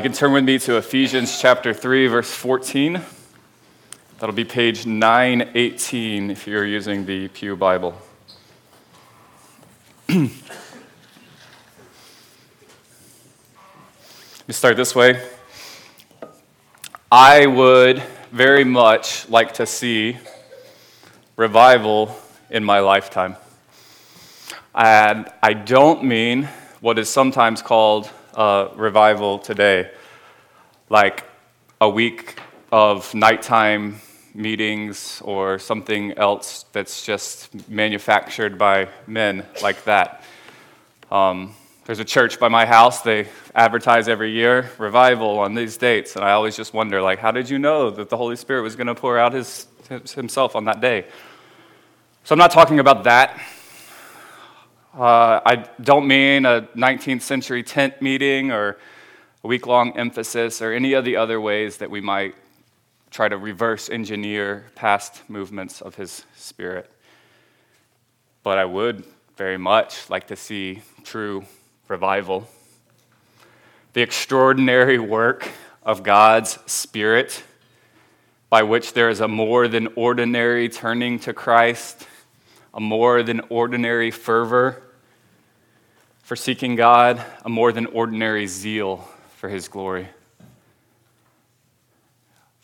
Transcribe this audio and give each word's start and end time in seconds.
You 0.00 0.02
can 0.02 0.14
turn 0.14 0.32
with 0.32 0.44
me 0.44 0.58
to 0.60 0.78
Ephesians 0.78 1.38
chapter 1.42 1.74
3, 1.74 2.06
verse 2.06 2.32
14. 2.32 3.02
That'll 4.18 4.34
be 4.34 4.46
page 4.46 4.86
918 4.86 6.30
if 6.30 6.46
you're 6.46 6.64
using 6.64 7.04
the 7.04 7.28
Pew 7.28 7.54
Bible. 7.54 7.94
Let 10.08 10.18
me 10.18 10.32
start 14.48 14.78
this 14.78 14.94
way. 14.94 15.22
I 17.12 17.44
would 17.44 18.02
very 18.32 18.64
much 18.64 19.28
like 19.28 19.52
to 19.52 19.66
see 19.66 20.16
revival 21.36 22.16
in 22.48 22.64
my 22.64 22.80
lifetime. 22.80 23.36
And 24.74 25.30
I 25.42 25.52
don't 25.52 26.04
mean 26.04 26.48
what 26.80 26.98
is 26.98 27.10
sometimes 27.10 27.60
called 27.60 28.10
revival 28.74 29.38
today, 29.38 29.90
like 30.88 31.24
a 31.80 31.88
week 31.88 32.38
of 32.72 33.14
nighttime 33.14 34.00
meetings 34.34 35.20
or 35.24 35.58
something 35.58 36.12
else 36.12 36.64
that's 36.72 37.04
just 37.04 37.68
manufactured 37.68 38.56
by 38.56 38.88
men 39.06 39.44
like 39.62 39.84
that. 39.84 40.24
Um, 41.10 41.54
there's 41.84 41.98
a 41.98 42.04
church 42.04 42.38
by 42.38 42.48
my 42.48 42.66
house. 42.66 43.02
They 43.02 43.26
advertise 43.54 44.08
every 44.08 44.30
year 44.30 44.70
revival 44.78 45.40
on 45.40 45.54
these 45.54 45.76
dates, 45.76 46.16
and 46.16 46.24
I 46.24 46.32
always 46.32 46.56
just 46.56 46.72
wonder, 46.72 47.02
like, 47.02 47.18
how 47.18 47.32
did 47.32 47.50
you 47.50 47.58
know 47.58 47.90
that 47.90 48.08
the 48.08 48.16
Holy 48.16 48.36
Spirit 48.36 48.62
was 48.62 48.76
going 48.76 48.86
to 48.86 48.94
pour 48.94 49.18
out 49.18 49.32
his, 49.32 49.66
himself 50.14 50.54
on 50.54 50.64
that 50.64 50.80
day? 50.80 51.06
So 52.24 52.34
I'm 52.34 52.38
not 52.38 52.52
talking 52.52 52.78
about 52.78 53.04
that. 53.04 53.40
Uh, 54.92 55.40
I 55.46 55.68
don't 55.80 56.08
mean 56.08 56.44
a 56.44 56.62
19th 56.74 57.22
century 57.22 57.62
tent 57.62 58.02
meeting 58.02 58.50
or 58.50 58.76
a 59.44 59.46
week 59.46 59.68
long 59.68 59.96
emphasis 59.96 60.60
or 60.60 60.72
any 60.72 60.94
of 60.94 61.04
the 61.04 61.14
other 61.14 61.40
ways 61.40 61.76
that 61.76 61.92
we 61.92 62.00
might 62.00 62.34
try 63.08 63.28
to 63.28 63.36
reverse 63.36 63.88
engineer 63.88 64.66
past 64.74 65.22
movements 65.28 65.80
of 65.80 65.94
his 65.94 66.24
spirit. 66.34 66.90
But 68.42 68.58
I 68.58 68.64
would 68.64 69.04
very 69.36 69.58
much 69.58 70.10
like 70.10 70.26
to 70.26 70.34
see 70.34 70.82
true 71.04 71.44
revival. 71.86 72.48
The 73.92 74.02
extraordinary 74.02 74.98
work 74.98 75.48
of 75.84 76.02
God's 76.02 76.58
Spirit, 76.66 77.44
by 78.48 78.64
which 78.64 78.92
there 78.94 79.08
is 79.08 79.20
a 79.20 79.28
more 79.28 79.68
than 79.68 79.86
ordinary 79.94 80.68
turning 80.68 81.20
to 81.20 81.32
Christ 81.32 82.08
a 82.72 82.80
more 82.80 83.22
than 83.22 83.40
ordinary 83.48 84.10
fervor 84.10 84.82
for 86.22 86.36
seeking 86.36 86.76
God, 86.76 87.24
a 87.44 87.48
more 87.48 87.72
than 87.72 87.86
ordinary 87.86 88.46
zeal 88.46 89.08
for 89.36 89.48
His 89.48 89.68
glory. 89.68 90.08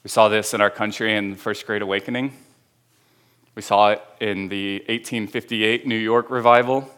We 0.04 0.08
saw 0.08 0.28
this 0.28 0.54
in 0.54 0.60
our 0.60 0.70
country 0.70 1.16
in 1.16 1.30
the 1.30 1.36
First 1.36 1.66
Great 1.66 1.82
Awakening. 1.82 2.32
We 3.56 3.62
saw 3.62 3.90
it 3.90 4.02
in 4.20 4.48
the 4.48 4.78
1858 4.86 5.86
New 5.86 5.96
York 5.96 6.30
revival. 6.30 6.88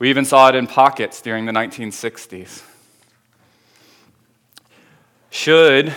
We 0.00 0.10
even 0.10 0.24
saw 0.24 0.48
it 0.48 0.54
in 0.54 0.66
pockets 0.66 1.20
during 1.20 1.46
the 1.46 1.52
1960s. 1.52 2.64
Should 5.30 5.94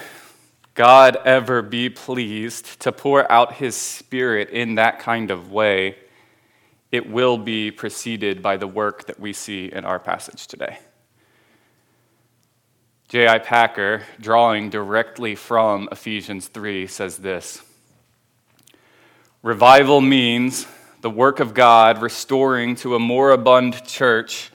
God 0.74 1.18
ever 1.24 1.62
be 1.62 1.90
pleased 1.90 2.80
to 2.82 2.92
pour 2.92 3.32
out 3.32 3.56
his 3.56 3.76
spirit 3.76 4.50
in 4.50 4.76
that 4.76 5.00
kind 5.00 5.30
of 5.30 5.52
way, 5.52 5.98
it 6.92 7.10
will 7.10 7.38
be 7.38 7.70
preceded 7.70 8.42
by 8.42 8.58
the 8.58 8.68
work 8.68 9.06
that 9.06 9.20
we 9.20 9.34
see 9.34 9.72
in 9.72 9.86
our 9.86 10.00
passage 10.00 10.48
today. 10.48 10.80
J.I. 13.10 13.40
Packer, 13.40 14.04
drawing 14.20 14.72
directly 14.72 15.36
from 15.36 15.88
Ephesians 15.92 16.48
3, 16.48 16.88
says 16.88 17.18
this 17.18 17.62
Revival 19.44 20.02
means 20.02 20.66
the 21.02 21.10
work 21.12 21.40
of 21.40 21.54
God 21.54 22.02
restoring 22.02 22.76
to 22.78 22.96
a 22.96 23.00
moribund 23.00 23.86
church 23.86 24.52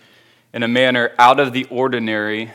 in 0.52 0.64
a 0.64 0.68
manner 0.68 1.12
out 1.18 1.38
of 1.38 1.52
the 1.52 1.66
ordinary 1.66 2.50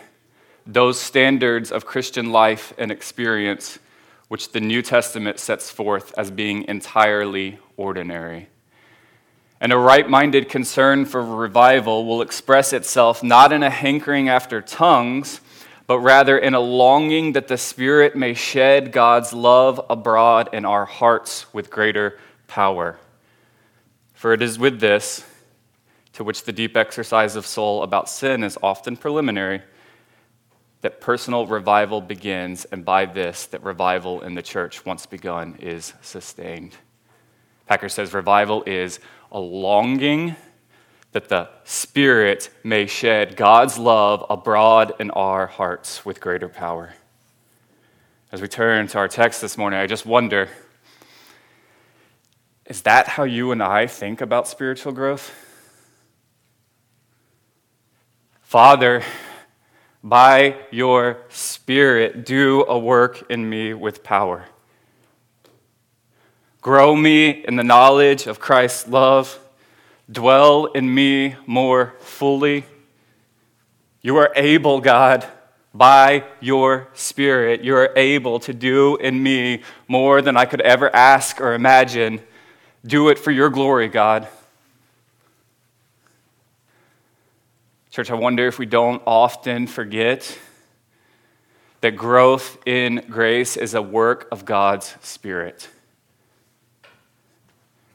those 0.65 0.99
standards 0.99 1.71
of 1.71 1.85
Christian 1.85 2.31
life 2.31 2.73
and 2.77 2.91
experience 2.91 3.79
which 4.27 4.51
the 4.51 4.61
New 4.61 4.81
Testament 4.81 5.39
sets 5.39 5.69
forth 5.69 6.13
as 6.17 6.31
being 6.31 6.63
entirely 6.67 7.59
ordinary. 7.77 8.47
And 9.59 9.71
a 9.71 9.77
right 9.77 10.09
minded 10.09 10.49
concern 10.49 11.05
for 11.05 11.23
revival 11.23 12.05
will 12.05 12.21
express 12.21 12.73
itself 12.73 13.23
not 13.23 13.53
in 13.53 13.63
a 13.63 13.69
hankering 13.69 14.29
after 14.29 14.61
tongues, 14.61 15.41
but 15.85 15.99
rather 15.99 16.37
in 16.37 16.53
a 16.53 16.59
longing 16.59 17.33
that 17.33 17.47
the 17.47 17.57
Spirit 17.57 18.15
may 18.15 18.33
shed 18.33 18.91
God's 18.91 19.33
love 19.33 19.85
abroad 19.89 20.49
in 20.53 20.65
our 20.65 20.85
hearts 20.85 21.53
with 21.53 21.69
greater 21.69 22.17
power. 22.47 22.97
For 24.13 24.33
it 24.33 24.41
is 24.41 24.57
with 24.57 24.79
this, 24.79 25.25
to 26.13 26.23
which 26.23 26.43
the 26.43 26.53
deep 26.53 26.77
exercise 26.77 27.35
of 27.35 27.45
soul 27.45 27.83
about 27.83 28.09
sin 28.09 28.43
is 28.43 28.57
often 28.63 28.95
preliminary 28.95 29.61
that 30.83 30.99
personal 30.99 31.47
revival 31.47 32.01
begins, 32.01 32.65
and 32.65 32.83
by 32.83 33.05
this, 33.05 33.45
that 33.47 33.63
revival 33.63 34.21
in 34.21 34.35
the 34.35 34.41
church, 34.41 34.85
once 34.85 35.05
begun, 35.05 35.55
is 35.61 35.93
sustained. 36.01 36.75
Packer 37.67 37.87
says 37.87 38.13
revival 38.13 38.63
is 38.67 38.99
a 39.31 39.39
longing 39.39 40.35
that 41.13 41.29
the 41.29 41.47
Spirit 41.63 42.49
may 42.65 42.85
shed 42.85 43.37
God's 43.37 43.77
love 43.79 44.25
abroad 44.29 44.91
in 44.99 45.09
our 45.11 45.47
hearts 45.47 46.03
with 46.03 46.19
greater 46.19 46.49
power. 46.49 46.93
As 48.33 48.41
we 48.41 48.49
turn 48.49 48.87
to 48.87 48.97
our 48.97 49.07
text 49.07 49.39
this 49.39 49.57
morning, 49.57 49.79
I 49.79 49.87
just 49.87 50.05
wonder 50.05 50.49
is 52.65 52.81
that 52.81 53.07
how 53.07 53.23
you 53.23 53.53
and 53.53 53.63
I 53.63 53.87
think 53.87 54.19
about 54.19 54.49
spiritual 54.49 54.91
growth? 54.91 55.33
Father, 58.41 59.03
by 60.03 60.57
your 60.69 61.17
Spirit, 61.29 62.25
do 62.25 62.65
a 62.67 62.77
work 62.77 63.31
in 63.31 63.49
me 63.49 63.73
with 63.73 64.03
power. 64.03 64.45
Grow 66.61 66.95
me 66.95 67.29
in 67.29 67.55
the 67.55 67.63
knowledge 67.63 68.27
of 68.27 68.39
Christ's 68.39 68.87
love. 68.87 69.39
Dwell 70.11 70.65
in 70.65 70.93
me 70.93 71.35
more 71.45 71.93
fully. 71.99 72.65
You 74.01 74.17
are 74.17 74.31
able, 74.35 74.81
God, 74.81 75.25
by 75.73 76.25
your 76.41 76.89
Spirit. 76.93 77.61
You 77.61 77.75
are 77.77 77.93
able 77.95 78.39
to 78.41 78.53
do 78.53 78.97
in 78.97 79.23
me 79.23 79.61
more 79.87 80.21
than 80.21 80.35
I 80.35 80.45
could 80.45 80.61
ever 80.61 80.93
ask 80.93 81.39
or 81.39 81.53
imagine. 81.53 82.21
Do 82.85 83.07
it 83.07 83.17
for 83.17 83.31
your 83.31 83.49
glory, 83.49 83.87
God. 83.87 84.27
Church, 87.93 88.09
I 88.09 88.15
wonder 88.15 88.47
if 88.47 88.57
we 88.57 88.65
don't 88.65 89.03
often 89.05 89.67
forget 89.67 90.39
that 91.81 91.91
growth 91.95 92.57
in 92.65 93.05
grace 93.07 93.55
is 93.55 93.75
a 93.75 93.83
work 93.83 94.27
of 94.31 94.45
God's 94.45 94.95
Spirit. 95.01 95.69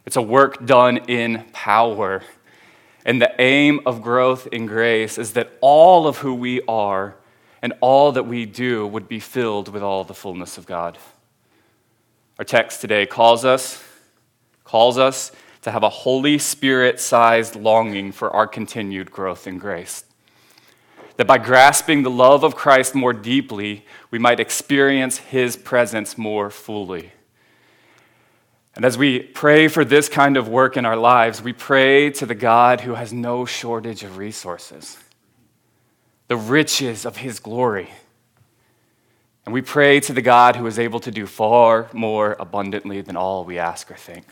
It's 0.07 0.15
a 0.15 0.23
work 0.23 0.65
done 0.65 0.99
in 1.09 1.47
power. 1.53 2.23
And 3.05 3.21
the 3.21 3.35
aim 3.41 3.81
of 3.87 4.01
growth 4.01 4.47
in 4.53 4.67
grace 4.67 5.19
is 5.19 5.33
that 5.33 5.51
all 5.61 6.07
of 6.07 6.19
who 6.19 6.33
we 6.33 6.63
are 6.69 7.17
and 7.61 7.73
all 7.81 8.13
that 8.13 8.25
we 8.25 8.47
do 8.47 8.87
would 8.87 9.09
be 9.09 9.19
filled 9.19 9.69
with 9.69 9.83
all 9.83 10.05
the 10.05 10.15
fullness 10.15 10.59
of 10.59 10.65
God. 10.65 10.97
Our 12.39 12.45
text 12.45 12.81
today 12.81 13.05
calls 13.05 13.45
us, 13.45 13.83
calls 14.63 14.97
us 14.97 15.33
to 15.69 15.73
have 15.73 15.83
a 15.83 15.91
Holy 15.91 16.39
Spirit 16.39 16.99
sized 16.99 17.55
longing 17.55 18.11
for 18.11 18.31
our 18.31 18.47
continued 18.47 19.11
growth 19.11 19.47
in 19.47 19.59
grace. 19.59 20.03
That 21.19 21.27
by 21.27 21.37
grasping 21.37 22.03
the 22.03 22.11
love 22.11 22.43
of 22.43 22.57
Christ 22.57 22.95
more 22.95 23.13
deeply, 23.13 23.85
we 24.11 24.19
might 24.19 24.41
experience 24.41 25.19
his 25.19 25.59
presence 25.59 26.17
more 26.17 26.49
fully. 26.49 27.13
And 28.77 28.85
as 28.87 28.97
we 28.97 29.21
pray 29.21 29.69
for 29.69 29.85
this 29.85 30.09
kind 30.09 30.39
of 30.39 30.49
work 30.49 30.79
in 30.79 30.87
our 30.87 30.97
lives, 30.97 31.43
we 31.43 31.53
pray 31.53 32.09
to 32.13 32.25
the 32.25 32.35
God 32.35 32.81
who 32.81 32.95
has 32.95 33.13
no 33.13 33.45
shortage 33.45 34.03
of 34.05 34.17
resources, 34.17 34.97
the 36.29 36.37
riches 36.37 37.05
of 37.05 37.19
his 37.19 37.41
glory. 37.41 37.91
And 39.45 39.53
we 39.53 39.61
pray 39.61 40.01
to 40.01 40.15
the 40.15 40.23
God 40.23 40.57
who 40.57 40.67
is 40.67 40.79
able 40.79 41.01
to 41.01 41.11
do 41.11 41.27
far 41.27 41.91
more 41.93 42.37
abundantly 42.41 43.03
than 43.03 43.19
all 43.19 43.45
we 43.45 43.59
ask 43.59 43.91
or 43.91 43.97
think. 43.97 44.25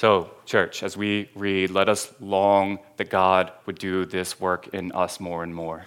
So, 0.00 0.30
church, 0.46 0.82
as 0.82 0.96
we 0.96 1.28
read, 1.34 1.72
let 1.72 1.90
us 1.90 2.10
long 2.20 2.78
that 2.96 3.10
God 3.10 3.52
would 3.66 3.78
do 3.78 4.06
this 4.06 4.40
work 4.40 4.68
in 4.68 4.92
us 4.92 5.20
more 5.20 5.42
and 5.42 5.54
more. 5.54 5.84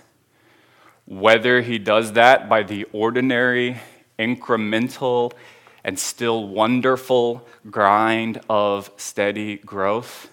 Whether 1.07 1.63
he 1.63 1.79
does 1.79 2.13
that 2.13 2.47
by 2.47 2.61
the 2.61 2.83
ordinary, 2.93 3.81
incremental, 4.19 5.33
and 5.83 5.97
still 5.97 6.47
wonderful 6.47 7.47
grind 7.71 8.39
of 8.47 8.91
steady 8.97 9.55
growth, 9.55 10.29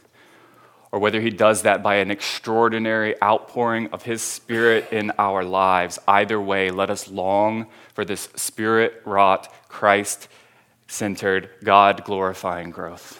or 0.93 0.99
whether 0.99 1.23
he 1.23 1.31
does 1.31 1.63
that 1.63 1.83
by 1.83 1.95
an 1.95 2.11
extraordinary 2.11 3.15
outpouring 3.23 3.87
of 3.95 4.03
his 4.03 4.21
spirit 4.21 4.93
in 4.93 5.11
our 5.19 5.43
lives. 5.43 5.99
Either 6.07 6.39
way, 6.39 6.71
let 6.71 6.91
us 6.91 7.09
long 7.09 7.67
for 7.95 8.05
this 8.05 8.29
spirit 8.37 9.01
wrought, 9.07 9.51
Christ 9.71 10.29
centered, 10.87 11.49
God 11.65 12.05
glorifying 12.05 12.69
growth 12.69 13.20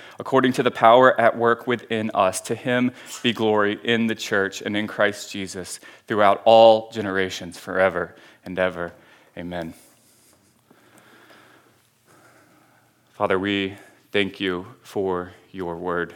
according 0.21 0.53
to 0.53 0.61
the 0.61 0.69
power 0.69 1.19
at 1.19 1.35
work 1.35 1.65
within 1.65 2.11
us, 2.13 2.41
to 2.41 2.53
him 2.53 2.91
be 3.23 3.33
glory 3.33 3.79
in 3.83 4.05
the 4.05 4.13
church 4.13 4.61
and 4.61 4.77
in 4.77 4.85
Christ 4.85 5.31
Jesus 5.31 5.79
throughout 6.05 6.43
all 6.45 6.91
generations, 6.91 7.57
forever 7.57 8.15
and 8.45 8.59
ever. 8.59 8.93
Amen. 9.35 9.73
Father, 13.13 13.39
we 13.39 13.75
thank 14.11 14.39
you 14.39 14.67
for 14.83 15.33
your 15.51 15.75
word. 15.75 16.13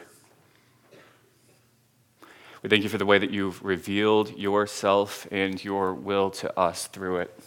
We 2.62 2.70
thank 2.70 2.84
you 2.84 2.90
for 2.90 3.00
the 3.00 3.08
way 3.08 3.18
that 3.18 3.32
you've 3.32 3.64
revealed 3.66 4.38
yourself 4.38 5.28
and 5.32 5.62
your 5.64 5.96
will 5.96 6.30
to 6.30 6.60
us 6.60 6.86
through 6.86 7.22
it. 7.22 7.40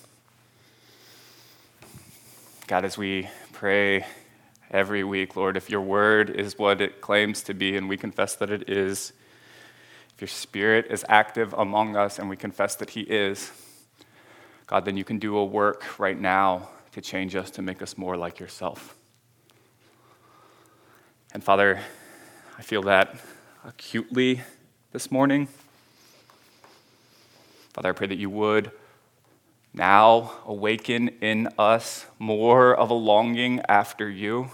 God, 2.66 2.84
as 2.84 2.98
we 2.98 3.28
pray 3.52 4.04
every 4.70 5.04
week, 5.04 5.36
Lord, 5.36 5.56
if 5.56 5.70
your 5.70 5.80
word 5.80 6.30
is 6.30 6.58
what 6.58 6.80
it 6.80 7.00
claims 7.00 7.42
to 7.44 7.54
be, 7.54 7.76
and 7.76 7.88
we 7.88 7.96
confess 7.96 8.34
that 8.36 8.50
it 8.50 8.68
is, 8.68 9.12
if 10.14 10.20
your 10.20 10.28
spirit 10.28 10.86
is 10.90 11.04
active 11.08 11.52
among 11.54 11.96
us, 11.96 12.18
and 12.18 12.28
we 12.28 12.36
confess 12.36 12.74
that 12.76 12.90
he 12.90 13.02
is, 13.02 13.50
God, 14.66 14.84
then 14.84 14.96
you 14.96 15.04
can 15.04 15.18
do 15.18 15.36
a 15.36 15.44
work 15.44 15.98
right 15.98 16.18
now 16.18 16.68
to 16.92 17.00
change 17.00 17.34
us, 17.34 17.50
to 17.52 17.62
make 17.62 17.80
us 17.80 17.96
more 17.96 18.16
like 18.16 18.38
yourself. 18.38 18.94
And 21.32 21.42
Father, 21.42 21.80
I 22.58 22.62
feel 22.62 22.82
that 22.82 23.16
acutely 23.64 24.42
this 24.92 25.10
morning. 25.10 25.48
Father, 27.72 27.90
I 27.90 27.92
pray 27.92 28.06
that 28.08 28.18
you 28.18 28.30
would 28.30 28.72
now 29.78 30.32
awaken 30.44 31.08
in 31.20 31.48
us 31.56 32.04
more 32.18 32.74
of 32.74 32.90
a 32.90 32.94
longing 32.94 33.62
after 33.68 34.10
you. 34.10 34.50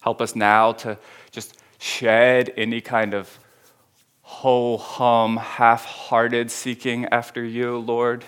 Help 0.00 0.22
us 0.22 0.36
now 0.36 0.72
to 0.72 0.96
just 1.32 1.60
shed 1.78 2.54
any 2.56 2.80
kind 2.80 3.12
of 3.12 3.38
ho 4.22 4.76
hum, 4.76 5.36
half 5.38 5.84
hearted 5.84 6.50
seeking 6.50 7.04
after 7.06 7.44
you, 7.44 7.78
Lord, 7.78 8.24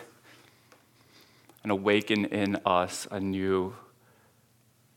and 1.63 1.71
awaken 1.71 2.25
in 2.25 2.57
us 2.67 3.07
a 3.11 3.21
new, 3.21 3.77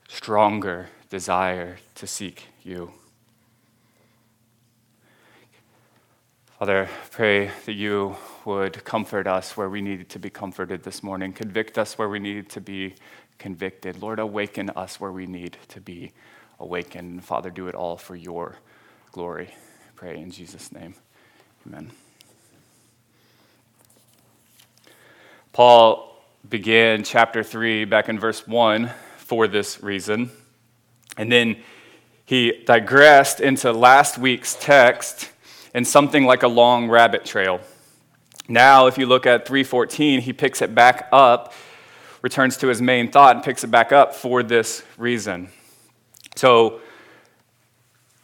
stronger 0.07 0.89
desire 1.09 1.77
to 1.95 2.07
seek 2.07 2.47
you. 2.63 2.91
Father, 6.63 6.87
pray 7.11 7.51
that 7.65 7.73
you 7.73 8.15
would 8.45 8.85
comfort 8.85 9.27
us 9.27 9.57
where 9.57 9.67
we 9.67 9.81
needed 9.81 10.07
to 10.07 10.17
be 10.17 10.29
comforted 10.29 10.81
this 10.81 11.03
morning, 11.03 11.33
convict 11.33 11.77
us 11.77 11.97
where 11.97 12.07
we 12.07 12.19
needed 12.19 12.47
to 12.47 12.61
be 12.61 12.95
convicted. 13.37 14.01
Lord, 14.01 14.17
awaken 14.17 14.69
us 14.69 14.97
where 14.97 15.11
we 15.11 15.25
need 15.25 15.57
to 15.67 15.81
be 15.81 16.13
awakened. 16.61 17.25
Father, 17.25 17.49
do 17.49 17.67
it 17.67 17.75
all 17.75 17.97
for 17.97 18.15
your 18.15 18.59
glory. 19.11 19.53
pray 19.97 20.17
in 20.17 20.31
Jesus' 20.31 20.71
name. 20.71 20.95
Amen. 21.67 21.91
Paul 25.51 26.17
began 26.47 27.03
chapter 27.03 27.43
3 27.43 27.83
back 27.83 28.07
in 28.07 28.17
verse 28.17 28.47
1 28.47 28.89
for 29.17 29.49
this 29.49 29.83
reason. 29.83 30.31
And 31.17 31.29
then 31.29 31.57
he 32.23 32.63
digressed 32.65 33.41
into 33.41 33.73
last 33.73 34.17
week's 34.17 34.55
text 34.55 35.32
in 35.73 35.85
something 35.85 36.25
like 36.25 36.43
a 36.43 36.47
long 36.47 36.89
rabbit 36.89 37.25
trail. 37.25 37.59
Now, 38.47 38.87
if 38.87 38.97
you 38.97 39.05
look 39.05 39.25
at 39.25 39.47
314, 39.47 40.21
he 40.21 40.33
picks 40.33 40.61
it 40.61 40.75
back 40.75 41.07
up, 41.11 41.53
returns 42.21 42.57
to 42.57 42.67
his 42.67 42.81
main 42.81 43.11
thought, 43.11 43.35
and 43.35 43.45
picks 43.45 43.63
it 43.63 43.71
back 43.71 43.91
up 43.91 44.13
for 44.13 44.43
this 44.43 44.83
reason. 44.97 45.49
So, 46.35 46.81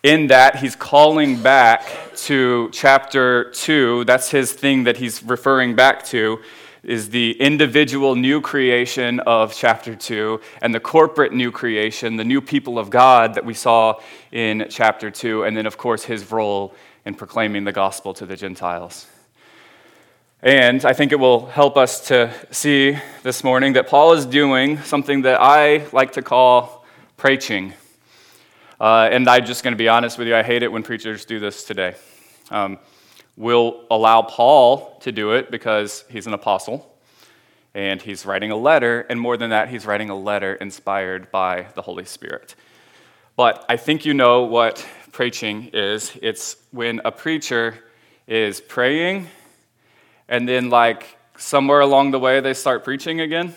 in 0.04 0.28
that, 0.28 0.58
he's 0.58 0.76
calling 0.76 1.42
back 1.42 2.16
to 2.16 2.70
chapter 2.72 3.52
2. 3.52 4.06
That's 4.06 4.32
his 4.32 4.54
thing 4.54 4.86
that 4.86 4.98
he's 4.98 5.24
referring 5.24 5.76
back 5.76 6.06
to 6.06 6.40
is 6.84 7.10
the 7.10 7.32
individual 7.42 8.16
new 8.16 8.40
creation 8.40 9.20
of 9.22 9.54
chapter 9.54 9.96
2 9.96 10.40
and 10.62 10.74
the 10.74 10.80
corporate 10.80 11.34
new 11.34 11.52
creation, 11.52 12.16
the 12.16 12.24
new 12.24 12.40
people 12.40 12.80
of 12.80 12.90
God 12.90 13.34
that 13.34 13.44
we 13.44 13.54
saw 13.54 14.00
in 14.32 14.66
chapter 14.70 15.12
2, 15.12 15.44
and 15.44 15.58
then, 15.58 15.66
of 15.66 15.78
course, 15.78 16.06
his 16.06 16.32
role 16.32 16.74
in 17.10 17.16
proclaiming 17.16 17.64
the 17.64 17.72
gospel 17.72 18.14
to 18.14 18.24
the 18.24 18.36
Gentiles. 18.36 19.08
And 20.44 20.86
I 20.86 20.94
think 20.94 21.12
it 21.12 21.20
will 21.20 21.48
help 21.48 21.76
us 21.76 22.08
to 22.10 22.32
see 22.52 23.00
this 23.24 23.44
morning 23.44 23.74
that 23.74 23.88
Paul 23.88 24.14
is 24.14 24.28
doing 24.28 24.78
something 24.84 25.24
that 25.24 25.42
I 25.42 25.88
like 25.92 26.12
to 26.14 26.22
call 26.22 26.86
preaching. 27.18 27.74
Uh, 28.80 29.10
and 29.12 29.28
I'm 29.28 29.44
just 29.44 29.64
going 29.64 29.74
to 29.74 29.78
be 29.78 29.90
honest 29.90 30.20
with 30.20 30.28
you, 30.28 30.36
I 30.36 30.44
hate 30.44 30.62
it 30.62 30.72
when 30.72 30.84
preachers 30.84 31.26
do 31.26 31.40
this 31.40 31.64
today. 31.64 31.96
Um, 32.52 32.78
we'll 33.36 33.86
allow 33.90 34.22
Paul 34.22 35.00
to 35.00 35.12
do 35.12 35.32
it 35.32 35.50
because 35.50 36.06
he's 36.12 36.28
an 36.28 36.36
apostle 36.36 36.96
and 37.74 38.00
he's 38.00 38.24
writing 38.24 38.52
a 38.52 38.56
letter, 38.56 39.02
and 39.10 39.20
more 39.20 39.36
than 39.36 39.50
that, 39.50 39.70
he's 39.70 39.88
writing 39.88 40.12
a 40.12 40.16
letter 40.16 40.54
inspired 40.54 41.32
by 41.32 41.70
the 41.74 41.82
Holy 41.82 42.06
Spirit. 42.06 42.54
But 43.36 43.66
I 43.68 43.78
think 43.78 44.06
you 44.06 44.14
know 44.14 44.44
what 44.44 44.86
preaching 45.20 45.70
is 45.74 46.18
it's 46.22 46.56
when 46.72 47.02
a 47.04 47.12
preacher 47.12 47.78
is 48.26 48.62
praying 48.62 49.28
and 50.30 50.48
then 50.48 50.70
like 50.70 51.18
somewhere 51.38 51.82
along 51.82 52.12
the 52.12 52.20
way 52.20 52.40
they 52.40 52.54
start 52.54 52.86
preaching 52.86 53.20
again. 53.20 53.54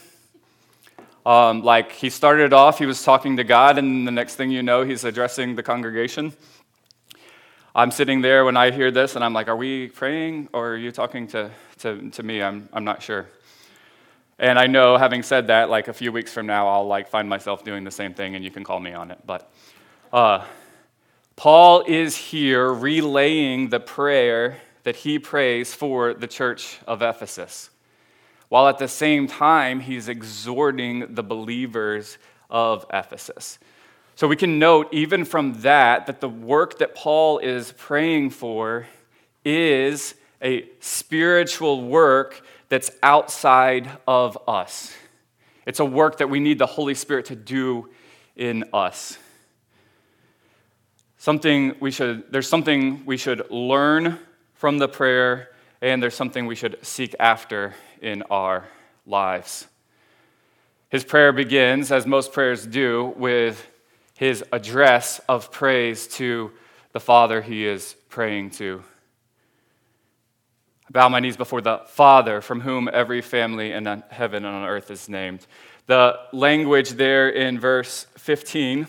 Um, 1.25 1.63
like 1.63 1.93
he 1.93 2.11
started 2.11 2.53
off, 2.53 2.81
he 2.81 2.87
was 2.87 3.05
talking 3.05 3.37
to 3.37 3.45
God, 3.45 3.79
and 3.79 4.05
the 4.05 4.11
next 4.11 4.35
thing 4.35 4.51
you 4.51 4.65
know, 4.65 4.83
he's 4.83 5.05
addressing 5.05 5.55
the 5.55 5.63
congregation. 5.63 6.33
I'm 7.77 7.93
sitting 7.93 8.23
there 8.23 8.45
when 8.45 8.57
I 8.57 8.73
hear 8.73 8.91
this, 8.91 9.15
and 9.15 9.25
I'm 9.25 9.33
like, 9.33 9.47
Are 9.47 9.55
we 9.57 9.87
praying 9.87 10.49
or 10.53 10.71
are 10.71 10.77
you 10.77 10.91
talking 10.91 11.29
to, 11.29 11.53
to, 11.79 12.11
to 12.11 12.23
me? 12.25 12.43
I'm, 12.43 12.69
I'm 12.73 12.83
not 12.83 13.05
sure. 13.05 13.29
And 14.37 14.59
I 14.59 14.67
know, 14.67 14.97
having 14.97 15.23
said 15.23 15.47
that, 15.47 15.71
like 15.71 15.87
a 15.87 15.93
few 15.93 16.11
weeks 16.11 16.33
from 16.33 16.47
now, 16.47 16.67
I'll 16.67 16.89
like 16.89 17.07
find 17.07 17.29
myself 17.29 17.63
doing 17.63 17.85
the 17.85 17.93
same 17.93 18.15
thing, 18.15 18.35
and 18.35 18.45
you 18.45 18.51
can 18.51 18.65
call 18.65 18.81
me 18.81 18.95
on 18.95 19.13
it. 19.13 19.21
But 19.25 19.49
uh, 20.13 20.45
Paul 21.37 21.85
is 21.87 22.17
here 22.17 22.73
relaying 22.73 23.71
the 23.71 23.81
prayer 23.81 24.59
that 24.85 24.97
he 24.97 25.19
prays 25.19 25.75
for 25.75 26.15
the 26.15 26.27
church 26.27 26.79
of 26.87 27.03
Ephesus, 27.03 27.71
while 28.49 28.69
at 28.69 28.79
the 28.79 28.89
same 28.89 29.27
time, 29.27 29.81
he's 29.81 30.09
exhorting 30.09 31.15
the 31.15 31.23
believers 31.23 32.19
of 32.51 32.85
Ephesus. 32.93 33.59
So 34.15 34.29
we 34.29 34.37
can 34.37 34.59
note, 34.59 34.89
even 34.93 35.25
from 35.25 35.55
that, 35.63 36.07
that 36.07 36.21
the 36.21 36.29
work 36.29 36.79
that 36.79 36.95
Paul 36.95 37.39
is 37.39 37.73
praying 37.73 38.31
for 38.31 38.87
is 39.45 40.15
a 40.43 40.69
spiritual 40.81 41.87
work 41.87 42.45
that's 42.69 42.91
outside 43.03 43.91
of 44.07 44.37
us. 44.47 44.95
It's 45.65 45.81
a 45.81 45.85
work 45.85 46.19
that 46.19 46.29
we 46.29 46.41
need 46.41 46.59
the 46.59 46.67
Holy 46.67 46.95
Spirit 46.95 47.27
to 47.27 47.37
do 47.37 47.89
in 48.37 48.65
us. 48.73 49.17
Something 51.23 51.77
we 51.79 51.93
should, 51.93 52.33
there's 52.33 52.49
something 52.49 53.07
we 53.07 53.17
should 53.17 53.49
learn 53.49 54.19
from 54.55 54.79
the 54.79 54.89
prayer, 54.89 55.51
and 55.81 56.03
there's 56.03 56.17
something 56.17 56.47
we 56.47 56.57
should 56.57 56.85
seek 56.85 57.15
after 57.21 57.77
in 58.01 58.23
our 58.23 58.65
lives. 59.07 59.69
His 60.89 61.05
prayer 61.05 61.33
begins, 61.33 61.93
as 61.93 62.09
most 62.09 62.33
prayers 62.33 62.67
do, 62.67 63.15
with 63.17 63.65
his 64.19 64.43
address 64.51 65.21
of 65.29 65.53
praise 65.53 66.09
to 66.09 66.51
the 66.91 66.99
Father 66.99 67.41
he 67.41 67.67
is 67.67 67.95
praying 68.09 68.51
to. 68.51 68.83
I 70.89 70.91
bow 70.91 71.09
my 71.09 71.21
knees 71.21 71.37
before 71.37 71.61
the 71.61 71.83
Father, 71.87 72.41
from 72.41 72.63
whom 72.63 72.91
every 72.93 73.23
family 73.23 73.71
in 73.71 73.85
heaven 74.11 74.45
and 74.45 74.57
on 74.57 74.69
earth 74.69 74.91
is 74.91 75.09
named. 75.09 75.47
The 75.87 76.19
language 76.33 76.91
there 76.91 77.29
in 77.29 77.61
verse 77.61 78.09
15 78.17 78.89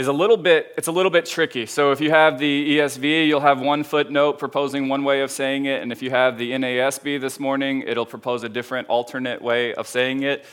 is 0.00 0.06
a 0.06 0.12
little 0.14 0.38
bit 0.38 0.72
it's 0.78 0.88
a 0.88 0.92
little 0.92 1.10
bit 1.10 1.26
tricky. 1.26 1.66
So 1.66 1.92
if 1.92 2.00
you 2.00 2.08
have 2.08 2.38
the 2.38 2.78
esv 2.78 3.26
you'll 3.26 3.40
have 3.40 3.60
one 3.60 3.84
footnote 3.84 4.38
proposing 4.38 4.88
one 4.88 5.04
way 5.04 5.20
of 5.20 5.30
saying 5.30 5.66
it. 5.66 5.82
And 5.82 5.92
if 5.92 6.00
you 6.00 6.08
have 6.08 6.38
the 6.38 6.52
nasb 6.52 7.20
this 7.20 7.38
morning 7.38 7.84
it'll 7.86 8.06
propose 8.06 8.42
a 8.42 8.48
different 8.48 8.88
alternate 8.88 9.42
way 9.42 9.74
of 9.74 9.86
saying 9.86 10.22
it. 10.22 10.46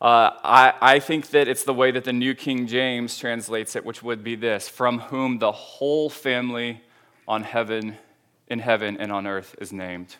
Uh, 0.00 0.30
I, 0.44 0.74
I 0.80 0.98
think 1.00 1.30
that 1.30 1.48
it's 1.48 1.64
the 1.64 1.74
way 1.74 1.90
that 1.90 2.04
the 2.04 2.12
new 2.12 2.36
king 2.36 2.68
james 2.68 3.18
translates 3.18 3.74
it 3.74 3.84
which 3.84 4.00
would 4.04 4.22
be 4.22 4.36
this 4.36 4.68
from 4.68 5.00
whom 5.00 5.40
the 5.40 5.50
whole 5.50 6.08
family 6.08 6.80
on 7.26 7.42
heaven 7.42 7.96
in 8.46 8.60
heaven 8.60 8.96
and 8.98 9.10
on 9.10 9.26
earth 9.26 9.56
is 9.60 9.72
named. 9.72 10.14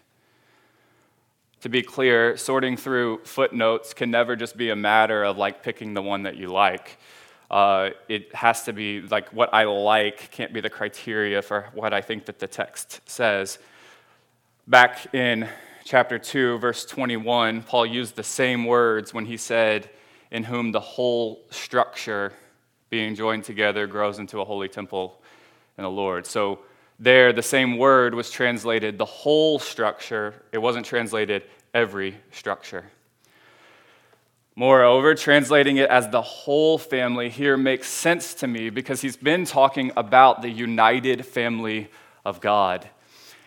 To 1.60 1.68
be 1.68 1.82
clear 1.82 2.36
sorting 2.36 2.76
through 2.76 3.20
footnotes 3.22 3.94
can 3.94 4.10
never 4.10 4.34
just 4.34 4.56
be 4.56 4.70
a 4.70 4.76
matter 4.76 5.22
of 5.22 5.38
like 5.38 5.62
picking 5.62 5.94
the 5.94 6.02
one 6.02 6.24
that 6.24 6.36
you 6.36 6.48
like 6.48 6.98
uh, 7.54 7.90
it 8.08 8.34
has 8.34 8.64
to 8.64 8.72
be 8.72 9.00
like 9.00 9.32
what 9.32 9.54
I 9.54 9.62
like 9.62 10.32
can't 10.32 10.52
be 10.52 10.60
the 10.60 10.68
criteria 10.68 11.40
for 11.40 11.68
what 11.72 11.94
I 11.94 12.00
think 12.00 12.24
that 12.24 12.40
the 12.40 12.48
text 12.48 13.00
says. 13.08 13.60
Back 14.66 15.14
in 15.14 15.48
chapter 15.84 16.18
2, 16.18 16.58
verse 16.58 16.84
21, 16.84 17.62
Paul 17.62 17.86
used 17.86 18.16
the 18.16 18.24
same 18.24 18.64
words 18.64 19.14
when 19.14 19.24
he 19.24 19.36
said, 19.36 19.88
In 20.32 20.42
whom 20.42 20.72
the 20.72 20.80
whole 20.80 21.44
structure 21.50 22.32
being 22.90 23.14
joined 23.14 23.44
together 23.44 23.86
grows 23.86 24.18
into 24.18 24.40
a 24.40 24.44
holy 24.44 24.68
temple 24.68 25.22
in 25.78 25.84
the 25.84 25.90
Lord. 25.90 26.26
So 26.26 26.58
there, 26.98 27.32
the 27.32 27.40
same 27.40 27.78
word 27.78 28.16
was 28.16 28.32
translated 28.32 28.98
the 28.98 29.04
whole 29.04 29.60
structure, 29.60 30.42
it 30.50 30.58
wasn't 30.58 30.86
translated 30.86 31.44
every 31.72 32.16
structure. 32.32 32.84
Moreover, 34.56 35.16
translating 35.16 35.78
it 35.78 35.90
as 35.90 36.08
the 36.08 36.22
whole 36.22 36.78
family 36.78 37.28
here 37.28 37.56
makes 37.56 37.88
sense 37.88 38.34
to 38.34 38.46
me 38.46 38.70
because 38.70 39.00
he's 39.00 39.16
been 39.16 39.44
talking 39.44 39.90
about 39.96 40.42
the 40.42 40.50
united 40.50 41.26
family 41.26 41.90
of 42.24 42.40
God. 42.40 42.88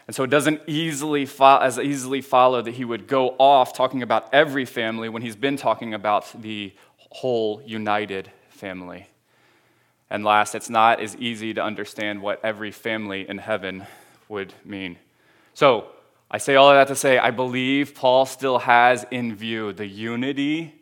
And 0.05 0.15
so 0.15 0.23
it 0.23 0.29
doesn't 0.29 0.61
easily 0.67 1.25
fo- 1.25 1.59
as 1.59 1.79
easily 1.79 2.21
follow 2.21 2.61
that 2.61 2.73
he 2.73 2.83
would 2.83 3.07
go 3.07 3.35
off 3.39 3.73
talking 3.73 4.03
about 4.03 4.33
every 4.33 4.65
family 4.65 5.07
when 5.07 5.21
he's 5.21 5.35
been 5.35 5.55
talking 5.55 5.93
about 5.93 6.29
the 6.41 6.73
whole 6.97 7.61
united 7.65 8.29
family. 8.49 9.07
And 10.09 10.25
last, 10.25 10.55
it's 10.55 10.69
not 10.69 10.99
as 10.99 11.15
easy 11.17 11.53
to 11.53 11.63
understand 11.63 12.21
what 12.21 12.43
every 12.43 12.71
family 12.71 13.27
in 13.27 13.37
heaven 13.37 13.85
would 14.27 14.53
mean. 14.65 14.97
So, 15.53 15.87
I 16.29 16.37
say 16.39 16.55
all 16.55 16.69
of 16.69 16.75
that 16.75 16.89
to 16.89 16.95
say, 16.95 17.17
I 17.17 17.31
believe 17.31 17.95
Paul 17.95 18.25
still 18.25 18.59
has 18.59 19.05
in 19.11 19.33
view 19.33 19.71
the 19.71 19.87
unity 19.87 20.76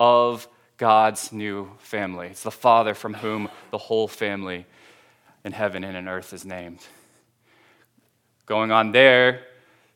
of 0.00 0.48
God's 0.78 1.30
new 1.30 1.70
family. 1.78 2.28
It's 2.28 2.42
the 2.42 2.50
Father 2.50 2.94
from 2.94 3.14
whom 3.14 3.50
the 3.70 3.78
whole 3.78 4.08
family 4.08 4.64
in 5.44 5.52
heaven 5.52 5.84
and 5.84 5.96
in 5.96 6.08
earth 6.08 6.32
is 6.32 6.44
named. 6.44 6.80
Going 8.46 8.72
on 8.72 8.92
there, 8.92 9.42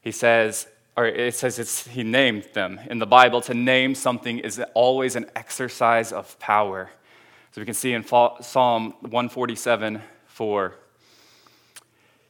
he 0.02 0.12
says, 0.12 0.68
or 0.96 1.06
it 1.06 1.34
says 1.34 1.58
it's, 1.58 1.88
he 1.88 2.04
named 2.04 2.46
them. 2.52 2.78
In 2.88 2.98
the 2.98 3.06
Bible, 3.06 3.40
to 3.42 3.54
name 3.54 3.94
something 3.94 4.38
is 4.38 4.62
always 4.74 5.16
an 5.16 5.26
exercise 5.34 6.12
of 6.12 6.38
power. 6.38 6.90
So 7.52 7.60
we 7.60 7.64
can 7.64 7.74
see 7.74 7.94
in 7.94 8.04
Psalm 8.04 8.94
147 9.00 10.02
4. 10.26 10.74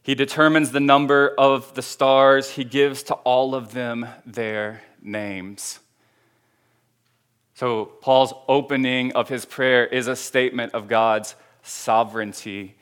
He 0.03 0.15
determines 0.15 0.71
the 0.71 0.81
number 0.81 1.35
of 1.37 1.75
the 1.75 1.83
stars, 1.83 2.51
he 2.51 2.65
gives 2.65 3.03
to 3.05 3.15
all 3.15 3.55
of 3.55 3.73
them 3.73 4.07
their 4.27 4.83
names. 5.03 5.81
So, 7.55 7.85
Paul's 7.85 8.35
opening 8.49 9.13
of 9.13 9.29
his 9.29 9.45
prayer 9.45 9.87
is 9.87 10.09
a 10.09 10.17
statement 10.17 10.75
of 10.75 10.89
God's 10.89 11.37
sovereignty. 11.63 12.75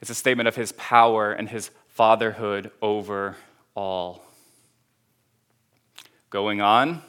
It's 0.00 0.10
a 0.10 0.14
statement 0.14 0.48
of 0.48 0.56
his 0.56 0.72
power 0.72 1.32
and 1.32 1.48
his 1.48 1.70
fatherhood 1.88 2.72
over 2.82 3.36
all. 3.76 4.24
Going 6.28 6.60
on, 6.60 7.02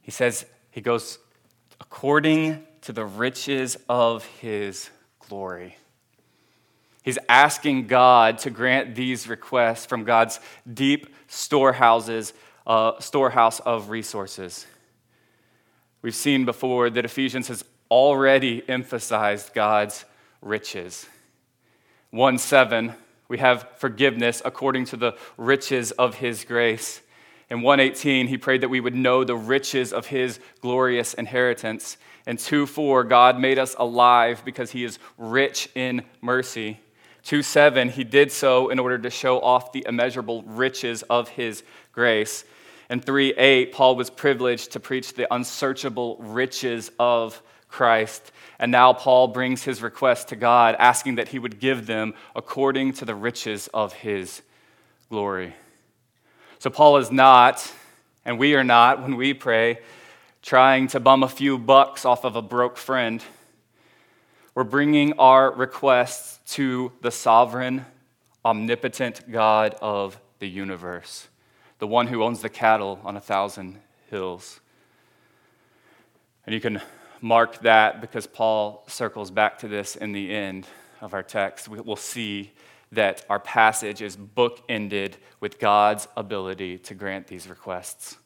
he 0.00 0.10
says, 0.10 0.46
he 0.70 0.80
goes, 0.80 1.18
according 1.80 2.66
to 2.82 2.92
the 2.92 3.04
riches 3.04 3.76
of 3.88 4.24
his 4.24 4.88
glory. 5.28 5.76
He's 7.02 7.18
asking 7.28 7.86
God 7.86 8.38
to 8.38 8.50
grant 8.50 8.94
these 8.94 9.28
requests 9.28 9.86
from 9.86 10.04
God's 10.04 10.40
deep 10.72 11.14
storehouses, 11.28 12.32
uh, 12.66 12.98
storehouse 13.00 13.60
of 13.60 13.90
resources. 13.90 14.66
We've 16.02 16.14
seen 16.14 16.44
before 16.44 16.88
that 16.90 17.04
Ephesians 17.04 17.48
has 17.48 17.64
already 17.90 18.62
emphasized 18.68 19.52
God's 19.52 20.04
riches. 20.40 21.06
1 22.10 22.38
7, 22.38 22.94
we 23.28 23.38
have 23.38 23.68
forgiveness 23.76 24.40
according 24.44 24.86
to 24.86 24.96
the 24.96 25.16
riches 25.36 25.90
of 25.92 26.16
his 26.16 26.44
grace. 26.44 27.02
In 27.50 27.62
118, 27.62 28.28
he 28.28 28.38
prayed 28.38 28.62
that 28.62 28.68
we 28.68 28.80
would 28.80 28.94
know 28.94 29.24
the 29.24 29.36
riches 29.36 29.92
of 29.92 30.06
his 30.06 30.40
glorious 30.60 31.14
inheritance. 31.14 31.96
In 32.26 32.36
2 32.36 32.66
4, 32.66 33.04
God 33.04 33.38
made 33.38 33.58
us 33.58 33.74
alive 33.78 34.42
because 34.44 34.70
he 34.70 34.84
is 34.84 34.98
rich 35.18 35.68
in 35.74 36.02
mercy. 36.22 36.80
2 37.24 37.42
7, 37.42 37.90
he 37.90 38.04
did 38.04 38.32
so 38.32 38.70
in 38.70 38.78
order 38.78 38.98
to 38.98 39.10
show 39.10 39.40
off 39.40 39.72
the 39.72 39.84
immeasurable 39.86 40.42
riches 40.44 41.02
of 41.02 41.28
his 41.28 41.62
grace. 41.92 42.44
In 42.90 43.00
3 43.00 43.34
8, 43.36 43.72
Paul 43.72 43.94
was 43.94 44.10
privileged 44.10 44.72
to 44.72 44.80
preach 44.80 45.14
the 45.14 45.32
unsearchable 45.32 46.16
riches 46.18 46.90
of 46.98 47.40
Christ. 47.68 48.32
And 48.58 48.72
now 48.72 48.92
Paul 48.92 49.28
brings 49.28 49.62
his 49.62 49.80
request 49.80 50.28
to 50.28 50.36
God, 50.36 50.74
asking 50.76 51.14
that 51.14 51.28
he 51.28 51.38
would 51.38 51.60
give 51.60 51.86
them 51.86 52.14
according 52.34 52.94
to 52.94 53.04
the 53.04 53.14
riches 53.14 53.68
of 53.72 53.92
his 53.92 54.42
glory. 55.08 55.54
So 56.58 56.68
Paul 56.68 56.96
is 56.96 57.12
not, 57.12 57.72
and 58.24 58.40
we 58.40 58.56
are 58.56 58.64
not, 58.64 59.00
when 59.00 59.14
we 59.16 59.34
pray, 59.34 59.78
trying 60.42 60.88
to 60.88 60.98
bum 60.98 61.22
a 61.22 61.28
few 61.28 61.58
bucks 61.58 62.04
off 62.04 62.24
of 62.24 62.34
a 62.34 62.42
broke 62.42 62.76
friend. 62.76 63.22
We're 64.56 64.64
bringing 64.64 65.12
our 65.12 65.52
requests 65.52 66.40
to 66.56 66.90
the 67.02 67.12
sovereign, 67.12 67.86
omnipotent 68.44 69.30
God 69.30 69.76
of 69.80 70.18
the 70.40 70.48
universe 70.48 71.28
the 71.80 71.86
one 71.86 72.06
who 72.06 72.22
owns 72.22 72.42
the 72.42 72.48
cattle 72.48 73.00
on 73.04 73.16
a 73.16 73.20
thousand 73.20 73.78
hills. 74.10 74.60
And 76.46 76.54
you 76.54 76.60
can 76.60 76.80
mark 77.20 77.60
that 77.62 78.00
because 78.00 78.26
Paul 78.26 78.84
circles 78.86 79.30
back 79.30 79.58
to 79.58 79.68
this 79.68 79.96
in 79.96 80.12
the 80.12 80.32
end 80.32 80.66
of 81.00 81.14
our 81.14 81.22
text. 81.22 81.68
We'll 81.68 81.96
see 81.96 82.52
that 82.92 83.24
our 83.30 83.40
passage 83.40 84.02
is 84.02 84.16
bookended 84.16 85.14
with 85.40 85.58
God's 85.58 86.06
ability 86.16 86.78
to 86.78 86.94
grant 86.94 87.26
these 87.26 87.48
requests. 87.48 88.16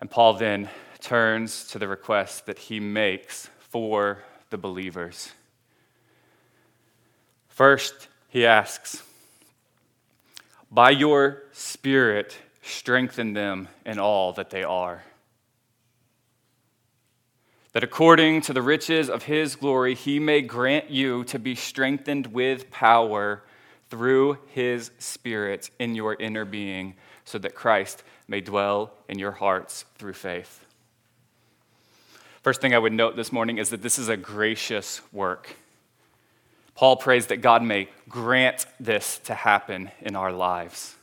And 0.00 0.10
Paul 0.10 0.34
then 0.34 0.68
turns 1.00 1.68
to 1.68 1.78
the 1.78 1.86
request 1.86 2.46
that 2.46 2.58
he 2.58 2.80
makes 2.80 3.48
for 3.58 4.22
the 4.50 4.58
believers. 4.58 5.32
First, 7.48 8.08
he 8.28 8.44
asks, 8.44 9.02
by 10.74 10.90
your 10.90 11.44
Spirit, 11.52 12.36
strengthen 12.60 13.32
them 13.32 13.68
in 13.86 14.00
all 14.00 14.32
that 14.32 14.50
they 14.50 14.64
are. 14.64 15.04
That 17.72 17.84
according 17.84 18.40
to 18.42 18.52
the 18.52 18.60
riches 18.60 19.08
of 19.08 19.22
his 19.22 19.54
glory, 19.54 19.94
he 19.94 20.18
may 20.18 20.42
grant 20.42 20.90
you 20.90 21.22
to 21.24 21.38
be 21.38 21.54
strengthened 21.54 22.28
with 22.28 22.72
power 22.72 23.44
through 23.88 24.38
his 24.48 24.90
Spirit 24.98 25.70
in 25.78 25.94
your 25.94 26.14
inner 26.14 26.44
being, 26.44 26.94
so 27.24 27.38
that 27.38 27.54
Christ 27.54 28.02
may 28.26 28.40
dwell 28.40 28.92
in 29.08 29.20
your 29.20 29.32
hearts 29.32 29.84
through 29.96 30.14
faith. 30.14 30.64
First 32.42 32.60
thing 32.60 32.74
I 32.74 32.78
would 32.78 32.92
note 32.92 33.14
this 33.14 33.30
morning 33.30 33.58
is 33.58 33.70
that 33.70 33.80
this 33.80 33.98
is 33.98 34.08
a 34.08 34.16
gracious 34.16 35.00
work. 35.12 35.56
Paul 36.74 36.96
prays 36.96 37.26
that 37.26 37.40
God 37.40 37.62
may 37.62 37.88
grant 38.08 38.66
this 38.80 39.18
to 39.24 39.34
happen 39.34 39.90
in 40.00 40.16
our 40.16 40.32
lives. 40.32 40.96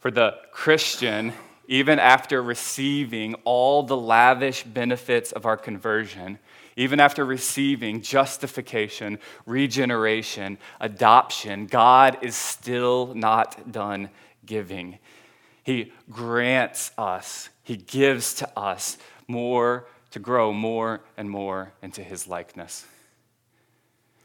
For 0.00 0.10
the 0.10 0.36
Christian, 0.50 1.32
even 1.66 1.98
after 1.98 2.42
receiving 2.42 3.34
all 3.44 3.82
the 3.82 3.96
lavish 3.96 4.64
benefits 4.64 5.32
of 5.32 5.46
our 5.46 5.56
conversion, 5.56 6.38
even 6.76 6.98
after 6.98 7.24
receiving 7.24 8.02
justification, 8.02 9.18
regeneration, 9.46 10.58
adoption, 10.80 11.66
God 11.66 12.18
is 12.20 12.34
still 12.34 13.14
not 13.14 13.70
done 13.70 14.10
giving. 14.44 14.98
He 15.62 15.92
grants 16.10 16.90
us, 16.98 17.48
He 17.62 17.76
gives 17.76 18.34
to 18.34 18.58
us 18.58 18.98
more 19.28 19.86
to 20.10 20.18
grow 20.18 20.52
more 20.52 21.00
and 21.16 21.30
more 21.30 21.72
into 21.82 22.02
His 22.02 22.26
likeness. 22.26 22.86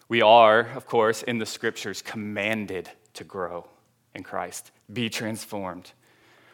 We 0.09 0.23
are, 0.23 0.61
of 0.75 0.87
course, 0.87 1.23
in 1.23 1.37
the 1.37 1.45
scriptures, 1.45 2.01
commanded 2.01 2.89
to 3.13 3.23
grow 3.23 3.67
in 4.15 4.23
Christ, 4.23 4.71
be 4.91 5.09
transformed. 5.09 5.91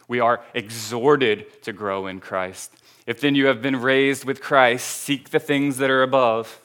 We 0.07 0.19
are 0.19 0.43
exhorted 0.53 1.63
to 1.63 1.73
grow 1.73 2.05
in 2.05 2.19
Christ. 2.19 2.71
If 3.07 3.21
then 3.21 3.33
you 3.33 3.47
have 3.47 3.61
been 3.61 3.77
raised 3.77 4.25
with 4.25 4.41
Christ, 4.41 4.85
seek 4.85 5.29
the 5.29 5.39
things 5.39 5.77
that 5.77 5.89
are 5.89 6.03
above. 6.03 6.61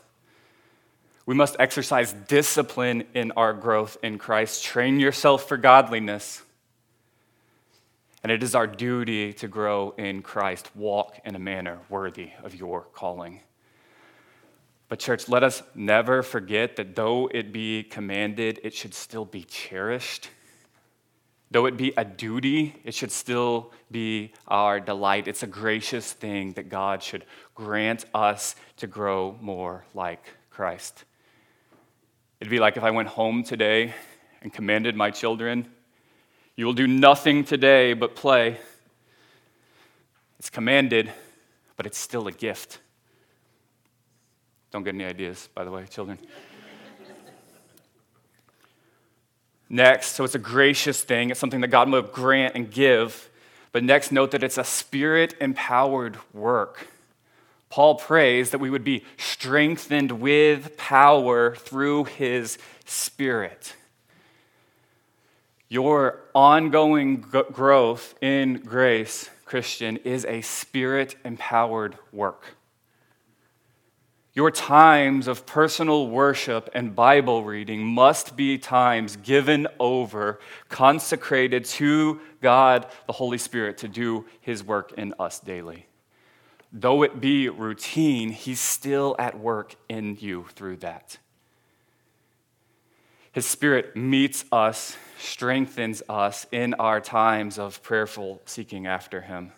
We 1.26 1.34
must 1.34 1.56
exercise 1.60 2.12
discipline 2.12 3.04
in 3.14 3.30
our 3.32 3.52
growth 3.52 3.96
in 4.02 4.18
Christ. 4.18 4.64
Train 4.64 4.98
yourself 4.98 5.46
for 5.46 5.56
godliness. 5.56 6.42
And 8.22 8.32
it 8.32 8.42
is 8.42 8.54
our 8.54 8.66
duty 8.66 9.32
to 9.34 9.48
grow 9.48 9.94
in 9.96 10.22
Christ, 10.22 10.74
walk 10.74 11.18
in 11.24 11.36
a 11.36 11.38
manner 11.38 11.78
worthy 11.88 12.30
of 12.42 12.54
your 12.54 12.82
calling. 12.92 13.40
But, 14.90 14.98
church, 14.98 15.28
let 15.28 15.44
us 15.44 15.62
never 15.76 16.20
forget 16.20 16.74
that 16.74 16.96
though 16.96 17.30
it 17.32 17.52
be 17.52 17.84
commanded, 17.84 18.58
it 18.64 18.74
should 18.74 18.92
still 18.92 19.24
be 19.24 19.44
cherished. 19.44 20.28
Though 21.52 21.66
it 21.66 21.76
be 21.76 21.92
a 21.96 22.04
duty, 22.04 22.74
it 22.82 22.92
should 22.92 23.12
still 23.12 23.72
be 23.92 24.32
our 24.48 24.80
delight. 24.80 25.28
It's 25.28 25.44
a 25.44 25.46
gracious 25.46 26.12
thing 26.12 26.54
that 26.54 26.68
God 26.68 27.04
should 27.04 27.24
grant 27.54 28.04
us 28.12 28.56
to 28.78 28.88
grow 28.88 29.38
more 29.40 29.84
like 29.94 30.24
Christ. 30.50 31.04
It'd 32.40 32.50
be 32.50 32.58
like 32.58 32.76
if 32.76 32.82
I 32.82 32.90
went 32.90 33.08
home 33.08 33.44
today 33.44 33.94
and 34.42 34.52
commanded 34.52 34.96
my 34.96 35.12
children, 35.12 35.68
You 36.56 36.66
will 36.66 36.72
do 36.72 36.88
nothing 36.88 37.44
today 37.44 37.92
but 37.94 38.16
play. 38.16 38.58
It's 40.40 40.50
commanded, 40.50 41.12
but 41.76 41.86
it's 41.86 41.96
still 41.96 42.26
a 42.26 42.32
gift. 42.32 42.80
Don't 44.70 44.84
get 44.84 44.94
any 44.94 45.04
ideas, 45.04 45.48
by 45.54 45.64
the 45.64 45.70
way, 45.70 45.84
children. 45.86 46.18
next, 49.68 50.12
so 50.12 50.24
it's 50.24 50.34
a 50.34 50.38
gracious 50.38 51.02
thing, 51.02 51.30
it's 51.30 51.40
something 51.40 51.60
that 51.60 51.68
God 51.68 51.90
will 51.90 52.02
grant 52.02 52.54
and 52.54 52.70
give. 52.70 53.28
But 53.72 53.84
next, 53.84 54.12
note 54.12 54.32
that 54.32 54.42
it's 54.42 54.58
a 54.58 54.64
spirit 54.64 55.34
empowered 55.40 56.18
work. 56.32 56.88
Paul 57.68 57.94
prays 57.94 58.50
that 58.50 58.58
we 58.58 58.68
would 58.68 58.82
be 58.82 59.04
strengthened 59.16 60.12
with 60.12 60.76
power 60.76 61.54
through 61.54 62.04
his 62.04 62.58
spirit. 62.84 63.76
Your 65.68 66.18
ongoing 66.34 67.24
g- 67.32 67.42
growth 67.52 68.16
in 68.20 68.54
grace, 68.54 69.30
Christian, 69.44 69.98
is 69.98 70.24
a 70.24 70.40
spirit 70.40 71.14
empowered 71.24 71.96
work. 72.12 72.56
Your 74.32 74.52
times 74.52 75.26
of 75.26 75.44
personal 75.44 76.08
worship 76.08 76.70
and 76.72 76.94
Bible 76.94 77.42
reading 77.42 77.84
must 77.84 78.36
be 78.36 78.58
times 78.58 79.16
given 79.16 79.66
over, 79.80 80.38
consecrated 80.68 81.64
to 81.64 82.20
God, 82.40 82.86
the 83.08 83.12
Holy 83.12 83.38
Spirit, 83.38 83.78
to 83.78 83.88
do 83.88 84.26
His 84.40 84.62
work 84.62 84.92
in 84.92 85.14
us 85.18 85.40
daily. 85.40 85.86
Though 86.72 87.02
it 87.02 87.20
be 87.20 87.48
routine, 87.48 88.30
He's 88.30 88.60
still 88.60 89.16
at 89.18 89.36
work 89.38 89.74
in 89.88 90.16
you 90.20 90.46
through 90.54 90.76
that. 90.78 91.18
His 93.32 93.46
Spirit 93.46 93.96
meets 93.96 94.44
us, 94.52 94.96
strengthens 95.18 96.04
us 96.08 96.46
in 96.52 96.74
our 96.74 97.00
times 97.00 97.58
of 97.58 97.82
prayerful 97.82 98.42
seeking 98.44 98.86
after 98.86 99.22
Him. 99.22 99.52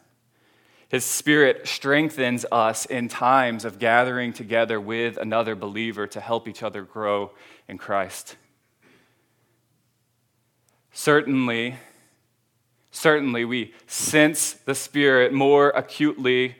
His 0.92 1.06
Spirit 1.06 1.66
strengthens 1.66 2.44
us 2.52 2.84
in 2.84 3.08
times 3.08 3.64
of 3.64 3.78
gathering 3.78 4.34
together 4.34 4.78
with 4.78 5.16
another 5.16 5.54
believer 5.56 6.06
to 6.08 6.20
help 6.20 6.46
each 6.46 6.62
other 6.62 6.82
grow 6.82 7.30
in 7.66 7.78
Christ. 7.78 8.36
Certainly, 10.92 11.76
certainly, 12.90 13.46
we 13.46 13.72
sense 13.86 14.52
the 14.52 14.74
Spirit 14.74 15.32
more 15.32 15.70
acutely 15.70 16.56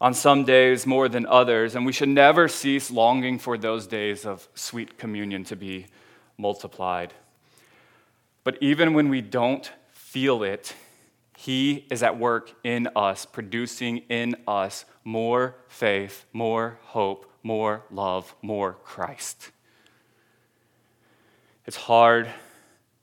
on 0.00 0.14
some 0.14 0.44
days 0.44 0.86
more 0.86 1.08
than 1.08 1.26
others, 1.26 1.74
and 1.74 1.84
we 1.84 1.92
should 1.92 2.08
never 2.08 2.46
cease 2.46 2.88
longing 2.88 3.36
for 3.36 3.58
those 3.58 3.88
days 3.88 4.24
of 4.24 4.48
sweet 4.54 4.96
communion 4.96 5.42
to 5.42 5.56
be 5.56 5.86
multiplied. 6.38 7.12
But 8.44 8.58
even 8.60 8.94
when 8.94 9.08
we 9.08 9.20
don't 9.20 9.68
feel 9.90 10.44
it, 10.44 10.72
he 11.40 11.86
is 11.90 12.02
at 12.02 12.18
work 12.18 12.52
in 12.62 12.86
us, 12.94 13.24
producing 13.24 14.02
in 14.10 14.36
us 14.46 14.84
more 15.04 15.56
faith, 15.68 16.26
more 16.34 16.78
hope, 16.82 17.32
more 17.42 17.82
love, 17.90 18.34
more 18.42 18.74
Christ. 18.84 19.50
It's 21.64 21.78
hard 21.78 22.28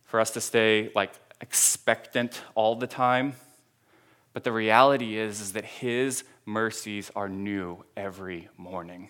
for 0.06 0.20
us 0.20 0.30
to 0.32 0.40
stay 0.40 0.92
like 0.94 1.14
expectant 1.42 2.44
all 2.54 2.76
the 2.76 2.86
time, 2.86 3.34
but 4.34 4.44
the 4.44 4.52
reality 4.52 5.18
is, 5.18 5.42
is 5.42 5.54
that 5.54 5.66
His 5.66 6.24
mercies 6.46 7.10
are 7.16 7.28
new 7.28 7.86
every 7.96 8.50
morning. 8.56 9.10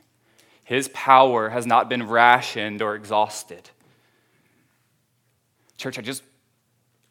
His 0.64 0.88
power 0.94 1.50
has 1.50 1.66
not 1.66 1.90
been 1.90 2.08
rationed 2.08 2.82
or 2.82 2.96
exhausted. 2.96 3.72
Church, 5.76 6.00
I 6.00 6.02
just 6.02 6.24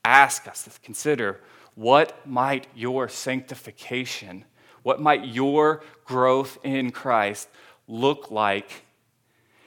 ask 0.03 0.49
us 0.49 0.65
to 0.65 0.71
consider 0.81 1.43
what 1.77 2.27
might 2.27 2.67
your 2.75 3.09
sanctification, 3.09 4.45
what 4.83 5.01
might 5.01 5.27
your 5.27 5.85
growth 6.05 6.59
in 6.65 6.91
Christ 6.91 7.49
look 7.87 8.31
like 8.31 8.85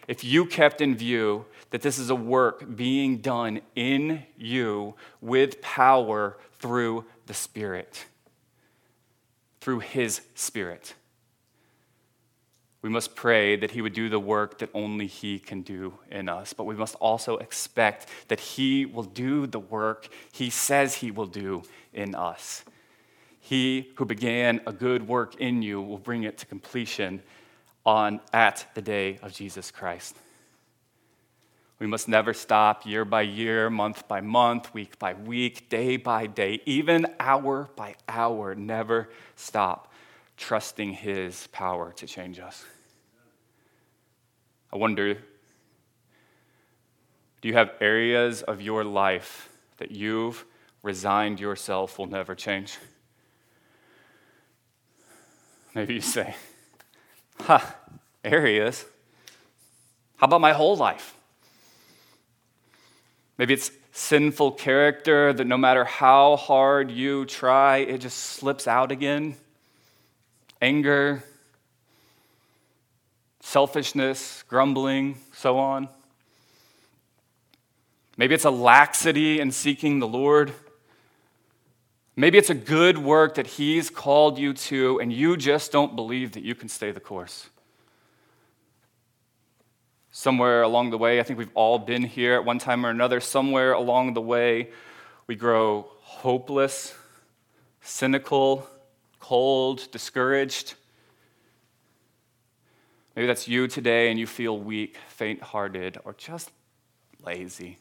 if 0.08 0.24
you 0.24 0.46
kept 0.46 0.82
in 0.82 0.96
view 0.96 1.46
that 1.70 1.84
this 1.84 2.00
is 2.00 2.10
a 2.10 2.16
work 2.16 2.76
being 2.76 3.18
done 3.18 3.62
in 3.76 4.24
you 4.36 4.96
with 5.22 5.62
power 5.62 6.36
through 6.58 7.06
the 7.28 7.34
Spirit, 7.34 8.06
through 9.62 9.80
His 9.80 10.22
Spirit? 10.34 10.96
We 12.82 12.90
must 12.90 13.14
pray 13.14 13.56
that 13.58 13.72
He 13.72 13.82
would 13.82 13.94
do 13.94 14.10
the 14.10 14.20
work 14.20 14.58
that 14.60 14.70
only 14.74 15.06
He 15.06 15.38
can 15.38 15.62
do 15.62 16.00
in 16.10 16.28
us. 16.30 16.54
But 16.54 16.64
we 16.64 16.76
must 16.76 16.96
also 16.96 17.38
expect 17.38 18.08
that 18.30 18.40
He 18.40 18.86
will 18.86 19.04
do 19.04 19.46
the 19.46 19.60
work 19.60 20.08
He 20.32 20.50
says 20.50 20.96
He 20.96 21.12
will 21.12 21.28
do 21.28 21.62
in 21.94 22.16
us. 22.16 22.64
He 23.40 23.92
who 23.96 24.06
began 24.06 24.62
a 24.68 24.72
good 24.72 25.08
work 25.08 25.36
in 25.36 25.62
you 25.62 25.82
will 25.82 25.98
bring 25.98 26.24
it 26.24 26.38
to 26.40 26.46
completion 26.46 27.22
on, 27.86 28.20
at 28.34 28.68
the 28.76 28.82
day 28.82 29.20
of 29.22 29.34
Jesus 29.34 29.72
Christ. 29.72 30.16
We 31.80 31.88
must 31.88 32.10
never 32.10 32.34
stop 32.34 32.86
year 32.86 33.06
by 33.06 33.22
year, 33.22 33.70
month 33.70 34.08
by 34.08 34.20
month, 34.20 34.74
week 34.74 35.00
by 35.00 35.14
week, 35.14 35.70
day 35.70 35.96
by 35.96 36.28
day, 36.28 36.62
even 36.66 37.08
hour 37.20 37.70
by 37.78 37.96
hour. 38.10 38.54
Never 38.54 39.10
stop 39.38 39.92
trusting 40.36 40.94
His 40.94 41.48
power 41.48 41.94
to 41.94 42.06
change 42.06 42.40
us. 42.40 42.66
I 44.72 44.78
wonder 44.78 45.18
do 47.42 47.48
you 47.48 47.54
have 47.54 47.72
areas 47.80 48.42
of 48.42 48.62
your 48.62 48.84
life 48.84 49.50
that 49.78 49.92
you've 49.92 50.46
resigned 50.82 51.40
yourself 51.40 51.98
will 51.98 52.08
never 52.08 52.36
change? 52.36 52.78
Maybe 55.76 55.96
you 55.96 56.02
say, 56.02 56.36
ha, 57.42 57.76
areas. 58.24 58.86
How 60.18 60.26
about 60.26 60.42
my 60.42 60.54
whole 60.54 60.76
life? 60.76 61.16
Maybe 63.38 63.54
it's 63.54 63.72
sinful 63.92 64.52
character 64.54 65.32
that 65.34 65.46
no 65.46 65.58
matter 65.58 65.86
how 65.86 66.36
hard 66.36 66.92
you 66.92 67.26
try, 67.26 67.78
it 67.78 68.00
just 68.00 68.18
slips 68.18 68.68
out 68.68 68.92
again 68.92 69.36
anger, 70.62 71.24
selfishness, 73.40 74.44
grumbling, 74.50 75.18
so 75.32 75.58
on. 75.58 75.88
Maybe 78.18 78.36
it's 78.36 78.44
a 78.44 78.52
laxity 78.52 79.40
in 79.40 79.52
seeking 79.52 80.00
the 80.00 80.08
Lord. 80.08 80.52
Maybe 82.20 82.38
it's 82.38 82.50
a 82.50 82.54
good 82.54 82.98
work 82.98 83.36
that 83.36 83.48
He's 83.48 83.90
called 83.90 84.38
you 84.38 84.52
to, 84.54 85.00
and 85.00 85.14
you 85.14 85.38
just 85.38 85.72
don't 85.72 85.96
believe 85.96 86.34
that 86.34 86.44
you 86.44 86.54
can 86.54 86.68
stay 86.68 86.92
the 86.92 87.00
course. 87.00 87.50
Somewhere 90.12 90.62
along 90.64 90.90
the 90.90 90.98
way, 90.98 91.22
I 91.22 91.24
think 91.24 91.40
we've 91.40 91.56
all 91.56 91.80
been 91.80 92.04
here 92.04 92.34
at 92.34 92.44
one 92.44 92.60
time 92.60 92.86
or 92.86 92.90
another, 92.90 93.22
somewhere 93.22 93.72
along 93.72 94.16
the 94.16 94.22
way, 94.22 94.68
we 95.28 95.38
grow 95.38 95.88
hopeless, 96.02 96.94
cynical, 97.80 98.68
cold, 99.22 99.90
discouraged. 99.90 100.74
Maybe 103.16 103.28
that's 103.28 103.48
you 103.48 103.70
today 103.70 104.10
and 104.10 104.20
you 104.20 104.28
feel 104.28 104.60
weak, 104.60 104.98
faint 105.08 105.42
hearted, 105.42 105.98
or 106.04 106.16
just 106.16 106.52
lazy. 107.24 107.78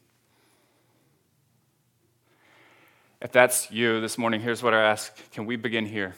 If 3.20 3.32
that's 3.32 3.70
you 3.72 4.00
this 4.00 4.16
morning, 4.16 4.40
here's 4.40 4.62
what 4.62 4.74
I 4.74 4.82
ask 4.82 5.12
Can 5.32 5.44
we 5.46 5.56
begin 5.56 5.86
here? 5.86 6.14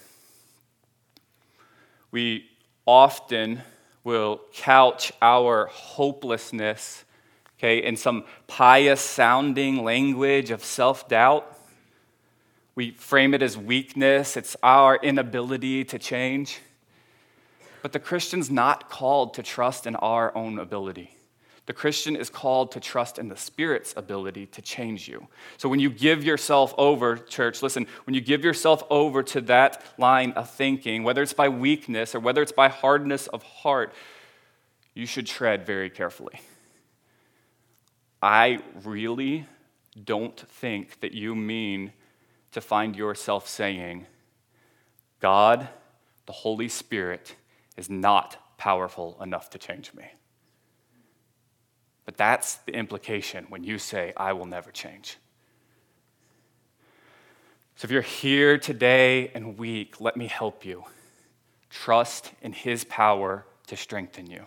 We 2.11 2.47
often 2.85 3.63
will 4.05 4.41
couch 4.53 5.13
our 5.23 5.67
hopelessness 5.67 7.05
okay, 7.59 7.83
in 7.83 7.97
some 7.97 8.25
pious 8.47 9.01
sounding 9.01 9.85
language 9.85 10.51
of 10.51 10.63
self 10.63 11.09
doubt. 11.09 11.59
We 12.75 12.91
frame 12.93 13.35
it 13.35 13.43
as 13.43 13.57
weakness, 13.57 14.37
it's 14.37 14.57
our 14.63 14.97
inability 14.97 15.85
to 15.85 15.99
change. 15.99 16.61
But 17.83 17.93
the 17.93 17.99
Christian's 17.99 18.51
not 18.51 18.91
called 18.91 19.35
to 19.35 19.43
trust 19.43 19.87
in 19.87 19.97
our 19.97 20.37
own 20.37 20.59
ability. 20.59 21.17
The 21.67 21.73
Christian 21.73 22.17
is 22.17 22.31
called 22.31 22.73
to 22.73 22.81
trust 22.81 23.19
in 23.19 23.29
the 23.29 23.37
Spirit's 23.37 23.95
ability 23.97 24.47
to 24.47 24.63
change 24.63 25.07
you. 25.09 25.29
So 25.57 25.69
when 25.69 25.79
you 25.79 25.91
give 25.91 26.25
yourself 26.25 26.75
over, 26.77 27.17
church, 27.17 27.63
listen, 27.63 27.87
when 28.05 28.15
you 28.15 28.21
give 28.21 28.45
yourself 28.45 28.83
over 28.91 29.23
to 29.25 29.41
that 29.43 29.85
line 29.99 30.33
of 30.33 30.51
thinking, 30.51 31.05
whether 31.05 31.23
it's 31.23 31.33
by 31.33 31.49
weakness 31.49 32.15
or 32.15 32.21
whether 32.21 32.43
it's 32.43 32.53
by 32.53 32.69
hardness 32.69 33.27
of 33.29 33.43
heart, 33.43 33.95
you 34.95 35.07
should 35.07 35.27
tread 35.27 35.65
very 35.65 35.91
carefully. 35.91 36.41
I 38.23 38.61
really 38.83 39.47
don't 40.05 40.39
think 40.39 41.01
that 41.01 41.13
you 41.13 41.35
mean 41.35 41.93
to 42.53 42.61
find 42.61 42.97
yourself 42.97 43.49
saying, 43.49 44.07
God, 45.21 45.69
the 46.27 46.33
Holy 46.33 46.69
Spirit, 46.69 47.37
is 47.77 47.89
not 47.89 48.59
powerful 48.59 49.17
enough 49.23 49.51
to 49.51 49.59
change 49.59 49.95
me. 49.95 50.05
But 52.05 52.17
that's 52.17 52.57
the 52.57 52.73
implication 52.73 53.47
when 53.49 53.65
you 53.65 53.79
say, 53.79 54.13
I 54.17 54.33
will 54.33 54.47
never 54.47 54.71
change. 54.71 55.19
So 57.77 57.87
if 57.87 57.91
you're 57.91 58.03
here 58.03 58.59
today 58.59 59.31
and 59.35 59.57
weak, 59.57 60.01
let 60.01 60.17
me 60.17 60.27
help 60.27 60.65
you. 60.65 60.85
Trust 61.71 62.33
in 62.43 62.53
His 62.53 62.85
power 62.85 63.47
to 63.69 63.77
strengthen 63.77 64.27
you. 64.27 64.45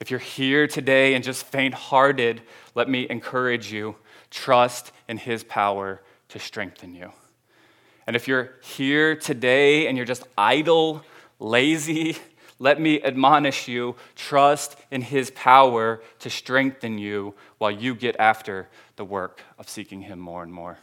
If 0.00 0.10
you're 0.10 0.20
here 0.20 0.66
today 0.66 1.14
and 1.14 1.24
just 1.24 1.44
faint 1.44 1.74
hearted, 1.74 2.40
let 2.74 2.88
me 2.88 3.06
encourage 3.10 3.72
you. 3.72 3.96
Trust 4.30 4.92
in 5.08 5.18
His 5.18 5.42
power 5.42 6.00
to 6.28 6.38
strengthen 6.38 6.94
you. 6.94 7.12
And 8.06 8.16
if 8.16 8.28
you're 8.28 8.52
here 8.62 9.16
today 9.16 9.86
and 9.86 9.96
you're 9.96 10.06
just 10.06 10.26
idle, 10.36 11.04
lazy, 11.38 12.16
let 12.58 12.80
me 12.80 13.02
admonish 13.02 13.68
you 13.68 13.94
trust 14.16 14.76
in 14.90 15.02
his 15.02 15.30
power 15.30 16.02
to 16.18 16.30
strengthen 16.30 16.98
you 16.98 17.34
while 17.58 17.70
you 17.70 17.94
get 17.94 18.16
after 18.18 18.68
the 18.96 19.04
work 19.04 19.42
of 19.58 19.68
seeking 19.68 20.02
him 20.02 20.18
more 20.18 20.42
and 20.42 20.52
more. 20.52 20.78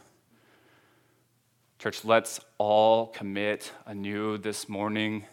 Church, 1.78 2.04
let's 2.04 2.40
all 2.56 3.08
commit 3.08 3.70
anew 3.84 4.38
this 4.38 4.68
morning 4.68 5.24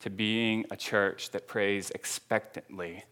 to 0.00 0.10
being 0.10 0.64
a 0.70 0.76
church 0.76 1.30
that 1.30 1.48
prays 1.48 1.90
expectantly 1.90 3.04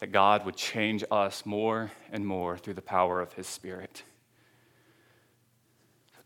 that 0.00 0.12
God 0.12 0.44
would 0.44 0.56
change 0.56 1.04
us 1.10 1.44
more 1.46 1.92
and 2.10 2.26
more 2.26 2.58
through 2.58 2.74
the 2.74 2.82
power 2.82 3.20
of 3.20 3.32
his 3.34 3.46
Spirit. 3.46 4.02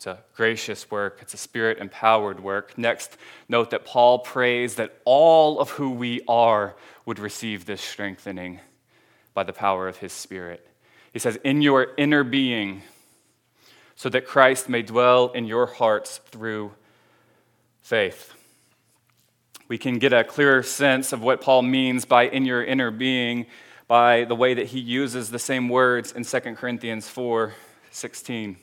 It's 0.02 0.08
a 0.08 0.18
gracious 0.34 0.90
work, 0.90 1.20
it's 1.22 1.32
a 1.32 1.36
spirit 1.36 1.78
empowered 1.78 2.40
work. 2.40 2.76
Next, 2.76 3.16
note 3.48 3.70
that 3.70 3.84
Paul 3.84 4.18
prays 4.18 4.74
that 4.74 4.96
all 5.04 5.60
of 5.60 5.70
who 5.70 5.90
we 5.90 6.22
are 6.26 6.74
would 7.06 7.20
receive 7.20 7.66
this 7.66 7.80
strengthening 7.80 8.58
by 9.32 9.44
the 9.44 9.52
power 9.52 9.86
of 9.86 9.98
his 9.98 10.12
Spirit. 10.12 10.66
He 11.12 11.20
says, 11.20 11.38
In 11.44 11.62
your 11.62 11.94
inner 11.96 12.24
being, 12.24 12.82
so 13.94 14.08
that 14.08 14.26
Christ 14.26 14.68
may 14.68 14.82
dwell 14.82 15.28
in 15.28 15.44
your 15.44 15.66
hearts 15.66 16.18
through 16.32 16.72
faith. 17.80 18.34
We 19.68 19.78
can 19.78 20.00
get 20.00 20.12
a 20.12 20.24
clearer 20.24 20.64
sense 20.64 21.12
of 21.12 21.22
what 21.22 21.40
Paul 21.40 21.62
means 21.62 22.06
by 22.06 22.24
in 22.24 22.44
your 22.44 22.64
inner 22.64 22.90
being 22.90 23.46
by 23.86 24.24
the 24.24 24.34
way 24.34 24.52
that 24.54 24.66
he 24.66 24.80
uses 24.80 25.30
the 25.30 25.38
same 25.38 25.68
words 25.68 26.10
in 26.10 26.24
2 26.24 26.40
Corinthians 26.56 27.08
4 27.08 27.54
16. 27.92 28.56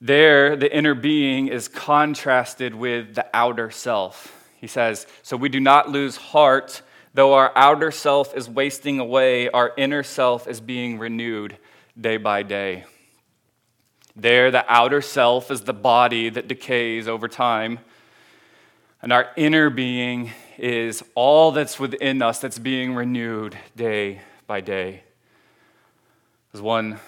There, 0.00 0.56
the 0.56 0.74
inner 0.74 0.94
being 0.94 1.48
is 1.48 1.68
contrasted 1.68 2.74
with 2.74 3.14
the 3.14 3.26
outer 3.32 3.70
self. 3.70 4.48
He 4.60 4.66
says, 4.66 5.06
So 5.22 5.36
we 5.36 5.48
do 5.48 5.60
not 5.60 5.88
lose 5.88 6.16
heart, 6.16 6.82
though 7.14 7.34
our 7.34 7.50
outer 7.56 7.90
self 7.90 8.34
is 8.36 8.48
wasting 8.48 8.98
away, 8.98 9.48
our 9.48 9.72
inner 9.76 10.02
self 10.02 10.46
is 10.46 10.60
being 10.60 10.98
renewed 10.98 11.56
day 11.98 12.18
by 12.18 12.42
day. 12.42 12.84
There, 14.14 14.50
the 14.50 14.64
outer 14.70 15.00
self 15.02 15.50
is 15.50 15.62
the 15.62 15.74
body 15.74 16.28
that 16.30 16.48
decays 16.48 17.08
over 17.08 17.28
time, 17.28 17.78
and 19.00 19.12
our 19.12 19.28
inner 19.36 19.70
being 19.70 20.30
is 20.58 21.02
all 21.14 21.52
that's 21.52 21.78
within 21.78 22.22
us 22.22 22.38
that's 22.38 22.58
being 22.58 22.94
renewed 22.94 23.56
day 23.76 24.20
by 24.46 24.60
day. 24.60 25.02
As 26.54 26.62
one 26.62 26.98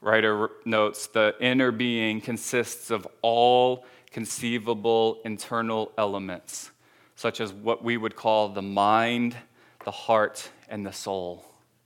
writer 0.00 0.50
notes, 0.64 1.06
the 1.08 1.34
inner 1.40 1.70
being 1.70 2.20
consists 2.20 2.90
of 2.90 3.06
all 3.22 3.84
conceivable 4.10 5.20
internal 5.24 5.92
elements, 5.96 6.70
such 7.14 7.40
as 7.40 7.52
what 7.52 7.84
we 7.84 7.96
would 7.96 8.16
call 8.16 8.48
the 8.48 8.62
mind, 8.62 9.36
the 9.84 9.90
heart, 9.90 10.50
and 10.68 10.84
the 10.84 10.92
soul. 10.92 11.44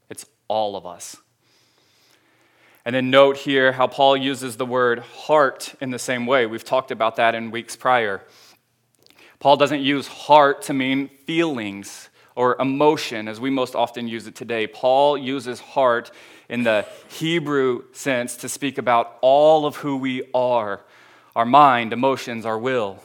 It's 0.08 0.26
all 0.48 0.76
of 0.76 0.86
us. 0.86 1.16
And 2.84 2.94
then 2.94 3.10
note 3.10 3.38
here 3.38 3.72
how 3.72 3.86
Paul 3.86 4.16
uses 4.16 4.56
the 4.56 4.66
word 4.66 4.98
heart 4.98 5.74
in 5.80 5.90
the 5.90 5.98
same 5.98 6.26
way. 6.26 6.44
We've 6.44 6.64
talked 6.64 6.90
about 6.90 7.16
that 7.16 7.34
in 7.34 7.50
weeks 7.50 7.76
prior. 7.76 8.22
Paul 9.38 9.56
doesn't 9.56 9.80
use 9.80 10.06
heart 10.06 10.62
to 10.62 10.74
mean 10.74 11.08
feelings 11.26 12.10
or 12.36 12.56
emotion 12.60 13.28
as 13.28 13.40
we 13.40 13.50
most 13.50 13.74
often 13.74 14.08
use 14.08 14.26
it 14.26 14.34
today. 14.34 14.66
Paul 14.66 15.16
uses 15.16 15.60
heart 15.60 16.10
in 16.48 16.62
the 16.64 16.86
Hebrew 17.08 17.84
sense 17.92 18.36
to 18.38 18.48
speak 18.48 18.78
about 18.78 19.18
all 19.20 19.66
of 19.66 19.76
who 19.76 19.96
we 19.96 20.22
are 20.34 20.80
our 21.36 21.44
mind, 21.44 21.92
emotions, 21.92 22.46
our 22.46 22.56
will. 22.56 22.96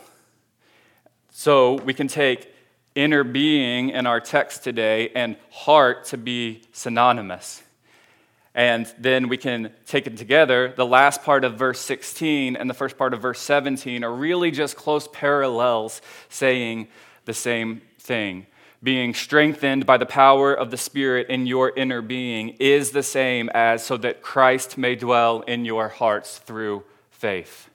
So 1.32 1.76
we 1.82 1.96
can 1.96 2.08
take 2.08 2.54
inner 2.94 3.24
being 3.24 3.90
in 3.90 4.06
our 4.06 4.20
text 4.20 4.64
today 4.64 5.10
and 5.16 5.36
heart 5.50 6.06
to 6.06 6.18
be 6.18 6.62
synonymous. 6.72 7.64
And 8.54 8.94
then 9.00 9.30
we 9.30 9.38
can 9.38 9.72
take 9.88 10.06
it 10.06 10.18
together. 10.18 10.74
The 10.76 10.86
last 10.86 11.24
part 11.24 11.44
of 11.44 11.56
verse 11.56 11.80
16 11.80 12.56
and 12.56 12.70
the 12.70 12.74
first 12.76 12.98
part 12.98 13.14
of 13.14 13.22
verse 13.22 13.40
17 13.40 14.04
are 14.04 14.14
really 14.14 14.52
just 14.52 14.76
close 14.76 15.08
parallels 15.08 16.02
saying 16.30 16.88
the 17.26 17.34
same 17.34 17.82
thing 18.00 18.46
being 18.82 19.14
strengthened 19.14 19.86
by 19.86 19.98
the 19.98 20.06
power 20.06 20.54
of 20.54 20.72
the 20.72 20.78
Spirit 20.78 21.28
in 21.30 21.46
your 21.46 21.72
inner 21.76 22.02
being 22.02 22.50
is 22.60 22.92
the 22.92 23.04
same 23.04 23.50
as 23.54 23.84
so 23.84 23.98
that 23.98 24.22
Christ 24.22 24.78
may 24.78 24.96
dwell 24.96 25.42
in 25.42 25.66
your 25.66 25.90
hearts 25.90 26.38
through 26.38 26.84
faith. 27.12 27.70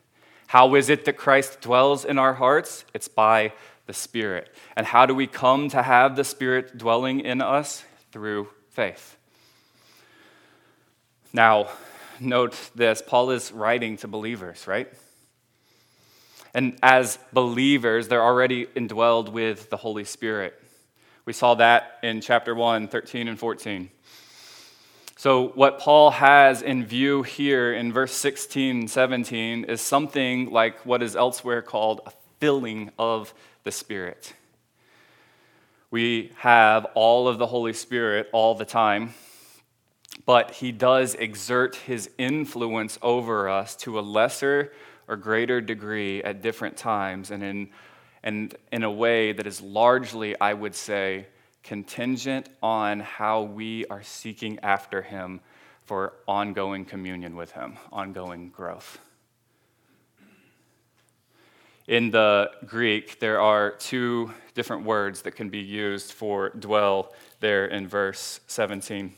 How 0.47 0.75
is 0.75 0.89
it 0.89 1.05
that 1.05 1.17
Christ 1.17 1.61
dwells 1.61 2.05
in 2.05 2.19
our 2.19 2.35
hearts? 2.35 2.85
It's 2.95 3.09
by 3.09 3.53
the 3.87 3.93
Spirit. 3.93 4.49
And 4.77 4.87
how 4.87 5.05
do 5.05 5.15
we 5.15 5.27
come 5.27 5.69
to 5.71 5.83
have 5.83 6.17
the 6.17 6.25
Spirit 6.25 6.79
dwelling 6.79 7.21
in 7.21 7.43
us? 7.43 7.85
Through 8.13 8.49
faith. 8.71 9.17
Now, 11.33 11.69
note 12.21 12.57
this 12.77 13.03
Paul 13.05 13.33
is 13.33 13.51
writing 13.51 13.97
to 13.99 14.09
believers, 14.09 14.69
right? 14.69 14.89
And 16.55 16.79
as 16.81 17.19
believers, 17.33 18.07
they're 18.07 18.23
already 18.23 18.67
indwelled 18.67 19.31
with 19.31 19.69
the 19.69 19.77
Holy 19.77 20.05
Spirit. 20.05 20.55
We 21.27 21.33
saw 21.33 21.55
that 21.55 21.99
in 22.03 22.21
chapter 22.21 22.55
1, 22.55 22.89
13 22.89 23.29
and 23.29 23.39
14. 23.39 23.91
So, 25.17 25.49
what 25.49 25.79
Paul 25.79 26.11
has 26.11 26.61
in 26.61 26.85
view 26.85 27.23
here 27.23 27.73
in 27.73 27.93
verse 27.95 28.13
16 28.13 28.81
and 28.81 28.91
17 28.91 29.65
is 29.65 29.81
something 29.81 30.51
like 30.51 30.85
what 30.85 31.03
is 31.03 31.17
elsewhere 31.17 31.63
called 31.63 32.03
a 32.05 32.13
filling 32.41 32.91
of 32.99 33.33
the 33.63 33.73
Spirit. 33.73 34.35
We 35.91 36.33
have 36.39 36.85
all 36.95 37.27
of 37.27 37.39
the 37.39 37.47
Holy 37.47 37.73
Spirit 37.73 38.29
all 38.33 38.55
the 38.55 38.67
time, 38.67 39.15
but 40.27 40.51
he 40.51 40.73
does 40.73 41.15
exert 41.15 41.77
his 41.77 42.11
influence 42.19 42.99
over 43.01 43.49
us 43.49 43.77
to 43.77 43.99
a 43.99 44.03
lesser 44.03 44.73
or 45.09 45.17
greater 45.17 45.63
degree 45.63 46.23
at 46.23 46.43
different 46.43 46.77
times 46.77 47.31
and 47.31 47.43
in 47.43 47.71
and 48.25 48.57
in 48.73 48.83
a 48.83 48.91
way 48.91 49.33
that 49.33 49.47
is 49.47 49.61
largely, 49.61 50.35
I 50.41 50.55
would 50.55 50.75
say, 50.75 51.27
contingent 51.63 52.49
on 52.63 53.01
how 53.01 53.43
we 53.43 53.85
are 53.87 54.03
seeking 54.03 54.59
after 54.61 55.03
Him 55.03 55.41
for 55.85 56.15
ongoing 56.27 56.87
communion 56.87 57.37
with 57.37 57.53
Him, 57.53 57.77
ongoing 57.93 58.49
growth. 58.49 58.99
In 61.87 62.11
the 62.11 62.51
Greek, 62.65 63.21
there 63.21 63.43
are 63.43 63.73
two 63.73 64.33
different 64.55 64.85
words 64.85 65.21
that 65.23 65.33
can 65.33 65.51
be 65.51 65.59
used 65.59 66.13
for 66.13 66.49
dwell 66.49 67.13
there 67.41 67.67
in 67.67 67.87
verse 67.87 68.41
17. 68.47 69.13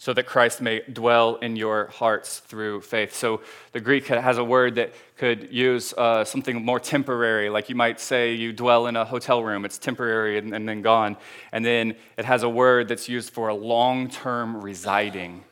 So 0.00 0.14
that 0.14 0.24
Christ 0.24 0.62
may 0.62 0.80
dwell 0.90 1.36
in 1.36 1.56
your 1.56 1.88
hearts 1.88 2.38
through 2.38 2.80
faith. 2.80 3.14
So 3.14 3.42
the 3.72 3.80
Greek 3.80 4.06
has 4.06 4.38
a 4.38 4.42
word 4.42 4.76
that 4.76 4.94
could 5.18 5.52
use 5.52 5.92
uh, 5.92 6.24
something 6.24 6.64
more 6.64 6.80
temporary, 6.80 7.50
like 7.50 7.68
you 7.68 7.74
might 7.74 8.00
say 8.00 8.32
you 8.32 8.54
dwell 8.54 8.86
in 8.86 8.96
a 8.96 9.04
hotel 9.04 9.44
room, 9.44 9.66
it's 9.66 9.76
temporary 9.76 10.38
and, 10.38 10.54
and 10.54 10.66
then 10.66 10.80
gone. 10.80 11.18
And 11.52 11.62
then 11.62 11.96
it 12.16 12.24
has 12.24 12.42
a 12.44 12.48
word 12.48 12.88
that's 12.88 13.10
used 13.10 13.34
for 13.34 13.48
a 13.48 13.54
long 13.54 14.08
term 14.08 14.62
residing. 14.62 15.44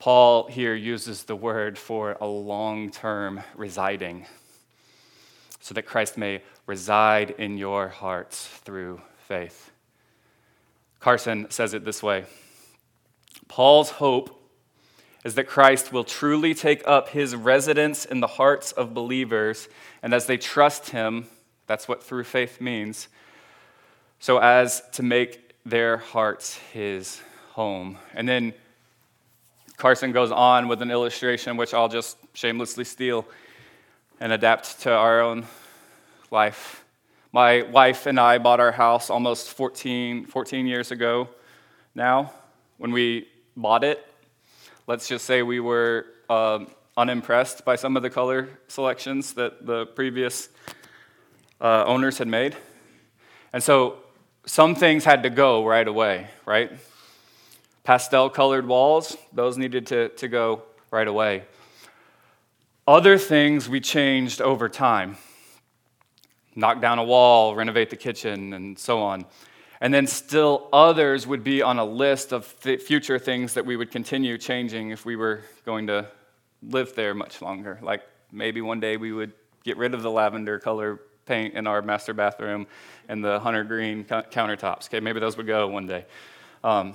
Paul 0.00 0.48
here 0.48 0.74
uses 0.74 1.22
the 1.22 1.36
word 1.36 1.78
for 1.78 2.16
a 2.20 2.26
long 2.26 2.90
term 2.90 3.40
residing, 3.54 4.26
so 5.60 5.72
that 5.74 5.82
Christ 5.86 6.18
may 6.18 6.42
reside 6.66 7.30
in 7.30 7.56
your 7.56 7.86
hearts 7.86 8.44
through 8.44 9.00
faith. 9.28 9.70
Carson 10.98 11.46
says 11.50 11.74
it 11.74 11.84
this 11.84 12.02
way. 12.02 12.24
Paul's 13.46 13.90
hope 13.90 14.34
is 15.24 15.34
that 15.34 15.44
Christ 15.44 15.92
will 15.92 16.04
truly 16.04 16.54
take 16.54 16.82
up 16.86 17.10
his 17.10 17.34
residence 17.34 18.04
in 18.04 18.20
the 18.20 18.26
hearts 18.26 18.72
of 18.72 18.94
believers, 18.94 19.68
and 20.02 20.14
as 20.14 20.26
they 20.26 20.36
trust 20.36 20.90
him, 20.90 21.26
that's 21.66 21.86
what 21.86 22.02
through 22.02 22.24
faith 22.24 22.60
means, 22.60 23.08
so 24.20 24.38
as 24.38 24.82
to 24.92 25.02
make 25.02 25.54
their 25.64 25.98
hearts 25.98 26.56
his 26.72 27.20
home. 27.52 27.98
And 28.14 28.28
then 28.28 28.54
Carson 29.76 30.12
goes 30.12 30.32
on 30.32 30.66
with 30.66 30.82
an 30.82 30.90
illustration, 30.90 31.56
which 31.56 31.74
I'll 31.74 31.88
just 31.88 32.16
shamelessly 32.32 32.84
steal 32.84 33.26
and 34.20 34.32
adapt 34.32 34.80
to 34.82 34.92
our 34.92 35.20
own 35.20 35.46
life. 36.30 36.84
My 37.32 37.62
wife 37.62 38.06
and 38.06 38.18
I 38.18 38.38
bought 38.38 38.60
our 38.60 38.72
house 38.72 39.10
almost 39.10 39.50
14, 39.50 40.26
14 40.26 40.66
years 40.66 40.90
ago 40.90 41.28
now. 41.94 42.32
When 42.78 42.92
we 42.92 43.28
bought 43.56 43.82
it, 43.82 44.06
let's 44.86 45.08
just 45.08 45.24
say 45.24 45.42
we 45.42 45.58
were 45.58 46.06
um, 46.30 46.68
unimpressed 46.96 47.64
by 47.64 47.74
some 47.74 47.96
of 47.96 48.04
the 48.04 48.10
color 48.10 48.48
selections 48.68 49.32
that 49.34 49.66
the 49.66 49.86
previous 49.86 50.48
uh, 51.60 51.84
owners 51.84 52.18
had 52.18 52.28
made. 52.28 52.56
And 53.52 53.62
so 53.62 53.98
some 54.46 54.76
things 54.76 55.04
had 55.04 55.24
to 55.24 55.30
go 55.30 55.66
right 55.66 55.86
away, 55.86 56.28
right? 56.46 56.70
Pastel 57.82 58.30
colored 58.30 58.66
walls, 58.66 59.16
those 59.32 59.58
needed 59.58 59.88
to, 59.88 60.10
to 60.10 60.28
go 60.28 60.62
right 60.92 61.08
away. 61.08 61.42
Other 62.86 63.18
things 63.18 63.68
we 63.68 63.80
changed 63.80 64.40
over 64.40 64.68
time 64.68 65.16
knock 66.54 66.80
down 66.80 66.98
a 66.98 67.04
wall, 67.04 67.54
renovate 67.54 67.90
the 67.90 67.96
kitchen, 67.96 68.52
and 68.52 68.78
so 68.78 69.00
on. 69.00 69.24
And 69.80 69.94
then 69.94 70.06
still 70.06 70.68
others 70.72 71.26
would 71.26 71.44
be 71.44 71.62
on 71.62 71.78
a 71.78 71.84
list 71.84 72.32
of 72.32 72.52
th- 72.62 72.82
future 72.82 73.18
things 73.18 73.54
that 73.54 73.64
we 73.64 73.76
would 73.76 73.90
continue 73.90 74.36
changing 74.36 74.90
if 74.90 75.04
we 75.04 75.14
were 75.14 75.42
going 75.64 75.86
to 75.86 76.08
live 76.62 76.94
there 76.94 77.14
much 77.14 77.40
longer. 77.40 77.78
Like 77.80 78.02
maybe 78.32 78.60
one 78.60 78.80
day 78.80 78.96
we 78.96 79.12
would 79.12 79.32
get 79.62 79.76
rid 79.76 79.94
of 79.94 80.02
the 80.02 80.10
lavender 80.10 80.58
color 80.58 81.00
paint 81.26 81.54
in 81.54 81.66
our 81.66 81.82
master 81.82 82.12
bathroom 82.12 82.66
and 83.08 83.24
the 83.24 83.38
hunter 83.38 83.62
green 83.62 84.04
countertops. 84.04 84.86
Okay, 84.86 85.00
maybe 85.00 85.20
those 85.20 85.36
would 85.36 85.46
go 85.46 85.68
one 85.68 85.86
day. 85.86 86.06
Um, 86.64 86.94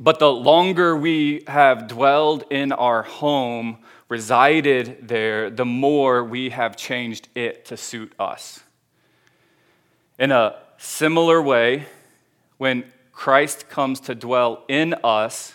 but 0.00 0.18
the 0.18 0.32
longer 0.32 0.96
we 0.96 1.44
have 1.46 1.88
dwelled 1.88 2.44
in 2.50 2.72
our 2.72 3.02
home, 3.02 3.78
resided 4.08 5.08
there, 5.08 5.50
the 5.50 5.66
more 5.66 6.24
we 6.24 6.50
have 6.50 6.76
changed 6.76 7.28
it 7.34 7.66
to 7.66 7.76
suit 7.76 8.12
us. 8.18 8.60
In 10.18 10.30
a 10.30 10.61
Similar 10.84 11.40
way, 11.40 11.86
when 12.58 12.82
Christ 13.12 13.68
comes 13.68 14.00
to 14.00 14.16
dwell 14.16 14.64
in 14.66 14.94
us, 15.04 15.54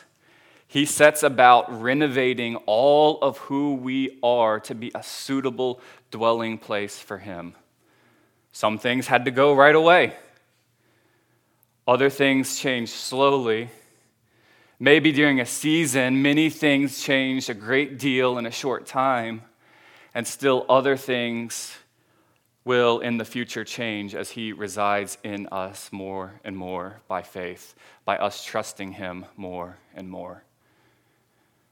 he 0.69 0.85
sets 0.85 1.21
about 1.21 1.81
renovating 1.81 2.55
all 2.65 3.19
of 3.21 3.37
who 3.39 3.73
we 3.73 4.19
are 4.23 4.61
to 4.61 4.73
be 4.73 4.89
a 4.95 5.03
suitable 5.03 5.81
dwelling 6.11 6.57
place 6.57 6.97
for 6.97 7.17
him. 7.17 7.55
Some 8.53 8.77
things 8.77 9.07
had 9.07 9.25
to 9.25 9.31
go 9.31 9.53
right 9.53 9.75
away. 9.75 10.15
Other 11.85 12.09
things 12.09 12.57
changed 12.57 12.93
slowly. 12.93 13.69
Maybe 14.79 15.11
during 15.11 15.41
a 15.41 15.45
season, 15.45 16.21
many 16.21 16.49
things 16.49 17.03
changed 17.03 17.49
a 17.49 17.53
great 17.53 17.99
deal 17.99 18.37
in 18.37 18.45
a 18.45 18.51
short 18.51 18.87
time, 18.87 19.41
and 20.13 20.25
still 20.25 20.65
other 20.69 20.95
things 20.95 21.75
will 22.67 22.99
in 22.99 23.17
the 23.17 23.25
future 23.25 23.63
change 23.63 24.13
as 24.13 24.31
He 24.31 24.53
resides 24.53 25.17
in 25.23 25.47
us 25.47 25.89
more 25.91 26.39
and 26.43 26.55
more 26.55 27.01
by 27.07 27.23
faith, 27.23 27.73
by 28.05 28.17
us 28.17 28.43
trusting 28.43 28.91
Him 28.91 29.25
more 29.35 29.77
and 29.95 30.09
more. 30.09 30.43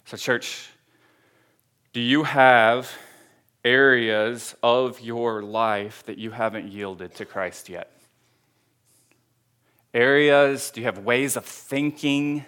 So, 0.06 0.18
church, 0.18 0.70
do 1.94 2.00
you 2.00 2.24
have 2.24 2.92
areas 3.64 4.56
of 4.64 5.02
your 5.02 5.44
life 5.44 6.04
that 6.06 6.18
you 6.18 6.32
haven't 6.32 6.72
yielded 6.72 7.14
to 7.16 7.26
Christ 7.26 7.70
yet? 7.70 7.92
Areas, 9.94 10.72
do 10.72 10.82
you 10.82 10.86
have 10.86 11.00
ways 11.00 11.36
of 11.36 11.46
thinking? 11.46 12.46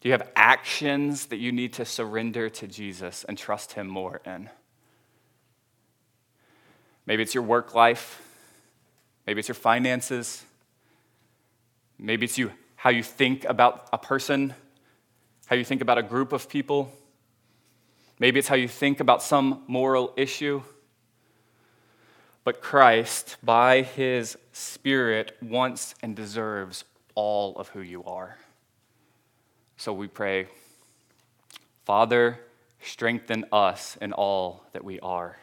Do 0.00 0.08
you 0.08 0.12
have 0.12 0.30
actions 0.36 1.26
that 1.26 1.38
you 1.38 1.50
need 1.52 1.72
to 1.74 1.84
surrender 1.84 2.48
to 2.50 2.66
Jesus 2.66 3.24
and 3.24 3.36
trust 3.36 3.72
Him 3.72 3.88
more 3.88 4.20
in? 4.24 4.48
Maybe 7.08 7.22
it's 7.22 7.34
your 7.34 7.44
work 7.44 7.74
life. 7.74 8.20
Maybe 9.26 9.38
it's 9.38 9.48
your 9.48 9.54
finances. 9.54 10.44
Maybe 11.98 12.26
it's 12.26 12.36
you, 12.36 12.52
how 12.76 12.90
you 12.90 13.02
think 13.02 13.46
about 13.46 13.88
a 13.94 13.96
person, 13.98 14.52
how 15.46 15.56
you 15.56 15.64
think 15.64 15.80
about 15.80 15.96
a 15.96 16.02
group 16.02 16.34
of 16.34 16.50
people. 16.50 16.92
Maybe 18.18 18.38
it's 18.38 18.48
how 18.48 18.56
you 18.56 18.68
think 18.68 19.00
about 19.00 19.22
some 19.22 19.62
moral 19.66 20.12
issue. 20.18 20.60
But 22.44 22.60
Christ, 22.60 23.38
by 23.42 23.80
his 23.80 24.36
Spirit, 24.52 25.34
wants 25.40 25.94
and 26.02 26.14
deserves 26.14 26.84
all 27.14 27.56
of 27.56 27.68
who 27.68 27.80
you 27.80 28.04
are. 28.04 28.36
So 29.78 29.94
we 29.94 30.08
pray, 30.08 30.48
Father, 31.86 32.38
strengthen 32.82 33.46
us 33.50 33.96
in 33.96 34.12
all 34.12 34.64
that 34.74 34.84
we 34.84 35.00
are. 35.00 35.38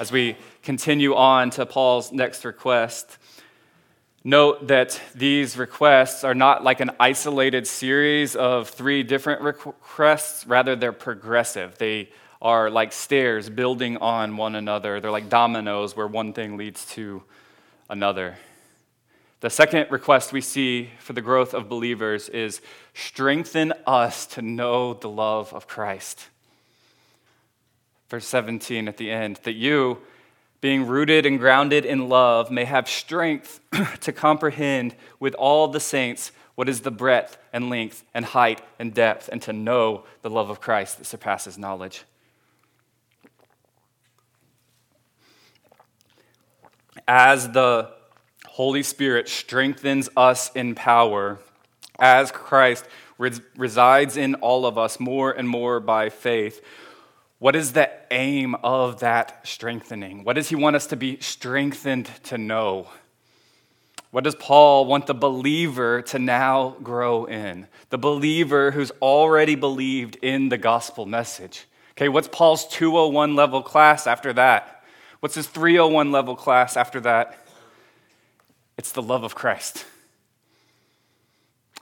As 0.00 0.10
we 0.10 0.36
continue 0.64 1.14
on 1.14 1.50
to 1.50 1.66
Paul's 1.66 2.10
next 2.10 2.44
request, 2.44 3.16
note 4.24 4.66
that 4.66 5.00
these 5.14 5.56
requests 5.56 6.24
are 6.24 6.34
not 6.34 6.64
like 6.64 6.80
an 6.80 6.90
isolated 6.98 7.64
series 7.64 8.34
of 8.34 8.68
three 8.68 9.04
different 9.04 9.42
requests, 9.42 10.48
rather, 10.48 10.74
they're 10.74 10.92
progressive. 10.92 11.78
They 11.78 12.10
are 12.42 12.70
like 12.70 12.92
stairs 12.92 13.48
building 13.48 13.96
on 13.98 14.36
one 14.36 14.56
another, 14.56 14.98
they're 15.00 15.12
like 15.12 15.28
dominoes 15.28 15.96
where 15.96 16.08
one 16.08 16.32
thing 16.32 16.56
leads 16.56 16.84
to 16.86 17.22
another. 17.88 18.36
The 19.40 19.50
second 19.50 19.92
request 19.92 20.32
we 20.32 20.40
see 20.40 20.90
for 20.98 21.12
the 21.12 21.22
growth 21.22 21.54
of 21.54 21.68
believers 21.68 22.28
is 22.28 22.60
strengthen 22.94 23.72
us 23.86 24.26
to 24.26 24.42
know 24.42 24.94
the 24.94 25.08
love 25.08 25.52
of 25.54 25.68
Christ 25.68 26.30
verse 28.14 28.26
17 28.28 28.86
at 28.86 28.96
the 28.96 29.10
end, 29.10 29.40
that 29.42 29.54
you, 29.54 29.98
being 30.60 30.86
rooted 30.86 31.26
and 31.26 31.36
grounded 31.40 31.84
in 31.84 32.08
love, 32.08 32.48
may 32.48 32.64
have 32.64 32.88
strength 32.88 33.58
to 34.00 34.12
comprehend 34.12 34.94
with 35.18 35.34
all 35.34 35.66
the 35.66 35.80
saints 35.80 36.30
what 36.54 36.68
is 36.68 36.82
the 36.82 36.92
breadth 36.92 37.36
and 37.52 37.68
length 37.68 38.04
and 38.14 38.24
height 38.26 38.62
and 38.78 38.94
depth, 38.94 39.28
and 39.32 39.42
to 39.42 39.52
know 39.52 40.04
the 40.22 40.30
love 40.30 40.48
of 40.48 40.60
Christ 40.60 40.98
that 40.98 41.06
surpasses 41.06 41.58
knowledge. 41.58 42.04
As 47.08 47.50
the 47.50 47.90
Holy 48.46 48.84
Spirit 48.84 49.28
strengthens 49.28 50.08
us 50.16 50.52
in 50.54 50.76
power, 50.76 51.40
as 51.98 52.30
Christ 52.30 52.86
resides 53.18 54.16
in 54.16 54.36
all 54.36 54.66
of 54.66 54.78
us 54.78 55.00
more 55.00 55.32
and 55.32 55.48
more 55.48 55.80
by 55.80 56.10
faith, 56.10 56.64
what 57.44 57.54
is 57.54 57.74
the 57.74 57.90
aim 58.10 58.54
of 58.62 59.00
that 59.00 59.46
strengthening? 59.46 60.24
What 60.24 60.32
does 60.32 60.48
he 60.48 60.54
want 60.54 60.76
us 60.76 60.86
to 60.86 60.96
be 60.96 61.20
strengthened 61.20 62.06
to 62.22 62.38
know? 62.38 62.88
What 64.12 64.24
does 64.24 64.34
Paul 64.34 64.86
want 64.86 65.06
the 65.06 65.12
believer 65.12 66.00
to 66.00 66.18
now 66.18 66.70
grow 66.82 67.26
in? 67.26 67.66
The 67.90 67.98
believer 67.98 68.70
who's 68.70 68.92
already 69.02 69.56
believed 69.56 70.16
in 70.22 70.48
the 70.48 70.56
gospel 70.56 71.04
message. 71.04 71.66
Okay, 71.90 72.08
what's 72.08 72.28
Paul's 72.28 72.66
201 72.68 73.36
level 73.36 73.60
class 73.60 74.06
after 74.06 74.32
that? 74.32 74.82
What's 75.20 75.34
his 75.34 75.46
301 75.46 76.10
level 76.10 76.36
class 76.36 76.78
after 76.78 76.98
that? 77.00 77.38
It's 78.78 78.92
the 78.92 79.02
love 79.02 79.22
of 79.22 79.34
Christ. 79.34 79.84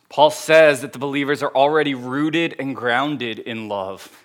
Paul 0.09 0.33
says 0.33 0.81
that 0.81 0.93
the 0.93 0.99
believers 0.99 1.41
are 1.41 1.55
already 1.55 1.95
rooted 1.95 2.57
and 2.59 2.75
grounded 2.75 3.39
in 3.39 3.69
love. 3.69 4.22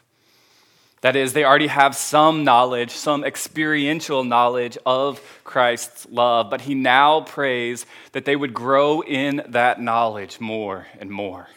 That 1.02 1.16
is, 1.16 1.34
they 1.34 1.46
already 1.46 1.68
have 1.68 1.96
some 1.96 2.44
knowledge, 2.44 2.92
some 2.92 3.24
experiential 3.24 4.24
knowledge 4.24 4.78
of 4.86 5.22
Christ's 5.44 6.08
love, 6.10 6.50
but 6.50 6.62
he 6.62 6.74
now 6.74 7.22
prays 7.22 7.86
that 8.14 8.26
they 8.26 8.36
would 8.36 8.54
grow 8.54 9.02
in 9.02 9.44
that 9.50 9.80
knowledge 9.80 10.40
more 10.40 10.88
and 11.00 11.12
more. 11.12 11.48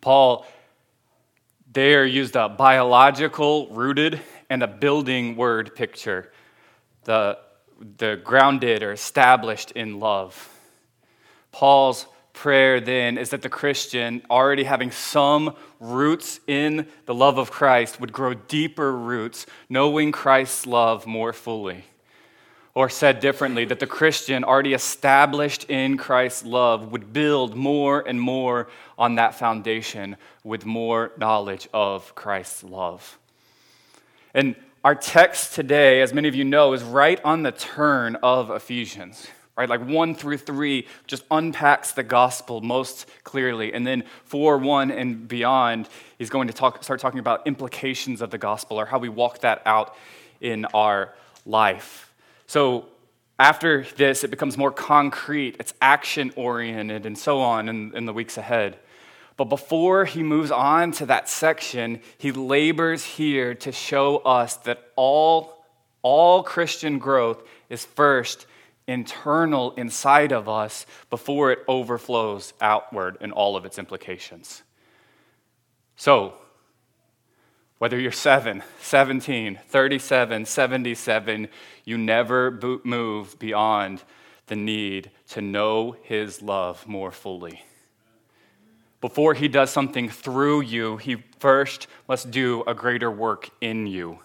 Paul 0.00 0.46
there 1.72 2.04
used 2.04 2.34
a 2.34 2.48
biological 2.48 3.68
rooted 3.68 4.20
and 4.48 4.62
a 4.62 4.66
building 4.66 5.36
word 5.36 5.74
picture, 5.74 6.32
the, 7.04 7.38
the 7.98 8.20
grounded 8.24 8.82
or 8.82 8.92
established 8.92 9.70
in 9.72 10.00
love. 10.00 10.48
Paul's 11.52 12.06
prayer 12.32 12.80
then 12.80 13.18
is 13.18 13.30
that 13.30 13.42
the 13.42 13.48
Christian, 13.48 14.22
already 14.30 14.64
having 14.64 14.90
some 14.90 15.54
roots 15.78 16.40
in 16.46 16.86
the 17.06 17.14
love 17.14 17.38
of 17.38 17.50
Christ, 17.50 18.00
would 18.00 18.12
grow 18.12 18.34
deeper 18.34 18.96
roots, 18.96 19.46
knowing 19.68 20.12
Christ's 20.12 20.66
love 20.66 21.06
more 21.06 21.32
fully. 21.32 21.84
Or 22.72 22.88
said 22.88 23.20
differently, 23.20 23.64
that 23.64 23.80
the 23.80 23.86
Christian, 23.86 24.44
already 24.44 24.74
established 24.74 25.64
in 25.68 25.96
Christ's 25.96 26.44
love, 26.44 26.92
would 26.92 27.12
build 27.12 27.56
more 27.56 28.00
and 28.06 28.20
more 28.20 28.68
on 28.96 29.16
that 29.16 29.34
foundation 29.34 30.16
with 30.44 30.64
more 30.64 31.12
knowledge 31.18 31.68
of 31.74 32.14
Christ's 32.14 32.62
love. 32.62 33.18
And 34.32 34.54
our 34.84 34.94
text 34.94 35.54
today, 35.54 36.00
as 36.00 36.14
many 36.14 36.28
of 36.28 36.34
you 36.34 36.44
know, 36.44 36.72
is 36.72 36.82
right 36.82 37.20
on 37.24 37.42
the 37.42 37.52
turn 37.52 38.16
of 38.16 38.50
Ephesians 38.50 39.26
right? 39.56 39.68
Like 39.68 39.86
1 39.86 40.14
through 40.14 40.38
3 40.38 40.86
just 41.06 41.24
unpacks 41.30 41.92
the 41.92 42.02
gospel 42.02 42.60
most 42.60 43.06
clearly. 43.24 43.72
And 43.72 43.86
then 43.86 44.04
4 44.24 44.58
1 44.58 44.90
and 44.90 45.28
beyond, 45.28 45.88
he's 46.18 46.30
going 46.30 46.48
to 46.48 46.54
talk, 46.54 46.82
start 46.82 47.00
talking 47.00 47.20
about 47.20 47.46
implications 47.46 48.22
of 48.22 48.30
the 48.30 48.38
gospel 48.38 48.78
or 48.80 48.86
how 48.86 48.98
we 48.98 49.08
walk 49.08 49.40
that 49.40 49.62
out 49.66 49.94
in 50.40 50.64
our 50.66 51.14
life. 51.44 52.12
So 52.46 52.86
after 53.38 53.86
this, 53.96 54.24
it 54.24 54.30
becomes 54.30 54.58
more 54.58 54.70
concrete, 54.70 55.56
it's 55.58 55.72
action 55.80 56.32
oriented, 56.36 57.06
and 57.06 57.16
so 57.16 57.40
on 57.40 57.68
in, 57.68 57.96
in 57.96 58.04
the 58.04 58.12
weeks 58.12 58.36
ahead. 58.36 58.78
But 59.36 59.44
before 59.44 60.04
he 60.04 60.22
moves 60.22 60.50
on 60.50 60.92
to 60.92 61.06
that 61.06 61.26
section, 61.26 62.02
he 62.18 62.32
labors 62.32 63.02
here 63.02 63.54
to 63.54 63.72
show 63.72 64.18
us 64.18 64.56
that 64.56 64.82
all, 64.96 65.64
all 66.02 66.42
Christian 66.42 66.98
growth 66.98 67.42
is 67.70 67.82
first 67.82 68.44
internal 68.90 69.72
inside 69.76 70.32
of 70.32 70.48
us 70.48 70.84
before 71.08 71.52
it 71.52 71.60
overflows 71.68 72.52
outward 72.60 73.16
in 73.20 73.30
all 73.30 73.56
of 73.56 73.64
its 73.64 73.78
implications. 73.78 74.62
So, 75.96 76.34
whether 77.78 77.98
you're 77.98 78.12
7, 78.12 78.62
17, 78.80 79.60
37, 79.68 80.44
77, 80.44 81.48
you 81.84 81.96
never 81.96 82.80
move 82.84 83.38
beyond 83.38 84.02
the 84.48 84.56
need 84.56 85.10
to 85.28 85.40
know 85.40 85.96
His 86.02 86.42
love 86.42 86.86
more 86.86 87.12
fully. 87.12 87.62
Before 89.00 89.32
He 89.32 89.48
does 89.48 89.70
something 89.70 90.10
through 90.10 90.62
you, 90.62 90.96
He 90.96 91.22
first 91.38 91.86
must 92.08 92.30
do 92.30 92.64
a 92.66 92.74
greater 92.74 93.10
work 93.10 93.48
in 93.60 93.86
you. 93.86 94.18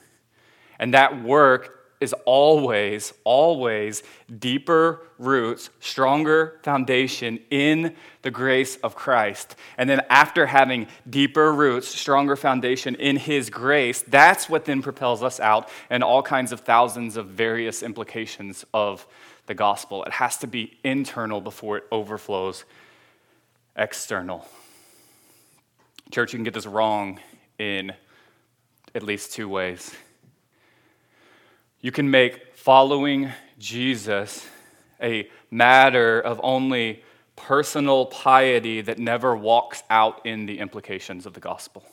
And 0.80 0.93
that 0.93 1.23
work 1.23 1.85
is 2.06 2.13
always, 2.26 3.13
always 3.24 4.04
deeper 4.39 5.02
roots, 5.18 5.72
stronger 5.80 6.60
foundation 6.63 7.39
in 7.50 7.96
the 8.22 8.32
grace 8.32 8.78
of 8.78 8.96
Christ. 8.96 9.56
And 9.78 9.89
then 9.89 10.02
after 10.10 10.46
having 10.46 10.88
deeper 11.10 11.52
roots, 11.52 11.88
stronger 11.88 12.36
foundation 12.36 12.96
in 12.96 13.18
His 13.18 13.50
grace, 13.50 14.04
that's 14.04 14.48
what 14.48 14.65
then 14.65 14.82
propels 14.82 15.24
us 15.24 15.39
out 15.39 15.70
and 15.89 16.04
all 16.04 16.22
kinds 16.22 16.52
of 16.52 16.62
thousands 16.62 17.18
of 17.18 17.28
various 17.28 17.84
implications 17.84 18.63
of 18.74 19.06
the 19.48 19.56
gospel. 19.56 20.04
It 20.04 20.13
has 20.13 20.38
to 20.38 20.48
be 20.48 20.78
internal 20.84 21.41
before 21.41 21.78
it 21.78 21.84
overflows 21.91 22.63
external. 23.76 24.48
Church, 26.12 26.34
you 26.34 26.38
can 26.38 26.44
get 26.44 26.54
this 26.54 26.68
wrong 26.68 27.20
in 27.58 27.91
at 28.94 29.02
least 29.02 29.34
two 29.34 29.50
ways. 29.50 29.96
You 31.86 31.91
can 31.91 32.10
make 32.10 32.56
following 32.56 33.32
Jesus 33.60 34.50
a 35.00 35.30
matter 35.52 36.19
of 36.19 36.41
only 36.41 37.04
personal 37.36 38.08
piety 38.08 38.82
that 38.82 38.98
never 38.98 39.36
walks 39.38 39.84
out 39.88 40.26
in 40.26 40.48
the 40.48 40.58
implications 40.58 41.28
of 41.28 41.34
the 41.34 41.39
gospel. 41.39 41.86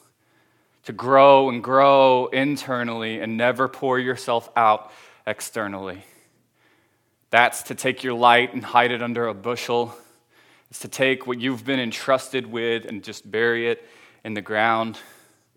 To 0.85 0.95
grow 0.95 1.51
and 1.51 1.63
grow 1.63 2.29
internally 2.29 3.21
and 3.21 3.37
never 3.37 3.69
pour 3.69 3.99
yourself 3.99 4.49
out 4.57 4.91
externally. 5.27 6.03
That's 7.29 7.65
to 7.65 7.75
take 7.75 8.03
your 8.03 8.15
light 8.15 8.55
and 8.55 8.65
hide 8.65 8.93
it 8.93 9.03
under 9.03 9.29
a 9.29 9.35
bushel. 9.35 9.95
It's 10.71 10.79
to 10.79 10.89
take 10.89 11.27
what 11.27 11.39
you've 11.39 11.67
been 11.67 11.81
entrusted 11.81 12.47
with 12.47 12.87
and 12.87 13.05
just 13.05 13.31
bury 13.31 13.69
it 13.69 13.87
in 14.25 14.33
the 14.33 14.41
ground. 14.41 14.99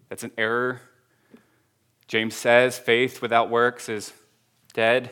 That's 0.09 0.25
an 0.25 0.31
error. 0.37 0.81
James 2.09 2.35
says 2.35 2.77
faith 2.77 3.21
without 3.21 3.49
works 3.49 3.87
is 3.87 4.11
dead. 4.75 5.09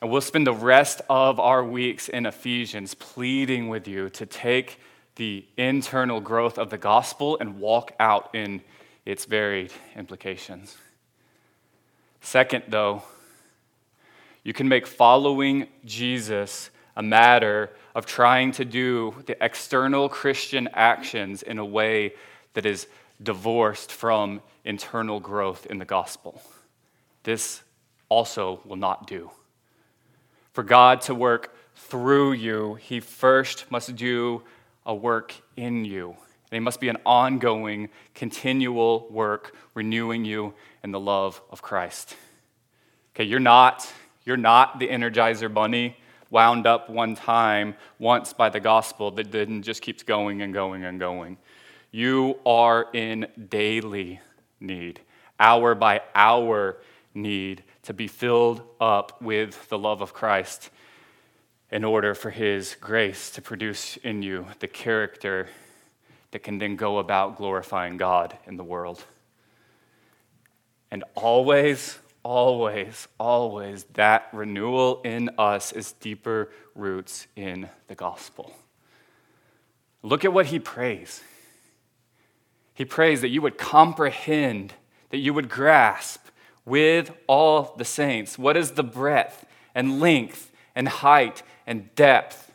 And 0.00 0.10
we'll 0.10 0.22
spend 0.22 0.46
the 0.46 0.54
rest 0.54 1.02
of 1.10 1.38
our 1.38 1.62
weeks 1.62 2.08
in 2.08 2.24
Ephesians 2.24 2.94
pleading 2.94 3.68
with 3.68 3.86
you 3.86 4.08
to 4.10 4.24
take 4.24 4.80
the 5.16 5.44
internal 5.56 6.20
growth 6.20 6.58
of 6.58 6.70
the 6.70 6.78
gospel 6.78 7.36
and 7.40 7.60
walk 7.60 7.92
out 8.00 8.34
in 8.34 8.62
its 9.04 9.26
varied 9.26 9.70
implications. 9.96 10.76
Second, 12.22 12.64
though, 12.68 13.02
you 14.42 14.54
can 14.54 14.66
make 14.68 14.86
following 14.86 15.66
Jesus 15.84 16.70
a 16.96 17.02
matter 17.02 17.70
of 17.94 18.06
trying 18.06 18.50
to 18.52 18.64
do 18.64 19.14
the 19.26 19.36
external 19.44 20.08
Christian 20.08 20.68
actions 20.72 21.42
in 21.42 21.58
a 21.58 21.64
way 21.64 22.14
that 22.54 22.64
is 22.64 22.86
divorced 23.22 23.92
from 23.92 24.40
internal 24.64 25.20
growth 25.20 25.66
in 25.66 25.78
the 25.78 25.84
gospel 25.84 26.40
this 27.22 27.62
also 28.08 28.60
will 28.64 28.76
not 28.76 29.06
do. 29.06 29.30
For 30.52 30.62
God 30.62 31.00
to 31.02 31.14
work 31.14 31.54
through 31.74 32.32
you, 32.32 32.74
He 32.74 33.00
first 33.00 33.70
must 33.70 33.94
do 33.96 34.42
a 34.84 34.94
work 34.94 35.34
in 35.56 35.84
you. 35.84 36.16
It 36.50 36.60
must 36.60 36.80
be 36.80 36.88
an 36.88 36.96
ongoing, 37.04 37.90
continual 38.14 39.06
work 39.10 39.54
renewing 39.74 40.24
you 40.24 40.54
in 40.82 40.92
the 40.92 41.00
love 41.00 41.40
of 41.50 41.60
Christ. 41.60 42.16
Okay, 43.14 43.24
you're 43.24 43.40
not, 43.40 43.92
you're 44.24 44.36
not 44.36 44.78
the 44.78 44.88
Energizer 44.88 45.52
Bunny 45.52 45.96
wound 46.30 46.66
up 46.66 46.90
one 46.90 47.14
time, 47.14 47.74
once 47.98 48.32
by 48.32 48.48
the 48.48 48.60
gospel 48.60 49.10
that 49.12 49.32
then 49.32 49.62
just 49.62 49.82
keeps 49.82 50.02
going 50.02 50.42
and 50.42 50.52
going 50.52 50.84
and 50.84 50.98
going. 50.98 51.38
You 51.90 52.38
are 52.44 52.88
in 52.92 53.26
daily 53.48 54.20
need, 54.60 55.00
hour 55.40 55.74
by 55.74 56.02
hour 56.14 56.78
need 57.22 57.62
to 57.82 57.92
be 57.92 58.08
filled 58.08 58.62
up 58.80 59.20
with 59.20 59.68
the 59.68 59.78
love 59.78 60.00
of 60.00 60.12
Christ 60.14 60.70
in 61.70 61.84
order 61.84 62.14
for 62.14 62.30
His 62.30 62.76
grace 62.80 63.30
to 63.32 63.42
produce 63.42 63.96
in 63.98 64.22
you 64.22 64.46
the 64.60 64.68
character 64.68 65.48
that 66.30 66.40
can 66.40 66.58
then 66.58 66.76
go 66.76 66.98
about 66.98 67.36
glorifying 67.36 67.96
God 67.96 68.36
in 68.46 68.56
the 68.56 68.64
world. 68.64 69.04
And 70.90 71.04
always, 71.14 71.98
always, 72.22 73.08
always, 73.18 73.84
that 73.94 74.28
renewal 74.32 75.02
in 75.02 75.30
us 75.38 75.72
is 75.72 75.92
deeper 75.92 76.50
roots 76.74 77.26
in 77.36 77.68
the 77.88 77.94
gospel. 77.94 78.52
Look 80.02 80.24
at 80.24 80.32
what 80.32 80.46
he 80.46 80.58
prays. 80.58 81.22
He 82.74 82.84
prays 82.84 83.20
that 83.22 83.28
you 83.28 83.42
would 83.42 83.58
comprehend, 83.58 84.74
that 85.10 85.18
you 85.18 85.34
would 85.34 85.48
grasp 85.48 86.27
with 86.68 87.10
all 87.26 87.74
the 87.76 87.84
saints. 87.84 88.38
What 88.38 88.56
is 88.56 88.72
the 88.72 88.82
breadth 88.82 89.46
and 89.74 90.00
length 90.00 90.52
and 90.74 90.88
height 90.88 91.42
and 91.66 91.94
depth? 91.94 92.52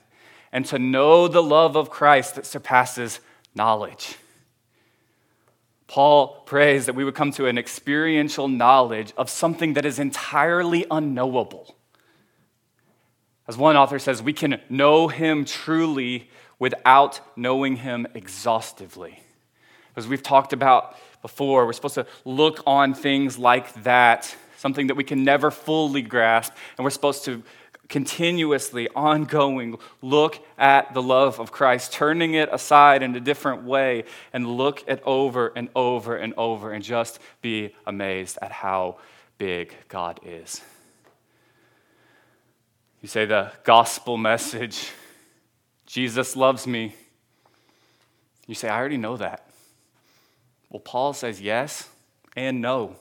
And 0.51 0.65
to 0.67 0.77
know 0.77 1.27
the 1.27 1.41
love 1.41 1.75
of 1.75 1.89
Christ 1.89 2.35
that 2.35 2.45
surpasses 2.45 3.19
knowledge. 3.55 4.17
Paul 5.87 6.41
prays 6.45 6.85
that 6.85 6.95
we 6.95 7.03
would 7.03 7.15
come 7.15 7.31
to 7.33 7.47
an 7.47 7.57
experiential 7.57 8.47
knowledge 8.47 9.13
of 9.17 9.29
something 9.29 9.73
that 9.73 9.85
is 9.85 9.99
entirely 9.99 10.85
unknowable. 10.89 11.75
As 13.47 13.57
one 13.57 13.75
author 13.75 13.99
says, 13.99 14.21
we 14.21 14.33
can 14.33 14.61
know 14.69 15.07
him 15.07 15.45
truly 15.45 16.29
without 16.59 17.19
knowing 17.35 17.75
him 17.75 18.07
exhaustively. 18.15 19.19
As 19.95 20.07
we've 20.07 20.23
talked 20.23 20.53
about 20.53 20.97
before. 21.23 21.65
We're 21.65 21.73
supposed 21.73 21.95
to 21.95 22.05
look 22.25 22.61
on 22.67 22.93
things 22.93 23.39
like 23.39 23.73
that, 23.81 24.35
something 24.57 24.87
that 24.87 24.95
we 24.95 25.03
can 25.03 25.23
never 25.23 25.49
fully 25.49 26.03
grasp, 26.03 26.53
and 26.77 26.83
we're 26.83 26.91
supposed 26.91 27.25
to 27.25 27.41
continuously, 27.89 28.87
ongoing, 28.95 29.77
look 30.01 30.43
at 30.57 30.93
the 30.93 31.01
love 31.01 31.39
of 31.39 31.51
Christ, 31.51 31.93
turning 31.93 32.33
it 32.33 32.49
aside 32.51 33.03
in 33.03 33.15
a 33.15 33.19
different 33.19 33.63
way, 33.63 34.05
and 34.31 34.47
look 34.47 34.83
at 34.87 35.01
over 35.03 35.51
and 35.55 35.69
over 35.75 36.15
and 36.15 36.33
over, 36.35 36.71
and 36.71 36.83
just 36.83 37.19
be 37.41 37.75
amazed 37.85 38.37
at 38.41 38.51
how 38.51 38.97
big 39.37 39.75
God 39.89 40.19
is. 40.25 40.61
You 43.01 43.09
say 43.09 43.25
the 43.25 43.51
gospel 43.63 44.17
message 44.17 44.89
Jesus 45.85 46.35
loves 46.35 46.65
me. 46.65 46.95
You 48.47 48.55
say, 48.55 48.69
I 48.69 48.79
already 48.79 48.97
know 48.97 49.17
that. 49.17 49.47
Well, 50.73 50.81
Paul 50.81 51.13
says 51.13 51.39
yes 51.39 51.87
and 52.35 52.59
no. 52.59 52.95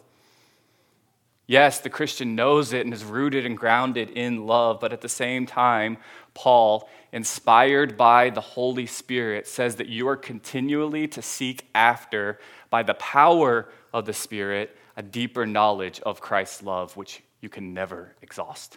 Yes, 1.47 1.81
the 1.81 1.91
Christian 1.91 2.37
knows 2.37 2.73
it 2.73 2.85
and 2.85 2.95
is 2.95 3.03
rooted 3.03 3.47
and 3.47 3.57
grounded 3.57 4.11
in 4.11 4.47
love, 4.47 4.79
but 4.79 4.93
at 4.93 5.01
the 5.01 5.09
same 5.09 5.47
time, 5.47 5.97
Paul, 6.35 6.89
inspired 7.13 7.97
by 7.97 8.31
the 8.31 8.41
Holy 8.43 8.87
Spirit, 8.87 9.49
says 9.49 9.77
that 9.77 9.89
you 9.89 10.07
are 10.07 10.17
continually 10.17 11.09
to 11.09 11.23
seek 11.23 11.67
after, 11.75 12.39
by 12.71 12.83
the 12.83 12.95
power 12.95 13.69
of 13.93 14.05
the 14.05 14.13
Spirit, 14.13 14.77
a 14.97 15.03
deeper 15.03 15.47
knowledge 15.47 15.99
of 16.01 16.21
Christ's 16.21 16.63
love, 16.63 16.97
which 16.97 17.23
you 17.41 17.49
can 17.49 17.75
never 17.75 18.15
exhaust. 18.23 18.77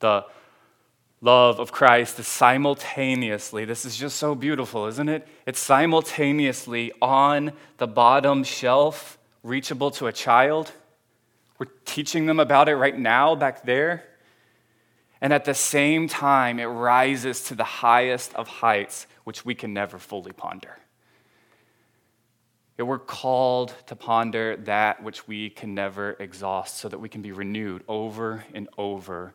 The 0.00 0.24
love 1.20 1.58
of 1.58 1.72
Christ 1.72 2.18
is 2.18 2.26
simultaneously, 2.26 3.64
this 3.64 3.84
is 3.84 3.96
just 3.96 4.16
so 4.16 4.34
beautiful, 4.34 4.86
isn't 4.86 5.08
it? 5.08 5.26
It's 5.46 5.58
simultaneously 5.58 6.92
on 7.02 7.52
the 7.78 7.86
bottom 7.86 8.44
shelf, 8.44 9.18
reachable 9.42 9.90
to 9.92 10.06
a 10.06 10.12
child. 10.12 10.72
We're 11.58 11.66
teaching 11.84 12.26
them 12.26 12.38
about 12.38 12.68
it 12.68 12.76
right 12.76 12.96
now 12.96 13.34
back 13.34 13.64
there. 13.64 14.04
And 15.20 15.32
at 15.32 15.44
the 15.44 15.54
same 15.54 16.06
time, 16.06 16.60
it 16.60 16.66
rises 16.66 17.42
to 17.44 17.56
the 17.56 17.64
highest 17.64 18.34
of 18.34 18.46
heights, 18.46 19.08
which 19.24 19.44
we 19.44 19.56
can 19.56 19.74
never 19.74 19.98
fully 19.98 20.30
ponder. 20.30 20.78
That 22.76 22.84
we're 22.84 23.00
called 23.00 23.74
to 23.88 23.96
ponder 23.96 24.56
that 24.58 25.02
which 25.02 25.26
we 25.26 25.50
can 25.50 25.74
never 25.74 26.12
exhaust 26.20 26.76
so 26.76 26.88
that 26.88 27.00
we 27.00 27.08
can 27.08 27.22
be 27.22 27.32
renewed 27.32 27.82
over 27.88 28.44
and 28.54 28.68
over 28.78 29.34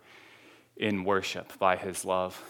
in 0.77 1.03
worship 1.03 1.57
by 1.59 1.75
his 1.75 2.05
love. 2.05 2.41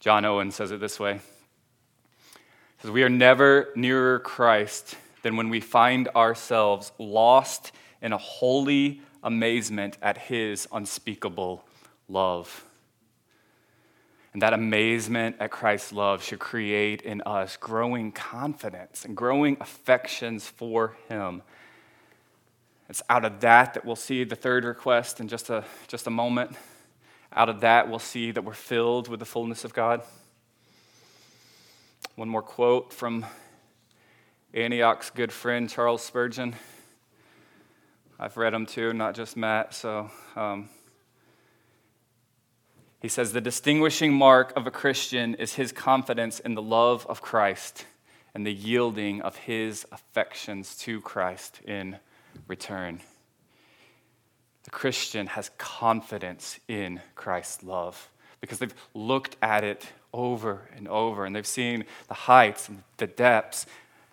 John 0.00 0.24
Owen 0.24 0.50
says 0.50 0.70
it 0.70 0.80
this 0.80 0.98
way. 0.98 1.14
He 1.14 2.82
says, 2.82 2.90
We 2.90 3.02
are 3.02 3.10
never 3.10 3.68
nearer 3.74 4.18
Christ 4.18 4.96
than 5.22 5.36
when 5.36 5.50
we 5.50 5.60
find 5.60 6.08
ourselves 6.08 6.92
lost 6.98 7.72
in 8.00 8.12
a 8.12 8.18
holy 8.18 9.02
amazement 9.22 9.98
at 10.00 10.16
his 10.16 10.66
unspeakable 10.72 11.64
love. 12.08 12.64
And 14.32 14.42
that 14.42 14.52
amazement 14.52 15.36
at 15.40 15.50
Christ's 15.50 15.92
love 15.92 16.22
should 16.22 16.38
create 16.38 17.02
in 17.02 17.20
us 17.26 17.56
growing 17.56 18.12
confidence 18.12 19.04
and 19.04 19.16
growing 19.16 19.56
affections 19.60 20.46
for 20.46 20.96
him. 21.08 21.42
It's 22.88 23.02
out 23.10 23.24
of 23.24 23.40
that 23.40 23.74
that 23.74 23.84
we'll 23.84 23.96
see 23.96 24.24
the 24.24 24.36
third 24.36 24.64
request 24.64 25.20
in 25.20 25.28
just 25.28 25.50
a, 25.50 25.64
just 25.88 26.06
a 26.06 26.10
moment. 26.10 26.56
Out 27.32 27.48
of 27.48 27.60
that, 27.60 27.88
we'll 27.88 28.00
see 28.00 28.32
that 28.32 28.42
we're 28.42 28.54
filled 28.54 29.06
with 29.06 29.20
the 29.20 29.26
fullness 29.26 29.64
of 29.64 29.72
God. 29.72 30.02
One 32.16 32.28
more 32.28 32.42
quote 32.42 32.92
from 32.92 33.24
Antioch's 34.52 35.10
good 35.10 35.32
friend, 35.32 35.70
Charles 35.70 36.02
Spurgeon. 36.02 36.56
I've 38.18 38.36
read 38.36 38.52
him 38.52 38.66
too, 38.66 38.92
not 38.92 39.14
just 39.14 39.36
Matt. 39.36 39.74
So 39.74 40.10
um, 40.34 40.68
he 43.00 43.06
says 43.06 43.32
The 43.32 43.40
distinguishing 43.40 44.12
mark 44.12 44.52
of 44.56 44.66
a 44.66 44.72
Christian 44.72 45.36
is 45.36 45.54
his 45.54 45.70
confidence 45.70 46.40
in 46.40 46.54
the 46.54 46.62
love 46.62 47.06
of 47.08 47.22
Christ 47.22 47.86
and 48.34 48.44
the 48.44 48.52
yielding 48.52 49.22
of 49.22 49.36
his 49.36 49.86
affections 49.92 50.76
to 50.78 51.00
Christ 51.00 51.60
in 51.64 51.98
return. 52.48 53.00
The 54.70 54.76
Christian 54.76 55.26
has 55.26 55.50
confidence 55.58 56.60
in 56.68 57.00
Christ's 57.16 57.64
love 57.64 58.08
because 58.40 58.60
they've 58.60 58.74
looked 58.94 59.34
at 59.42 59.64
it 59.64 59.84
over 60.12 60.68
and 60.76 60.86
over 60.86 61.24
and 61.24 61.34
they've 61.34 61.44
seen 61.44 61.84
the 62.06 62.14
heights 62.14 62.68
and 62.68 62.84
the 62.96 63.08
depths 63.08 63.66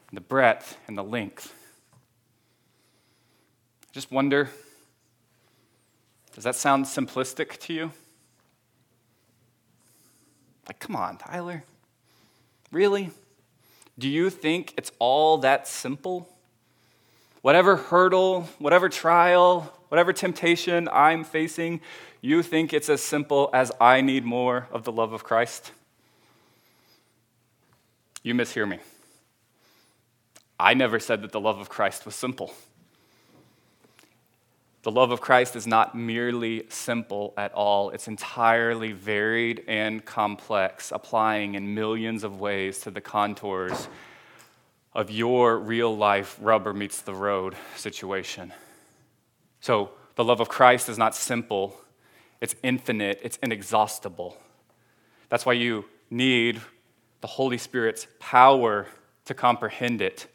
and 0.09 0.17
the 0.17 0.21
breadth 0.21 0.75
and 0.87 0.97
the 0.97 1.03
length. 1.03 1.53
Just 3.91 4.11
wonder 4.11 4.49
does 6.33 6.43
that 6.43 6.55
sound 6.55 6.85
simplistic 6.85 7.59
to 7.59 7.73
you? 7.73 7.91
Like, 10.67 10.79
come 10.79 10.95
on, 10.95 11.17
Tyler. 11.17 11.63
Really? 12.71 13.11
Do 13.99 14.09
you 14.09 14.31
think 14.31 14.73
it's 14.75 14.91
all 14.97 15.37
that 15.39 15.67
simple? 15.67 16.27
Whatever 17.41 17.75
hurdle, 17.75 18.49
whatever 18.59 18.89
trial, 18.89 19.73
whatever 19.89 20.11
temptation 20.11 20.89
I'm 20.91 21.23
facing, 21.23 21.81
you 22.21 22.43
think 22.43 22.73
it's 22.73 22.89
as 22.89 23.01
simple 23.01 23.49
as 23.53 23.71
I 23.79 24.01
need 24.01 24.25
more 24.25 24.67
of 24.71 24.83
the 24.83 24.91
love 24.91 25.13
of 25.13 25.23
Christ? 25.23 25.71
You 28.23 28.33
mishear 28.33 28.67
me. 28.67 28.79
I 30.59 30.73
never 30.73 30.99
said 30.99 31.21
that 31.21 31.31
the 31.31 31.39
love 31.39 31.59
of 31.59 31.69
Christ 31.69 32.05
was 32.05 32.15
simple. 32.15 32.53
The 34.83 34.91
love 34.91 35.11
of 35.11 35.21
Christ 35.21 35.55
is 35.55 35.67
not 35.67 35.95
merely 35.95 36.63
simple 36.69 37.33
at 37.37 37.53
all, 37.53 37.89
it's 37.89 38.07
entirely 38.07 38.93
varied 38.93 39.63
and 39.67 40.03
complex, 40.03 40.91
applying 40.91 41.55
in 41.55 41.75
millions 41.75 42.23
of 42.23 42.39
ways 42.39 42.79
to 42.79 42.91
the 42.91 43.01
contours 43.01 43.89
of 44.97 45.11
your 45.11 45.59
real 45.59 45.95
life 45.95 46.35
rubber 46.41 46.73
meets 46.73 47.01
the 47.01 47.13
road 47.13 47.55
situation. 47.75 48.51
So, 49.61 49.91
the 50.15 50.23
love 50.23 50.39
of 50.39 50.49
Christ 50.49 50.89
is 50.89 50.97
not 50.97 51.13
simple, 51.13 51.79
it's 52.41 52.55
infinite, 52.63 53.19
it's 53.21 53.37
inexhaustible. 53.43 54.35
That's 55.29 55.45
why 55.45 55.53
you 55.53 55.85
need 56.09 56.59
the 57.21 57.27
Holy 57.27 57.59
Spirit's 57.59 58.07
power 58.19 58.87
to 59.25 59.35
comprehend 59.35 60.01
it. 60.01 60.25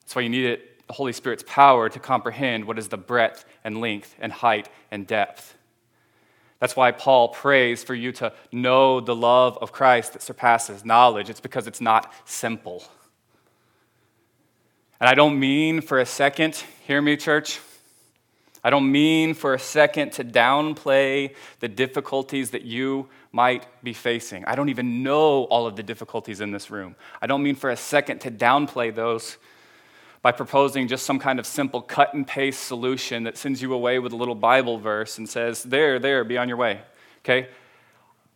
That's 0.00 0.16
why 0.16 0.22
you 0.22 0.28
need 0.28 0.46
it, 0.46 0.88
the 0.88 0.94
Holy 0.94 1.12
Spirit's 1.12 1.44
power 1.46 1.88
to 1.88 2.00
comprehend 2.00 2.64
what 2.64 2.80
is 2.80 2.88
the 2.88 2.96
breadth 2.96 3.44
and 3.62 3.80
length 3.80 4.16
and 4.18 4.32
height 4.32 4.68
and 4.90 5.06
depth. 5.06 5.56
That's 6.58 6.74
why 6.74 6.90
Paul 6.90 7.28
prays 7.28 7.84
for 7.84 7.94
you 7.94 8.10
to 8.12 8.32
know 8.50 8.98
the 8.98 9.14
love 9.14 9.56
of 9.60 9.70
Christ 9.70 10.14
that 10.14 10.22
surpasses 10.22 10.84
knowledge. 10.84 11.30
It's 11.30 11.40
because 11.40 11.68
it's 11.68 11.80
not 11.80 12.12
simple. 12.24 12.82
And 15.00 15.08
I 15.08 15.14
don't 15.14 15.38
mean 15.38 15.82
for 15.82 15.98
a 15.98 16.06
second, 16.06 16.62
hear 16.86 17.02
me, 17.02 17.16
church. 17.16 17.60
I 18.64 18.70
don't 18.70 18.90
mean 18.90 19.34
for 19.34 19.54
a 19.54 19.58
second 19.58 20.12
to 20.12 20.24
downplay 20.24 21.34
the 21.60 21.68
difficulties 21.68 22.50
that 22.50 22.62
you 22.62 23.08
might 23.30 23.66
be 23.84 23.92
facing. 23.92 24.44
I 24.46 24.54
don't 24.54 24.70
even 24.70 25.02
know 25.02 25.44
all 25.44 25.66
of 25.66 25.76
the 25.76 25.82
difficulties 25.82 26.40
in 26.40 26.50
this 26.50 26.70
room. 26.70 26.96
I 27.20 27.26
don't 27.26 27.42
mean 27.42 27.54
for 27.54 27.70
a 27.70 27.76
second 27.76 28.20
to 28.22 28.30
downplay 28.30 28.92
those 28.92 29.36
by 30.22 30.32
proposing 30.32 30.88
just 30.88 31.04
some 31.04 31.18
kind 31.18 31.38
of 31.38 31.46
simple 31.46 31.82
cut 31.82 32.14
and 32.14 32.26
paste 32.26 32.64
solution 32.64 33.24
that 33.24 33.36
sends 33.36 33.60
you 33.60 33.74
away 33.74 33.98
with 33.98 34.12
a 34.12 34.16
little 34.16 34.34
Bible 34.34 34.78
verse 34.78 35.18
and 35.18 35.28
says, 35.28 35.62
There, 35.62 35.98
there, 35.98 36.24
be 36.24 36.38
on 36.38 36.48
your 36.48 36.56
way. 36.56 36.80
Okay? 37.20 37.48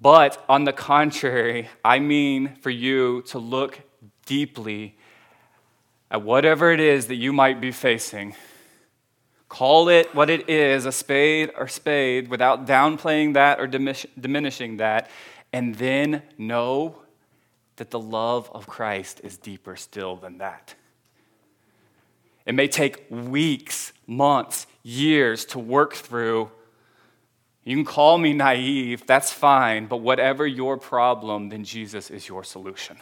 But 0.00 0.44
on 0.48 0.64
the 0.64 0.72
contrary, 0.72 1.68
I 1.84 1.98
mean 1.98 2.54
for 2.60 2.70
you 2.70 3.22
to 3.22 3.38
look 3.38 3.80
deeply 4.26 4.96
at 6.10 6.22
whatever 6.22 6.72
it 6.72 6.80
is 6.80 7.06
that 7.06 7.16
you 7.16 7.32
might 7.32 7.60
be 7.60 7.70
facing. 7.70 8.34
Call 9.48 9.88
it 9.88 10.14
what 10.14 10.30
it 10.30 10.48
is, 10.48 10.86
a 10.86 10.92
spade 10.92 11.50
or 11.56 11.68
spade, 11.68 12.28
without 12.28 12.66
downplaying 12.66 13.34
that 13.34 13.60
or 13.60 13.66
diminishing 13.66 14.76
that, 14.78 15.10
and 15.52 15.74
then 15.74 16.22
know 16.38 16.96
that 17.76 17.90
the 17.90 17.98
love 17.98 18.50
of 18.52 18.66
Christ 18.66 19.20
is 19.24 19.36
deeper 19.36 19.74
still 19.76 20.16
than 20.16 20.38
that. 20.38 20.74
It 22.46 22.54
may 22.54 22.68
take 22.68 23.06
weeks, 23.10 23.92
months, 24.06 24.66
years 24.82 25.44
to 25.46 25.58
work 25.58 25.94
through. 25.94 26.50
You 27.64 27.76
can 27.76 27.84
call 27.84 28.18
me 28.18 28.32
naive, 28.32 29.06
that's 29.06 29.32
fine, 29.32 29.86
but 29.86 29.98
whatever 29.98 30.46
your 30.46 30.76
problem, 30.76 31.50
then 31.50 31.64
Jesus 31.64 32.10
is 32.10 32.28
your 32.28 32.42
solution. 32.42 32.96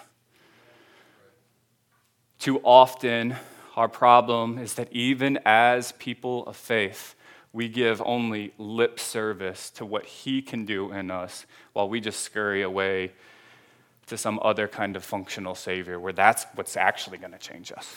Too 2.39 2.61
often, 2.61 3.37
our 3.77 3.89
problem 3.89 4.59
is 4.59 4.75
that 4.75 4.93
even 4.93 5.39
as 5.45 5.93
people 5.93 6.47
of 6.47 6.57
faith, 6.57 7.15
we 7.53 7.69
give 7.69 8.03
only 8.05 8.53
lip 8.59 9.01
service 9.01 9.71
to 9.71 9.85
what 9.85 10.05
He 10.05 10.43
can 10.43 10.65
do 10.65 10.93
in 10.93 11.11
us 11.11 11.47
while 11.73 11.89
we 11.89 12.01
just 12.01 12.21
scurry 12.21 12.63
away 12.63 13.13
to 14.07 14.17
some 14.17 14.39
other 14.43 14.69
kind 14.69 14.97
of 14.97 15.05
functional 15.05 15.55
Savior 15.55 15.99
where 16.01 16.13
that's 16.13 16.47
what's 16.55 16.77
actually 16.77 17.19
going 17.19 17.33
to 17.33 17.39
change 17.39 17.73
us. 17.73 17.97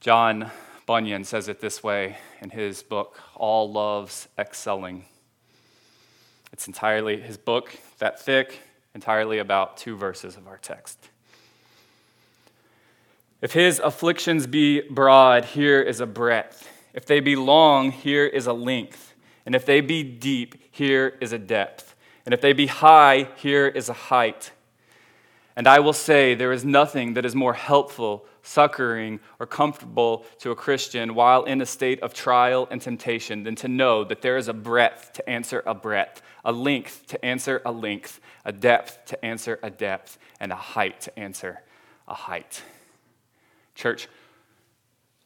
John 0.00 0.50
Bunyan 0.86 1.24
says 1.24 1.48
it 1.48 1.60
this 1.60 1.82
way 1.82 2.16
in 2.40 2.50
his 2.50 2.82
book, 2.82 3.20
All 3.34 3.70
Love's 3.70 4.28
Excelling. 4.38 5.04
It's 6.52 6.66
entirely, 6.66 7.20
his 7.20 7.36
book, 7.36 7.76
that 7.98 8.20
thick, 8.20 8.60
entirely 8.94 9.38
about 9.38 9.76
two 9.76 9.96
verses 9.96 10.36
of 10.36 10.48
our 10.48 10.56
text. 10.56 11.10
If 13.40 13.52
his 13.52 13.78
afflictions 13.78 14.48
be 14.48 14.80
broad, 14.80 15.44
here 15.44 15.80
is 15.80 16.00
a 16.00 16.06
breadth. 16.06 16.68
If 16.92 17.06
they 17.06 17.20
be 17.20 17.36
long, 17.36 17.92
here 17.92 18.26
is 18.26 18.48
a 18.48 18.52
length. 18.52 19.14
And 19.46 19.54
if 19.54 19.64
they 19.64 19.80
be 19.80 20.02
deep, 20.02 20.56
here 20.72 21.16
is 21.20 21.32
a 21.32 21.38
depth. 21.38 21.94
And 22.26 22.34
if 22.34 22.40
they 22.40 22.52
be 22.52 22.66
high, 22.66 23.28
here 23.36 23.68
is 23.68 23.88
a 23.88 23.92
height. 23.92 24.50
And 25.54 25.66
I 25.66 25.78
will 25.78 25.92
say, 25.92 26.34
there 26.34 26.52
is 26.52 26.64
nothing 26.64 27.14
that 27.14 27.24
is 27.24 27.34
more 27.34 27.54
helpful, 27.54 28.26
succoring, 28.42 29.20
or 29.38 29.46
comfortable 29.46 30.24
to 30.40 30.50
a 30.50 30.56
Christian 30.56 31.14
while 31.14 31.44
in 31.44 31.60
a 31.60 31.66
state 31.66 32.00
of 32.00 32.14
trial 32.14 32.66
and 32.70 32.82
temptation 32.82 33.44
than 33.44 33.54
to 33.56 33.68
know 33.68 34.04
that 34.04 34.20
there 34.20 34.36
is 34.36 34.48
a 34.48 34.52
breadth 34.52 35.12
to 35.14 35.28
answer 35.28 35.62
a 35.64 35.74
breadth, 35.74 36.22
a 36.44 36.52
length 36.52 37.06
to 37.08 37.24
answer 37.24 37.62
a 37.64 37.72
length, 37.72 38.20
a 38.44 38.52
depth 38.52 39.04
to 39.06 39.24
answer 39.24 39.58
a 39.62 39.70
depth, 39.70 40.18
and 40.40 40.52
a 40.52 40.56
height 40.56 41.00
to 41.02 41.18
answer 41.18 41.62
a 42.06 42.14
height. 42.14 42.62
Church, 43.78 44.08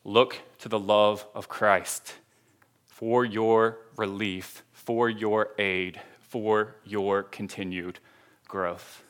look 0.05 0.39
to 0.59 0.69
the 0.69 0.79
love 0.79 1.27
of 1.35 1.49
Christ 1.49 2.17
for 2.85 3.25
your 3.25 3.79
relief, 3.97 4.63
for 4.75 5.09
your 5.09 5.53
aid, 5.59 5.99
for 6.21 6.77
your 6.85 7.23
continued 7.23 7.99
growth. 8.47 9.03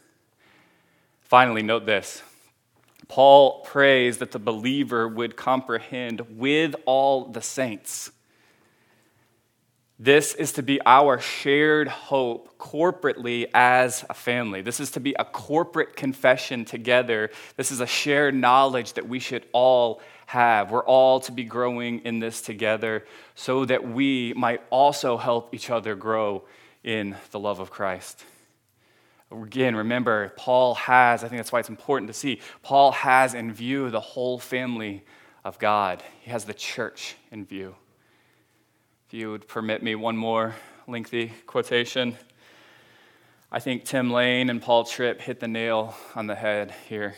Finally, 1.23 1.65
note 1.65 1.87
this 1.87 2.23
Paul 3.09 3.63
prays 3.65 4.19
that 4.19 4.31
the 4.31 4.39
believer 4.39 5.09
would 5.09 5.35
comprehend 5.37 6.21
with 6.39 6.77
all 6.87 7.25
the 7.25 7.43
saints. 7.43 8.13
This 9.99 10.35
is 10.35 10.53
to 10.53 10.63
be 10.63 10.81
our 10.85 11.21
shared 11.21 11.87
hope 11.87 12.59
corporately 12.59 13.47
as 13.55 14.05
a 14.11 14.15
family. 14.15 14.63
This 14.63 14.81
is 14.81 14.91
to 14.93 15.01
be 15.01 15.15
a 15.19 15.25
corporate 15.25 15.95
confession 15.97 16.65
together. 16.65 17.31
This 17.57 17.71
is 17.71 17.81
a 17.81 17.87
shared 17.87 18.35
knowledge 18.35 18.95
that 18.95 19.07
we 19.07 19.21
should 19.21 19.47
all 19.53 20.01
have. 20.27 20.71
We're 20.71 20.85
all 20.85 21.21
to 21.21 21.33
be 21.33 21.45
growing 21.45 22.01
in 22.01 22.19
this 22.19 22.43
together 22.43 23.05
so 23.35 23.65
that 23.67 23.87
we 23.87 24.33
might 24.35 24.63
also 24.71 25.19
help 25.19 25.55
each 25.55 25.71
other 25.71 25.95
grow 25.95 26.45
in 26.83 27.15
the 27.31 27.39
love 27.39 27.61
of 27.61 27.71
Christ. 27.71 28.25
Again, 29.31 29.77
remember, 29.77 30.33
Paul 30.37 30.75
has, 30.75 31.23
I 31.23 31.29
think 31.29 31.39
that's 31.39 31.53
why 31.53 31.61
it's 31.61 31.69
important 31.69 32.09
to 32.09 32.15
see, 32.15 32.41
Paul 32.63 32.93
has 32.93 33.35
in 33.35 33.53
view 33.53 33.89
the 33.91 34.01
whole 34.01 34.39
family 34.39 35.05
of 35.45 35.59
God. 35.59 36.03
He 36.23 36.31
has 36.31 36.45
the 36.45 36.55
church 36.55 37.15
in 37.31 37.45
view. 37.45 37.77
If 39.13 39.19
you 39.19 39.31
would 39.31 39.47
permit 39.47 39.83
me 39.83 39.95
one 39.95 40.17
more 40.17 40.55
lengthy 40.89 41.35
quotation. 41.47 42.17
I 43.51 43.61
think 43.61 43.85
Tim 43.85 44.11
Lane 44.11 44.49
and 44.49 44.63
Paul 44.63 44.85
Tripp 44.85 45.21
hit 45.21 45.39
the 45.39 45.49
nail 45.49 45.95
on 46.15 46.29
the 46.29 46.35
head 46.35 46.75
here. 46.89 47.15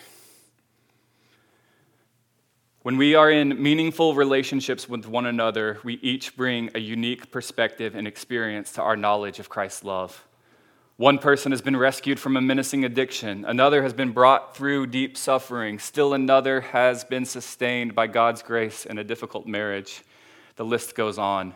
When 2.82 2.96
we 2.96 3.14
are 3.14 3.30
in 3.30 3.62
meaningful 3.62 4.16
relationships 4.16 4.88
with 4.88 5.06
one 5.06 5.24
another, 5.24 5.78
we 5.84 5.94
each 6.02 6.36
bring 6.36 6.68
a 6.74 6.80
unique 6.80 7.30
perspective 7.30 7.94
and 7.94 8.08
experience 8.08 8.72
to 8.72 8.82
our 8.82 8.96
knowledge 8.96 9.38
of 9.38 9.48
Christ's 9.48 9.84
love. 9.84 10.26
One 10.96 11.18
person 11.18 11.52
has 11.52 11.62
been 11.62 11.76
rescued 11.76 12.18
from 12.18 12.36
a 12.36 12.40
menacing 12.40 12.84
addiction. 12.84 13.44
Another 13.44 13.84
has 13.84 13.92
been 13.92 14.10
brought 14.10 14.56
through 14.56 14.88
deep 14.88 15.16
suffering. 15.16 15.78
Still 15.78 16.12
another 16.12 16.60
has 16.60 17.04
been 17.04 17.24
sustained 17.24 17.94
by 17.94 18.08
God's 18.08 18.42
grace 18.42 18.84
in 18.84 18.98
a 18.98 19.04
difficult 19.04 19.46
marriage. 19.46 20.02
The 20.56 20.64
list 20.64 20.96
goes 20.96 21.18
on. 21.18 21.54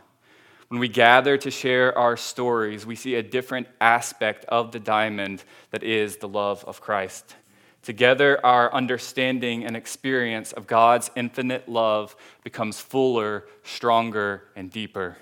When 0.69 0.81
we 0.81 0.89
gather 0.89 1.39
to 1.39 1.51
share 1.51 1.97
our 1.97 2.16
stories, 2.16 2.85
we 2.85 2.95
see 2.95 3.14
a 3.14 3.23
different 3.23 3.69
aspect 3.81 4.45
of 4.47 4.71
the 4.71 4.79
diamond 4.79 5.43
that 5.71 5.83
is 5.83 6.19
the 6.19 6.29
love 6.29 6.62
of 6.66 6.81
Christ. 6.81 7.35
Together, 7.83 8.45
our 8.45 8.73
understanding 8.75 9.64
and 9.64 9.75
experience 9.75 10.53
of 10.53 10.66
God's 10.66 11.11
infinite 11.16 11.71
love 11.71 12.14
becomes 12.45 12.81
fuller, 12.81 13.47
stronger, 13.62 14.43
and 14.55 14.71
deeper. 14.71 15.16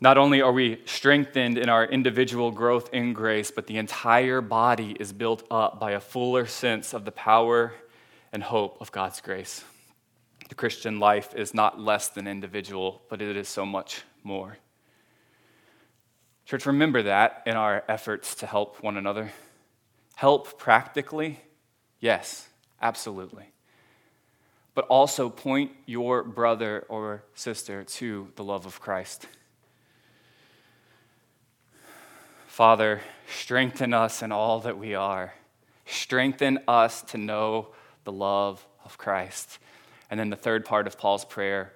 Not 0.00 0.18
only 0.18 0.42
are 0.42 0.52
we 0.52 0.80
strengthened 0.84 1.56
in 1.56 1.68
our 1.68 1.84
individual 1.84 2.50
growth 2.50 2.92
in 2.92 3.12
grace, 3.12 3.52
but 3.52 3.68
the 3.68 3.78
entire 3.78 4.40
body 4.40 4.96
is 4.98 5.12
built 5.12 5.44
up 5.48 5.78
by 5.78 5.92
a 5.92 6.00
fuller 6.00 6.46
sense 6.46 6.92
of 6.92 7.04
the 7.04 7.12
power 7.12 7.72
and 8.32 8.42
hope 8.42 8.78
of 8.80 8.90
God's 8.90 9.20
grace. 9.20 9.64
The 10.48 10.54
Christian 10.54 10.98
life 10.98 11.34
is 11.34 11.52
not 11.52 11.78
less 11.78 12.08
than 12.08 12.26
individual, 12.26 13.02
but 13.08 13.20
it 13.20 13.36
is 13.36 13.48
so 13.48 13.66
much 13.66 14.02
more. 14.28 14.58
Church, 16.44 16.66
remember 16.66 17.02
that 17.02 17.42
in 17.46 17.56
our 17.56 17.82
efforts 17.88 18.34
to 18.36 18.46
help 18.46 18.82
one 18.82 18.98
another. 18.98 19.32
Help 20.16 20.58
practically, 20.58 21.40
yes, 21.98 22.48
absolutely. 22.82 23.46
But 24.74 24.86
also 24.88 25.30
point 25.30 25.72
your 25.86 26.22
brother 26.22 26.84
or 26.90 27.24
sister 27.34 27.84
to 27.84 28.28
the 28.36 28.44
love 28.44 28.66
of 28.66 28.80
Christ. 28.80 29.26
Father, 32.46 33.00
strengthen 33.32 33.94
us 33.94 34.22
in 34.22 34.30
all 34.30 34.60
that 34.60 34.76
we 34.76 34.94
are. 34.94 35.32
Strengthen 35.86 36.58
us 36.68 37.00
to 37.02 37.16
know 37.16 37.68
the 38.04 38.12
love 38.12 38.66
of 38.84 38.98
Christ. 38.98 39.58
And 40.10 40.20
then 40.20 40.28
the 40.28 40.36
third 40.36 40.64
part 40.64 40.86
of 40.86 40.98
Paul's 40.98 41.24
prayer, 41.24 41.72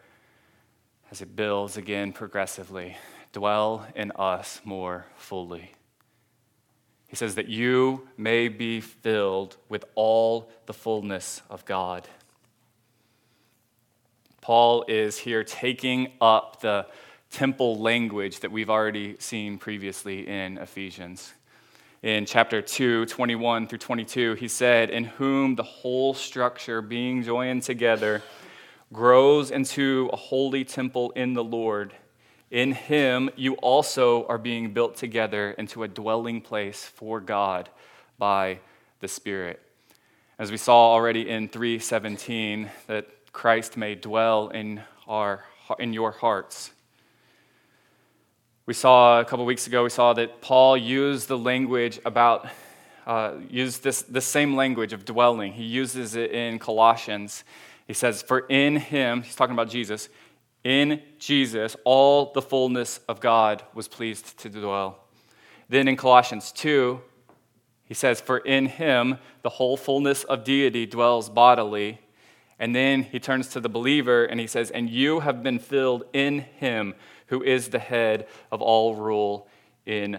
as 1.12 1.20
it 1.20 1.36
builds 1.36 1.76
again 1.76 2.10
progressively, 2.10 2.96
dwell 3.34 3.86
in 3.94 4.10
us 4.12 4.62
more 4.64 5.04
fully. 5.14 5.72
He 7.06 7.16
says 7.16 7.34
that 7.34 7.48
you 7.48 8.08
may 8.16 8.48
be 8.48 8.80
filled 8.80 9.58
with 9.68 9.84
all 9.94 10.50
the 10.64 10.72
fullness 10.72 11.42
of 11.50 11.66
God. 11.66 12.08
Paul 14.40 14.86
is 14.88 15.18
here 15.18 15.44
taking 15.44 16.12
up 16.18 16.62
the 16.62 16.86
temple 17.30 17.78
language 17.78 18.40
that 18.40 18.50
we've 18.50 18.70
already 18.70 19.16
seen 19.18 19.58
previously 19.58 20.26
in 20.26 20.56
Ephesians. 20.56 21.34
In 22.02 22.24
chapter 22.24 22.62
2, 22.62 23.04
21 23.04 23.66
through 23.66 23.78
22, 23.78 24.32
he 24.34 24.48
said, 24.48 24.88
In 24.88 25.04
whom 25.04 25.56
the 25.56 25.62
whole 25.62 26.14
structure, 26.14 26.80
being 26.80 27.22
joined 27.22 27.64
together, 27.64 28.22
grows 28.92 29.50
into 29.50 30.10
a 30.12 30.16
holy 30.16 30.64
temple 30.64 31.10
in 31.12 31.34
the 31.34 31.44
Lord. 31.44 31.94
In 32.50 32.72
him, 32.72 33.30
you 33.36 33.54
also 33.54 34.26
are 34.26 34.38
being 34.38 34.72
built 34.72 34.96
together 34.96 35.52
into 35.52 35.82
a 35.82 35.88
dwelling 35.88 36.40
place 36.40 36.84
for 36.84 37.20
God 37.20 37.70
by 38.18 38.58
the 39.00 39.08
Spirit. 39.08 39.60
As 40.38 40.50
we 40.50 40.56
saw 40.56 40.92
already 40.92 41.28
in 41.28 41.48
317, 41.48 42.70
that 42.86 43.06
Christ 43.32 43.76
may 43.76 43.94
dwell 43.94 44.48
in, 44.48 44.82
our, 45.06 45.44
in 45.78 45.92
your 45.92 46.10
hearts 46.10 46.72
we 48.64 48.74
saw 48.74 49.18
a 49.18 49.24
couple 49.24 49.44
weeks 49.44 49.66
ago, 49.66 49.82
we 49.82 49.90
saw 49.90 50.12
that 50.12 50.40
Paul 50.40 50.76
used 50.76 51.26
the 51.26 51.36
language 51.36 51.98
about, 52.04 52.48
uh, 53.08 53.32
used 53.50 53.82
this, 53.82 54.02
this 54.02 54.24
same 54.24 54.54
language 54.54 54.92
of 54.92 55.04
dwelling. 55.04 55.52
He 55.52 55.64
uses 55.64 56.14
it 56.14 56.30
in 56.30 56.60
Colossians. 56.60 57.42
He 57.92 57.94
says, 57.94 58.22
For 58.22 58.46
in 58.48 58.76
him, 58.76 59.20
he's 59.20 59.34
talking 59.34 59.52
about 59.52 59.68
Jesus, 59.68 60.08
in 60.64 61.02
Jesus, 61.18 61.76
all 61.84 62.32
the 62.32 62.40
fullness 62.40 63.00
of 63.06 63.20
God 63.20 63.62
was 63.74 63.86
pleased 63.86 64.38
to 64.38 64.48
dwell. 64.48 65.04
Then 65.68 65.88
in 65.88 65.98
Colossians 65.98 66.52
2, 66.52 67.02
he 67.84 67.92
says, 67.92 68.18
For 68.18 68.38
in 68.38 68.64
him 68.64 69.18
the 69.42 69.50
whole 69.50 69.76
fullness 69.76 70.24
of 70.24 70.42
deity 70.42 70.86
dwells 70.86 71.28
bodily. 71.28 72.00
And 72.58 72.74
then 72.74 73.02
he 73.02 73.20
turns 73.20 73.48
to 73.48 73.60
the 73.60 73.68
believer 73.68 74.24
and 74.24 74.40
he 74.40 74.46
says, 74.46 74.70
And 74.70 74.88
you 74.88 75.20
have 75.20 75.42
been 75.42 75.58
filled 75.58 76.04
in 76.14 76.38
him 76.38 76.94
who 77.26 77.42
is 77.42 77.68
the 77.68 77.78
head 77.78 78.26
of 78.50 78.62
all 78.62 78.94
rule 78.94 79.48
in 79.84 80.18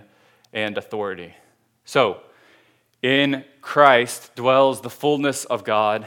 and 0.53 0.78
authority. 0.78 1.34
So, 1.86 2.19
in 3.01 3.45
Christ 3.61 4.36
dwells 4.36 4.82
the 4.82 4.91
fullness 4.91 5.43
of 5.45 5.63
God, 5.63 6.05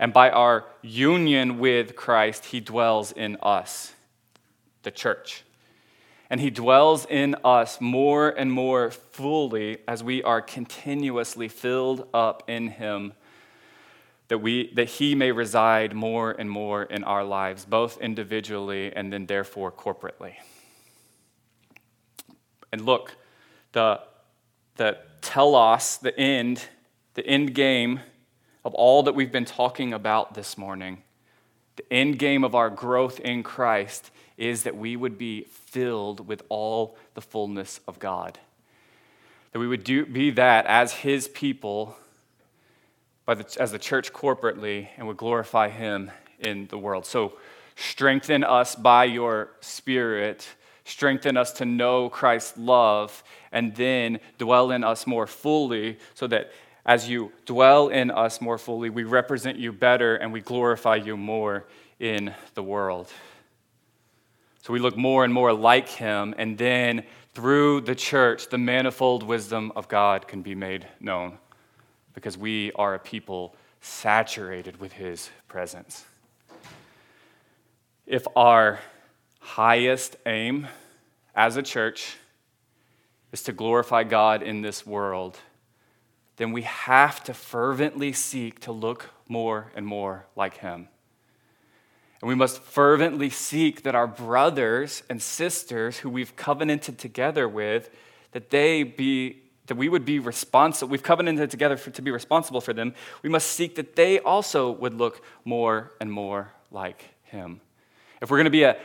and 0.00 0.12
by 0.12 0.30
our 0.30 0.64
union 0.82 1.60
with 1.60 1.94
Christ, 1.94 2.46
he 2.46 2.58
dwells 2.58 3.12
in 3.12 3.36
us, 3.40 3.92
the 4.82 4.90
church. 4.90 5.44
And 6.28 6.40
he 6.40 6.50
dwells 6.50 7.06
in 7.06 7.36
us 7.44 7.80
more 7.80 8.30
and 8.30 8.50
more 8.50 8.90
fully 8.90 9.78
as 9.86 10.02
we 10.02 10.22
are 10.22 10.40
continuously 10.40 11.46
filled 11.48 12.08
up 12.12 12.42
in 12.48 12.68
him 12.68 13.12
that, 14.30 14.38
we, 14.38 14.72
that 14.74 14.88
He 14.88 15.16
may 15.16 15.32
reside 15.32 15.92
more 15.92 16.30
and 16.30 16.48
more 16.48 16.84
in 16.84 17.02
our 17.02 17.24
lives, 17.24 17.64
both 17.64 18.00
individually 18.00 18.92
and 18.94 19.12
then 19.12 19.26
therefore 19.26 19.72
corporately. 19.72 20.34
And 22.72 22.86
look, 22.86 23.16
the, 23.72 24.00
the 24.76 24.98
telos, 25.20 25.98
the 25.98 26.16
end, 26.16 26.64
the 27.14 27.26
end 27.26 27.54
game 27.56 27.98
of 28.64 28.74
all 28.74 29.02
that 29.04 29.14
we've 29.14 29.32
been 29.32 29.44
talking 29.44 29.92
about 29.92 30.34
this 30.34 30.58
morning, 30.58 31.02
the 31.76 31.92
end 31.92 32.18
game 32.18 32.44
of 32.44 32.54
our 32.54 32.70
growth 32.70 33.20
in 33.20 33.42
Christ 33.42 34.10
is 34.36 34.64
that 34.64 34.76
we 34.76 34.96
would 34.96 35.16
be 35.16 35.42
filled 35.44 36.26
with 36.26 36.42
all 36.48 36.96
the 37.14 37.20
fullness 37.20 37.80
of 37.86 37.98
God. 37.98 38.38
That 39.52 39.58
we 39.58 39.66
would 39.66 39.84
do, 39.84 40.06
be 40.06 40.30
that 40.32 40.66
as 40.66 40.92
His 40.92 41.28
people 41.28 41.96
the, 43.34 43.56
as 43.58 43.72
the 43.72 43.78
church 43.78 44.12
corporately 44.12 44.88
and 44.96 45.06
would 45.06 45.16
glorify 45.16 45.68
Him 45.68 46.10
in 46.38 46.66
the 46.68 46.78
world. 46.78 47.06
So 47.06 47.34
strengthen 47.76 48.44
us 48.44 48.74
by 48.74 49.04
your 49.04 49.50
Spirit, 49.60 50.48
strengthen 50.84 51.36
us 51.36 51.52
to 51.52 51.64
know 51.64 52.08
Christ's 52.08 52.58
love, 52.58 53.22
and 53.52 53.74
then 53.74 54.20
dwell 54.38 54.70
in 54.70 54.84
us 54.84 55.06
more 55.06 55.26
fully 55.26 55.98
so 56.14 56.26
that 56.28 56.50
as 56.84 57.08
you 57.08 57.32
dwell 57.46 57.88
in 57.88 58.10
us 58.10 58.40
more 58.40 58.58
fully, 58.58 58.90
we 58.90 59.04
represent 59.04 59.58
you 59.58 59.72
better 59.72 60.16
and 60.16 60.32
we 60.32 60.40
glorify 60.40 60.96
you 60.96 61.16
more 61.16 61.66
in 61.98 62.34
the 62.54 62.62
world. 62.62 63.08
So 64.62 64.72
we 64.72 64.78
look 64.78 64.96
more 64.96 65.24
and 65.24 65.32
more 65.32 65.52
like 65.52 65.88
him, 65.88 66.34
and 66.36 66.58
then 66.58 67.04
through 67.34 67.82
the 67.82 67.94
church, 67.94 68.48
the 68.48 68.58
manifold 68.58 69.22
wisdom 69.22 69.72
of 69.74 69.88
God 69.88 70.28
can 70.28 70.42
be 70.42 70.54
made 70.54 70.86
known 71.00 71.38
because 72.14 72.36
we 72.36 72.72
are 72.72 72.94
a 72.94 72.98
people 72.98 73.54
saturated 73.80 74.78
with 74.78 74.92
his 74.92 75.30
presence. 75.48 76.04
If 78.06 78.26
our 78.34 78.80
highest 79.38 80.16
aim 80.26 80.66
as 81.34 81.56
a 81.56 81.62
church 81.62 82.16
is 83.32 83.42
to 83.44 83.52
glorify 83.52 84.04
God 84.04 84.42
in 84.42 84.60
this 84.60 84.84
world, 84.84 85.38
then 86.40 86.52
we 86.52 86.62
have 86.62 87.22
to 87.22 87.34
fervently 87.34 88.14
seek 88.14 88.60
to 88.60 88.72
look 88.72 89.10
more 89.28 89.70
and 89.76 89.86
more 89.86 90.24
like 90.34 90.56
Him. 90.56 90.88
And 92.22 92.28
we 92.30 92.34
must 92.34 92.62
fervently 92.62 93.28
seek 93.28 93.82
that 93.82 93.94
our 93.94 94.06
brothers 94.06 95.02
and 95.10 95.20
sisters 95.20 95.98
who 95.98 96.08
we've 96.08 96.34
covenanted 96.36 96.96
together 96.96 97.46
with, 97.46 97.90
that 98.32 98.48
they 98.48 98.84
be 98.84 99.42
that 99.66 99.74
we 99.74 99.90
would 99.90 100.06
be 100.06 100.18
responsible, 100.18 100.90
we've 100.90 101.02
covenanted 101.02 101.50
together 101.50 101.76
for, 101.76 101.90
to 101.90 102.00
be 102.00 102.10
responsible 102.10 102.62
for 102.62 102.72
them. 102.72 102.94
We 103.22 103.28
must 103.28 103.48
seek 103.48 103.74
that 103.74 103.94
they 103.94 104.18
also 104.18 104.70
would 104.70 104.94
look 104.94 105.22
more 105.44 105.92
and 106.00 106.10
more 106.10 106.52
like 106.70 107.04
him. 107.24 107.60
If 108.22 108.30
we're 108.30 108.38
going 108.38 108.46
to 108.46 108.50
be 108.50 108.62
a 108.62 108.78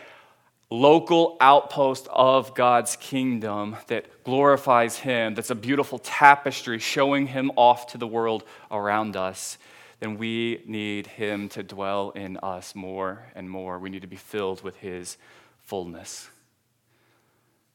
local 0.69 1.37
outpost 1.39 2.07
of 2.11 2.55
God's 2.55 2.95
kingdom 2.95 3.75
that 3.87 4.23
glorifies 4.23 4.97
him, 4.97 5.35
that's 5.35 5.51
a 5.51 5.55
beautiful 5.55 5.99
tapestry 5.99 6.79
showing 6.79 7.27
him 7.27 7.51
off 7.55 7.87
to 7.87 7.97
the 7.97 8.07
world 8.07 8.43
around 8.71 9.15
us, 9.15 9.57
then 9.99 10.17
we 10.17 10.61
need 10.65 11.07
Him 11.07 11.49
to 11.49 11.63
dwell 11.63 12.11
in 12.11 12.37
us 12.37 12.75
more 12.75 13.25
and 13.33 13.49
more. 13.49 13.79
We 13.79 13.89
need 13.89 14.01
to 14.01 14.07
be 14.07 14.15
filled 14.15 14.61
with 14.61 14.77
His 14.77 15.17
fullness. 15.63 16.29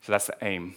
So 0.02 0.12
that's 0.12 0.26
the 0.26 0.36
aim. 0.42 0.74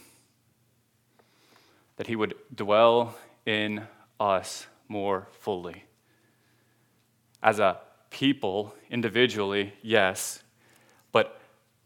That 1.97 2.07
He 2.07 2.16
would 2.16 2.36
dwell 2.53 3.16
in 3.45 3.88
us 4.20 4.68
more 4.88 5.28
fully. 5.39 5.84
As 7.41 7.59
a 7.59 7.80
people, 8.09 8.74
individually, 8.89 9.74
yes, 9.82 10.43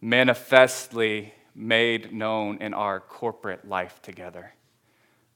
manifestly 0.02 1.34
made 1.56 2.14
known 2.14 2.58
in 2.62 2.74
our 2.74 3.00
corporate 3.00 3.68
life 3.68 4.02
together 4.02 4.54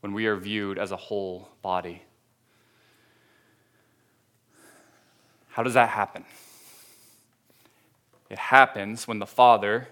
when 0.02 0.14
we 0.14 0.26
are 0.28 0.36
viewed 0.36 0.78
as 0.78 0.92
a 0.92 0.98
whole 0.98 1.50
body. 1.62 2.02
How 5.50 5.64
does 5.64 5.74
that 5.74 5.90
happen? 5.90 6.26
It 8.30 8.38
happens 8.38 9.08
when 9.08 9.20
the 9.20 9.26
Father, 9.26 9.90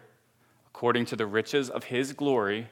according 0.68 1.06
to 1.08 1.16
the 1.16 1.26
riches 1.26 1.70
of 1.70 1.86
his 1.86 2.14
glory, 2.14 2.70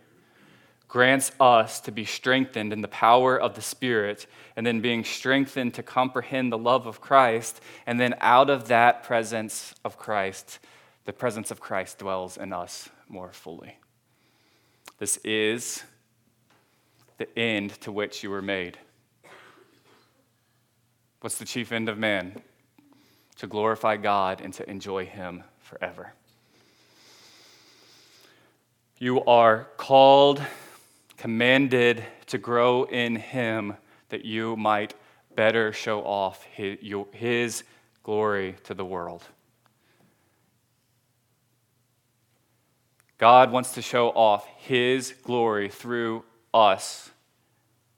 grants 0.87 1.31
us 1.39 1.81
to 1.81 1.91
be 1.91 2.05
strengthened 2.05 2.71
in 2.71 2.81
the 2.81 2.87
power 2.87 3.37
of 3.37 3.55
the 3.55 3.61
Spirit, 3.61 4.25
and 4.55 4.65
then 4.65 4.79
being 4.79 5.03
strengthened 5.03 5.73
to 5.73 5.83
comprehend 5.83 6.51
the 6.51 6.57
love 6.57 6.87
of 6.87 7.01
Christ, 7.01 7.59
and 7.85 7.99
then 7.99 8.15
out 8.21 8.49
of 8.49 8.69
that 8.69 9.03
presence 9.03 9.75
of 9.83 9.97
Christ, 9.97 10.59
the 11.07 11.13
presence 11.13 11.49
of 11.49 11.59
Christ 11.59 11.97
dwells 11.97 12.37
in 12.37 12.53
us 12.53 12.89
more 13.09 13.31
fully. 13.31 13.79
This 14.99 15.17
is 15.23 15.83
the 17.17 17.27
end 17.35 17.71
to 17.81 17.91
which 17.91 18.21
you 18.21 18.29
were 18.29 18.43
made. 18.43 18.77
What's 21.21 21.39
the 21.39 21.45
chief 21.45 21.71
end 21.71 21.89
of 21.89 21.97
man? 21.97 22.39
to 23.37 23.47
glorify 23.47 23.97
God 23.97 24.41
and 24.41 24.53
to 24.55 24.69
enjoy 24.69 25.05
Him 25.05 25.43
forever. 25.59 26.13
You 28.97 29.23
are 29.25 29.67
called, 29.77 30.41
commanded 31.17 32.03
to 32.27 32.37
grow 32.37 32.83
in 32.83 33.15
Him 33.15 33.75
that 34.09 34.25
you 34.25 34.55
might 34.55 34.95
better 35.35 35.71
show 35.71 36.01
off 36.01 36.43
His, 36.45 37.63
glory 38.03 38.55
to 38.63 38.73
the 38.73 38.85
world. 38.85 39.23
God 43.17 43.51
wants 43.51 43.73
to 43.73 43.81
show 43.81 44.09
off 44.09 44.47
His 44.57 45.13
glory 45.23 45.69
through 45.69 46.23
us, 46.53 47.11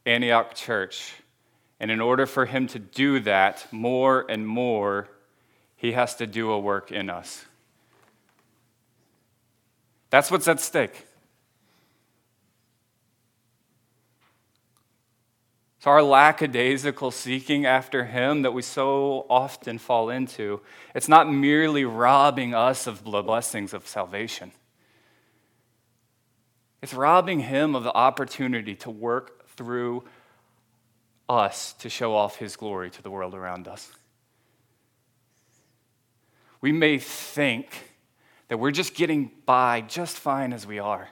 Antioch 0.06 0.56
Church. 0.56 1.14
And 1.80 1.92
in 1.92 2.02
order 2.02 2.26
for 2.26 2.46
Him 2.46 2.68
to 2.68 2.80
do 2.80 3.20
that 3.22 3.68
more 3.72 4.26
and 4.30 4.48
more, 4.48 5.10
he 5.80 5.94
has 5.94 6.14
to 6.16 6.28
do 6.28 6.52
a 6.52 6.60
work 6.60 6.92
in 6.92 7.10
us. 7.10 7.46
That's 10.10 10.30
what's 10.30 10.46
at 10.50 10.60
stake. 10.60 11.06
So, 15.80 15.92
our 15.92 16.04
lackadaisical 16.04 17.12
seeking 17.12 17.66
after 17.66 18.04
Him 18.04 18.42
that 18.42 18.52
we 18.52 18.62
so 18.62 19.26
often 19.30 19.78
fall 19.78 20.10
into, 20.10 20.60
it's 20.94 21.08
not 21.08 21.32
merely 21.32 21.86
robbing 21.86 22.54
us 22.54 22.86
of 22.86 23.06
the 23.06 23.22
blessings 23.22 23.74
of 23.74 23.88
salvation. 23.88 24.52
It's 26.82 26.94
robbing 26.94 27.42
Him 27.42 27.76
of 27.76 27.84
the 27.84 27.94
opportunity 27.94 28.76
to 28.76 28.90
work 28.90 29.48
through 29.50 30.04
us 31.28 31.74
to 31.74 31.90
show 31.90 32.16
off 32.16 32.38
His 32.38 32.56
glory 32.56 32.90
to 32.92 33.02
the 33.02 33.12
world 33.12 33.36
around 33.36 33.68
us 33.68 33.92
we 36.62 36.72
may 36.72 36.98
think 36.98 37.70
that 38.48 38.58
we're 38.58 38.72
just 38.72 38.96
getting 38.96 39.32
by 39.46 39.82
just 39.82 40.18
fine 40.18 40.54
as 40.54 40.66
we 40.66 40.80
are. 40.80 41.10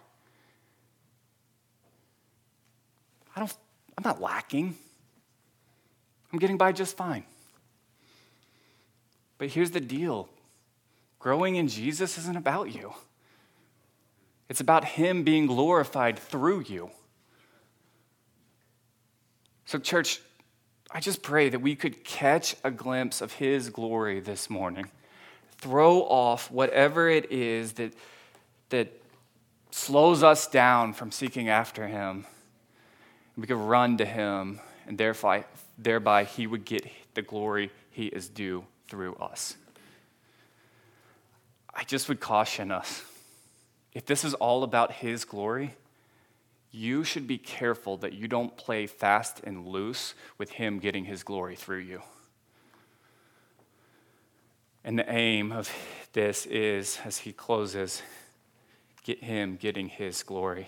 I 3.36 3.40
don't, 3.40 3.54
I'm 3.98 4.04
not 4.04 4.22
lacking. 4.22 4.76
I'm 6.34 6.40
getting 6.40 6.58
by 6.58 6.72
just 6.72 6.98
fine. 6.98 7.24
But 9.38 9.50
here's 9.50 9.72
the 9.72 9.80
deal 9.80 10.30
growing 11.20 11.56
in 11.56 11.68
Jesus 11.68 12.18
isn't 12.18 12.38
about 12.38 12.74
you, 12.74 12.94
it's 14.50 14.62
about 14.62 14.86
Him 14.86 15.24
being 15.24 15.48
glorified 15.48 16.18
through 16.18 16.62
you. 16.62 16.92
So, 19.66 19.78
church, 19.80 20.22
I 20.92 21.02
just 21.02 21.22
pray 21.22 21.50
that 21.50 21.60
we 21.60 21.76
could 21.76 22.04
catch 22.04 22.56
a 22.64 22.72
glimpse 22.72 23.22
of 23.22 23.34
His 23.34 23.70
glory 23.70 24.20
this 24.20 24.50
morning 24.50 24.90
throw 25.58 26.02
off 26.02 26.52
whatever 26.52 27.10
it 27.10 27.32
is 27.32 27.74
that, 27.74 27.94
that 28.70 28.94
slows 29.72 30.24
us 30.24 30.48
down 30.48 30.94
from 30.94 31.12
seeking 31.12 31.50
after 31.50 31.88
Him. 31.88 32.26
We 33.36 33.48
could 33.48 33.58
run 33.58 33.98
to 33.98 34.06
Him, 34.06 34.60
and 34.88 34.98
thereby, 34.98 35.46
thereby 35.78 36.24
He 36.24 36.48
would 36.48 36.66
get 36.66 36.88
the 37.14 37.22
glory 37.22 37.72
He 37.92 38.06
is 38.06 38.30
due 38.30 38.66
through 38.88 39.16
us. 39.16 39.58
I 41.74 41.84
just 41.84 42.08
would 42.08 42.20
caution 42.20 42.72
us 42.72 43.04
if 43.94 44.06
this 44.06 44.24
is 44.24 44.34
all 44.36 44.64
about 44.64 44.94
His 44.94 45.26
glory, 45.26 45.76
you 46.72 47.04
should 47.04 47.28
be 47.28 47.38
careful 47.38 47.98
that 47.98 48.14
you 48.14 48.28
don't 48.28 48.56
play 48.58 48.88
fast 48.88 49.42
and 49.44 49.68
loose 49.68 50.14
with 50.38 50.52
Him 50.52 50.80
getting 50.80 51.06
His 51.06 51.24
glory 51.24 51.56
through 51.56 51.80
you. 51.80 52.02
And 54.88 54.98
the 54.98 55.12
aim 55.12 55.52
of 55.52 55.70
this 56.14 56.46
is, 56.46 56.98
as 57.04 57.18
he 57.18 57.34
closes, 57.34 58.02
get 59.04 59.22
him 59.22 59.58
getting 59.58 59.90
his 59.90 60.24
glory. 60.24 60.68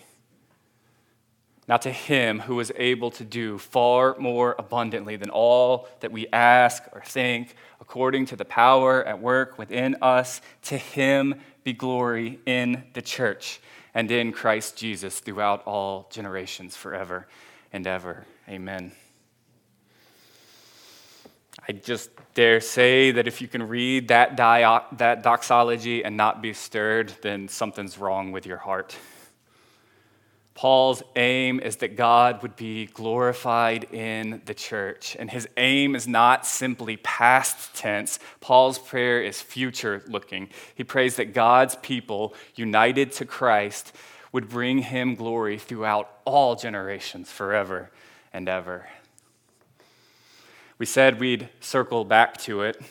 Now, 1.70 1.78
to 1.78 1.92
him 1.92 2.40
who 2.40 2.60
is 2.60 2.74
able 2.76 3.12
to 3.12 3.24
do 3.24 3.60
far 3.60 4.16
more 4.18 4.56
abundantly 4.58 5.18
than 5.18 5.30
all 5.30 5.88
that 6.00 6.12
we 6.12 6.26
ask 6.34 6.82
or 6.94 7.02
think, 7.02 7.54
according 7.80 8.26
to 8.26 8.36
the 8.36 8.44
power 8.44 9.04
at 9.04 9.22
work 9.22 9.60
within 9.60 9.96
us, 10.02 10.42
to 10.64 10.78
him 10.78 11.36
be 11.64 11.74
glory 11.74 12.40
in 12.48 12.86
the 12.94 13.04
church 13.04 13.62
and 13.94 14.10
in 14.10 14.32
Christ 14.32 14.78
Jesus 14.78 15.20
throughout 15.20 15.62
all 15.68 16.10
generations, 16.12 16.76
forever 16.76 17.28
and 17.72 17.86
ever. 17.86 18.26
Amen. 18.48 18.92
I 21.68 21.74
just 21.74 22.10
dare 22.34 22.62
say 22.62 23.12
that 23.12 23.28
if 23.28 23.42
you 23.42 23.48
can 23.48 23.68
read 23.68 24.08
that, 24.08 24.36
dio- 24.36 24.86
that 24.94 25.22
doxology 25.22 26.04
and 26.04 26.18
not 26.18 26.42
be 26.42 26.52
stirred, 26.54 27.14
then 27.22 27.48
something's 27.48 28.00
wrong 28.00 28.32
with 28.32 28.48
your 28.48 28.58
heart. 28.58 28.98
Paul's 30.60 31.02
aim 31.16 31.62
is 31.62 31.78
that 31.78 31.96
God 31.96 32.42
would 32.42 32.58
be 32.58 32.88
glorified 32.88 33.86
in 33.94 34.42
the 34.44 34.54
church. 34.54 35.16
And 35.18 35.32
his 35.32 35.48
aim 35.56 35.96
is 35.96 36.06
not 36.06 36.46
simply 36.46 36.98
past 36.98 37.74
tense. 37.74 38.20
Paul's 38.42 38.78
prayer 38.78 39.24
is 39.24 39.42
future 39.42 40.04
looking. 40.08 40.50
He 40.76 40.84
prays 40.84 41.16
that 41.16 41.34
God's 41.34 41.78
people, 41.78 42.34
united 42.56 43.14
to 43.14 43.26
Christ, 43.26 43.96
would 44.34 44.50
bring 44.50 44.80
him 44.80 45.16
glory 45.16 45.58
throughout 45.58 46.12
all 46.26 46.58
generations, 46.58 47.32
forever 47.32 47.90
and 48.34 48.50
ever. 48.50 48.90
We 50.78 50.86
said 50.86 51.22
we'd 51.22 51.48
circle 51.62 52.04
back 52.04 52.36
to 52.40 52.64
it. 52.64 52.82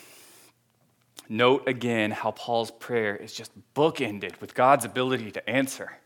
Note 1.29 1.69
again 1.69 2.13
how 2.13 2.31
Paul's 2.31 2.71
prayer 2.71 3.15
is 3.15 3.35
just 3.35 3.53
bookended 3.75 4.41
with 4.41 4.55
God's 4.55 4.87
ability 4.87 5.33
to 5.33 5.51
answer. 5.51 5.99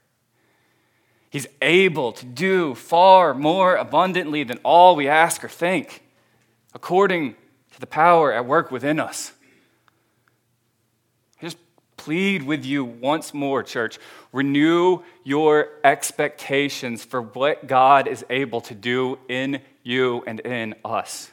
He's 1.32 1.46
able 1.62 2.12
to 2.12 2.26
do 2.26 2.74
far 2.74 3.32
more 3.32 3.76
abundantly 3.76 4.44
than 4.44 4.58
all 4.62 4.94
we 4.94 5.08
ask 5.08 5.42
or 5.42 5.48
think, 5.48 6.02
according 6.74 7.36
to 7.72 7.80
the 7.80 7.86
power 7.86 8.30
at 8.34 8.44
work 8.44 8.70
within 8.70 9.00
us. 9.00 9.32
I 11.40 11.46
just 11.46 11.56
plead 11.96 12.42
with 12.42 12.66
you 12.66 12.84
once 12.84 13.32
more, 13.32 13.62
church. 13.62 13.98
Renew 14.30 14.98
your 15.24 15.70
expectations 15.82 17.02
for 17.02 17.22
what 17.22 17.66
God 17.66 18.08
is 18.08 18.26
able 18.28 18.60
to 18.60 18.74
do 18.74 19.18
in 19.26 19.62
you 19.82 20.22
and 20.26 20.38
in 20.40 20.74
us. 20.84 21.30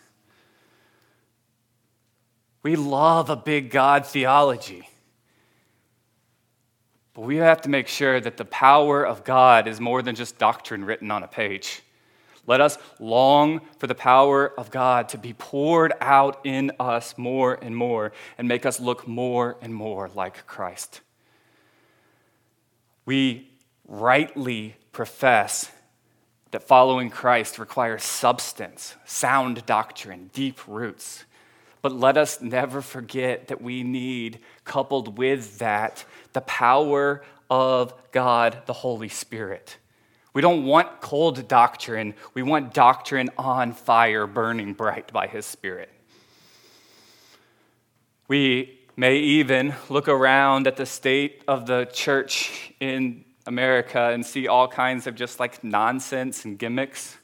We 2.63 2.77
love 2.77 3.29
a 3.29 3.35
big 3.35 3.69
God 3.69 4.05
theology. 4.05 4.87
But 7.19 7.25
we 7.25 7.35
have 7.35 7.59
to 7.63 7.69
make 7.69 7.89
sure 7.89 8.21
that 8.21 8.37
the 8.37 8.45
power 8.45 9.05
of 9.05 9.25
God 9.25 9.67
is 9.67 9.81
more 9.81 10.01
than 10.01 10.15
just 10.15 10.37
doctrine 10.37 10.85
written 10.85 11.11
on 11.11 11.21
a 11.21 11.27
page. 11.27 11.81
Let 12.47 12.61
us 12.61 12.77
long 12.97 13.59
for 13.77 13.87
the 13.87 13.93
power 13.93 14.57
of 14.57 14.71
God 14.71 15.09
to 15.09 15.17
be 15.17 15.33
poured 15.33 15.91
out 15.99 16.39
in 16.45 16.71
us 16.79 17.17
more 17.17 17.59
and 17.61 17.75
more 17.75 18.13
and 18.37 18.47
make 18.47 18.65
us 18.65 18.79
look 18.79 19.05
more 19.05 19.57
and 19.61 19.75
more 19.75 20.09
like 20.15 20.47
Christ. 20.47 21.01
We 23.05 23.49
rightly 23.85 24.77
profess 24.93 25.69
that 26.51 26.63
following 26.63 27.09
Christ 27.09 27.59
requires 27.59 28.01
substance, 28.01 28.95
sound 29.03 29.65
doctrine, 29.65 30.29
deep 30.31 30.65
roots. 30.69 31.25
But 31.81 31.93
let 31.93 32.17
us 32.17 32.41
never 32.41 32.81
forget 32.81 33.47
that 33.47 33.61
we 33.61 33.83
need, 33.83 34.39
coupled 34.65 35.17
with 35.17 35.59
that, 35.59 36.03
the 36.33 36.41
power 36.41 37.23
of 37.49 37.93
God, 38.11 38.63
the 38.65 38.73
Holy 38.73 39.09
Spirit. 39.09 39.77
We 40.33 40.41
don't 40.41 40.65
want 40.65 41.01
cold 41.01 41.47
doctrine. 41.47 42.13
We 42.33 42.43
want 42.43 42.73
doctrine 42.73 43.29
on 43.37 43.73
fire, 43.73 44.27
burning 44.27 44.73
bright 44.73 45.11
by 45.11 45.27
His 45.27 45.45
Spirit. 45.45 45.89
We 48.27 48.79
may 48.95 49.17
even 49.17 49.73
look 49.89 50.07
around 50.07 50.67
at 50.67 50.75
the 50.75 50.85
state 50.85 51.43
of 51.47 51.65
the 51.65 51.85
church 51.91 52.73
in 52.79 53.25
America 53.47 54.11
and 54.13 54.23
see 54.25 54.47
all 54.47 54.67
kinds 54.67 55.07
of 55.07 55.15
just 55.15 55.39
like 55.39 55.63
nonsense 55.63 56.45
and 56.45 56.59
gimmicks. 56.59 57.17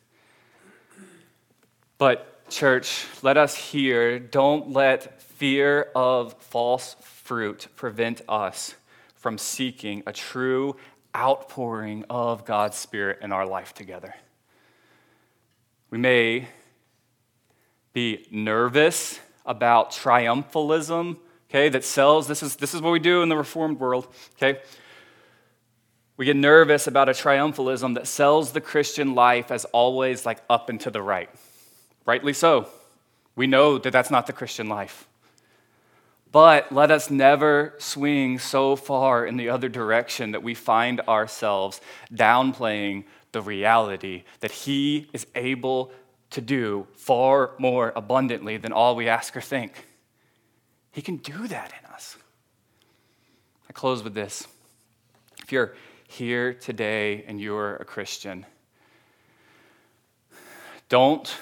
But, 1.98 2.35
church, 2.50 3.06
let 3.22 3.38
us 3.38 3.56
hear 3.56 4.20
don't 4.20 4.72
let 4.72 5.22
fear 5.22 5.92
of 5.96 6.34
false 6.40 6.96
fruit 7.02 7.68
prevent 7.76 8.22
us 8.30 8.76
from 9.16 9.38
seeking 9.38 10.04
a 10.06 10.14
true 10.14 10.76
outpouring 11.16 12.06
of 12.10 12.46
God's 12.46 12.78
Spirit 12.78 13.20
in 13.22 13.32
our 13.32 13.46
life 13.46 13.74
together. 13.74 14.14
We 15.90 15.98
may 15.98 16.48
be 17.94 18.28
nervous 18.30 19.20
about 19.46 19.92
triumphalism, 19.92 21.18
okay, 21.50 21.70
that 21.70 21.84
sells. 21.84 22.28
This 22.28 22.44
is, 22.44 22.58
this 22.58 22.74
is 22.74 22.82
what 22.82 22.92
we 22.92 23.00
do 23.00 23.22
in 23.22 23.30
the 23.30 23.38
Reformed 23.38 23.80
world, 23.80 24.08
okay? 24.36 24.60
We 26.18 26.26
get 26.26 26.36
nervous 26.36 26.88
about 26.88 27.10
a 27.10 27.14
triumphalism 27.14 27.96
that 27.96 28.08
sells 28.08 28.52
the 28.52 28.62
Christian 28.62 29.16
life 29.16 29.52
as 29.52 29.66
always 29.66 30.26
like 30.26 30.42
up 30.50 30.70
and 30.70 30.80
to 30.82 30.92
the 30.92 31.02
right. 31.02 31.30
Rightly 32.06 32.34
so. 32.34 32.70
We 33.36 33.48
know 33.48 33.78
that 33.78 33.92
that's 33.92 34.12
not 34.12 34.28
the 34.28 34.34
Christian 34.34 34.70
life. 34.70 35.08
But 36.32 36.72
let 36.72 36.92
us 36.92 37.10
never 37.10 37.74
swing 37.78 38.40
so 38.40 38.76
far 38.76 39.26
in 39.26 39.38
the 39.38 39.50
other 39.50 39.70
direction 39.70 40.32
that 40.32 40.44
we 40.44 40.54
find 40.54 41.00
ourselves 41.02 41.80
downplaying 42.14 43.06
the 43.32 43.42
reality 43.42 44.24
that 44.42 44.52
He 44.52 45.08
is 45.14 45.26
able 45.36 45.92
to 46.32 46.42
do 46.42 46.88
far 46.96 47.52
more 47.58 47.94
abundantly 47.96 48.58
than 48.58 48.74
all 48.74 48.96
we 48.96 49.08
ask 49.08 49.36
or 49.38 49.42
think. 49.42 49.86
He 50.92 51.02
can 51.02 51.18
do 51.18 51.48
that 51.48 51.74
in 51.80 51.92
us. 51.94 52.18
I 53.70 53.74
close 53.74 54.04
with 54.04 54.14
this. 54.14 54.48
If 55.42 55.52
you're 55.52 55.74
here 56.08 56.54
today 56.54 57.24
and 57.28 57.40
you're 57.40 57.76
a 57.78 57.86
Christian, 57.86 58.46
don't 60.90 61.34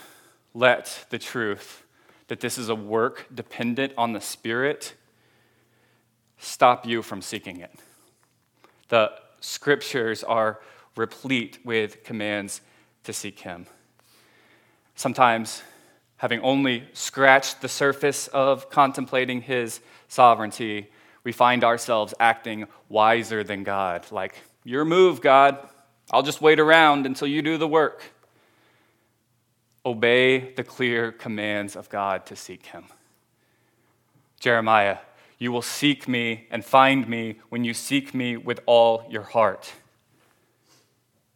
let 0.54 1.06
the 1.10 1.20
truth 1.20 1.84
that 2.28 2.39
this 2.39 2.58
is 2.58 2.70
a 2.70 2.76
work 2.76 3.26
dependent 3.34 3.93
on 3.97 4.14
the 4.14 4.22
Spirit 4.22 4.93
stop 6.38 6.86
you 6.86 7.01
from 7.01 7.22
seeking 7.22 7.60
it. 7.60 7.72
The 8.89 9.12
scriptures 9.39 10.24
are 10.24 10.60
replete 10.95 11.60
with 11.64 12.04
commands 12.04 12.62
to 13.04 13.14
seek 13.14 13.39
Him. 13.39 13.66
Sometimes, 14.95 15.64
having 16.18 16.39
only 16.41 16.84
scratched 16.93 17.62
the 17.62 17.70
surface 17.70 18.28
of 18.28 18.70
contemplating 18.70 19.41
His 19.41 19.80
sovereignty, 20.08 20.91
we 21.24 21.32
find 21.32 21.64
ourselves 21.64 22.14
acting 22.20 22.68
wiser 22.89 23.43
than 23.43 23.64
God. 23.64 24.06
Like, 24.12 24.36
your 24.64 24.86
move, 24.86 25.22
God. 25.22 25.58
I'll 26.12 26.24
just 26.24 26.41
wait 26.41 26.60
around 26.60 27.06
until 27.06 27.28
you 27.28 27.41
do 27.41 27.58
the 27.58 27.68
work. 27.68 28.04
Obey 29.86 30.54
the 30.54 30.64
clear 30.64 31.12
commands 31.12 31.76
of 31.76 31.90
God 31.90 32.26
to 32.28 32.36
seek 32.36 32.68
Him. 32.68 32.86
Jeremiah, 34.40 34.98
you 35.38 35.52
will 35.52 35.62
seek 35.62 36.08
me 36.08 36.48
and 36.52 36.64
find 36.64 37.08
me 37.08 37.40
when 37.50 37.64
you 37.64 37.74
seek 37.74 38.14
me 38.14 38.38
with 38.38 38.62
all 38.66 39.06
your 39.10 39.24
heart. 39.24 39.74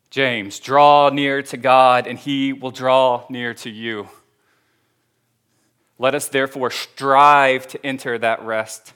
James, 0.10 0.60
draw 0.60 1.10
near 1.10 1.41
to 1.43 1.58
God 1.58 2.08
and 2.08 2.18
he 2.18 2.54
will 2.54 2.72
draw 2.72 3.26
near 3.30 3.54
to 3.56 3.70
you. 3.70 4.08
Let 6.00 6.16
us 6.16 6.28
therefore 6.28 6.72
strive 6.72 7.68
to 7.68 7.86
enter 7.86 8.18
that 8.18 8.41
rest. 8.43 8.93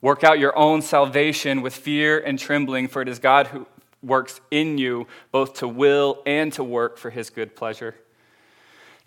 Work 0.00 0.24
out 0.24 0.38
your 0.38 0.56
own 0.56 0.82
salvation 0.82 1.62
with 1.62 1.74
fear 1.74 2.18
and 2.18 2.38
trembling, 2.38 2.88
for 2.88 3.02
it 3.02 3.08
is 3.08 3.18
God 3.18 3.48
who 3.48 3.66
works 4.02 4.40
in 4.50 4.78
you 4.78 5.06
both 5.30 5.54
to 5.54 5.68
will 5.68 6.22
and 6.24 6.52
to 6.54 6.64
work 6.64 6.96
for 6.96 7.10
his 7.10 7.30
good 7.30 7.54
pleasure. 7.54 7.96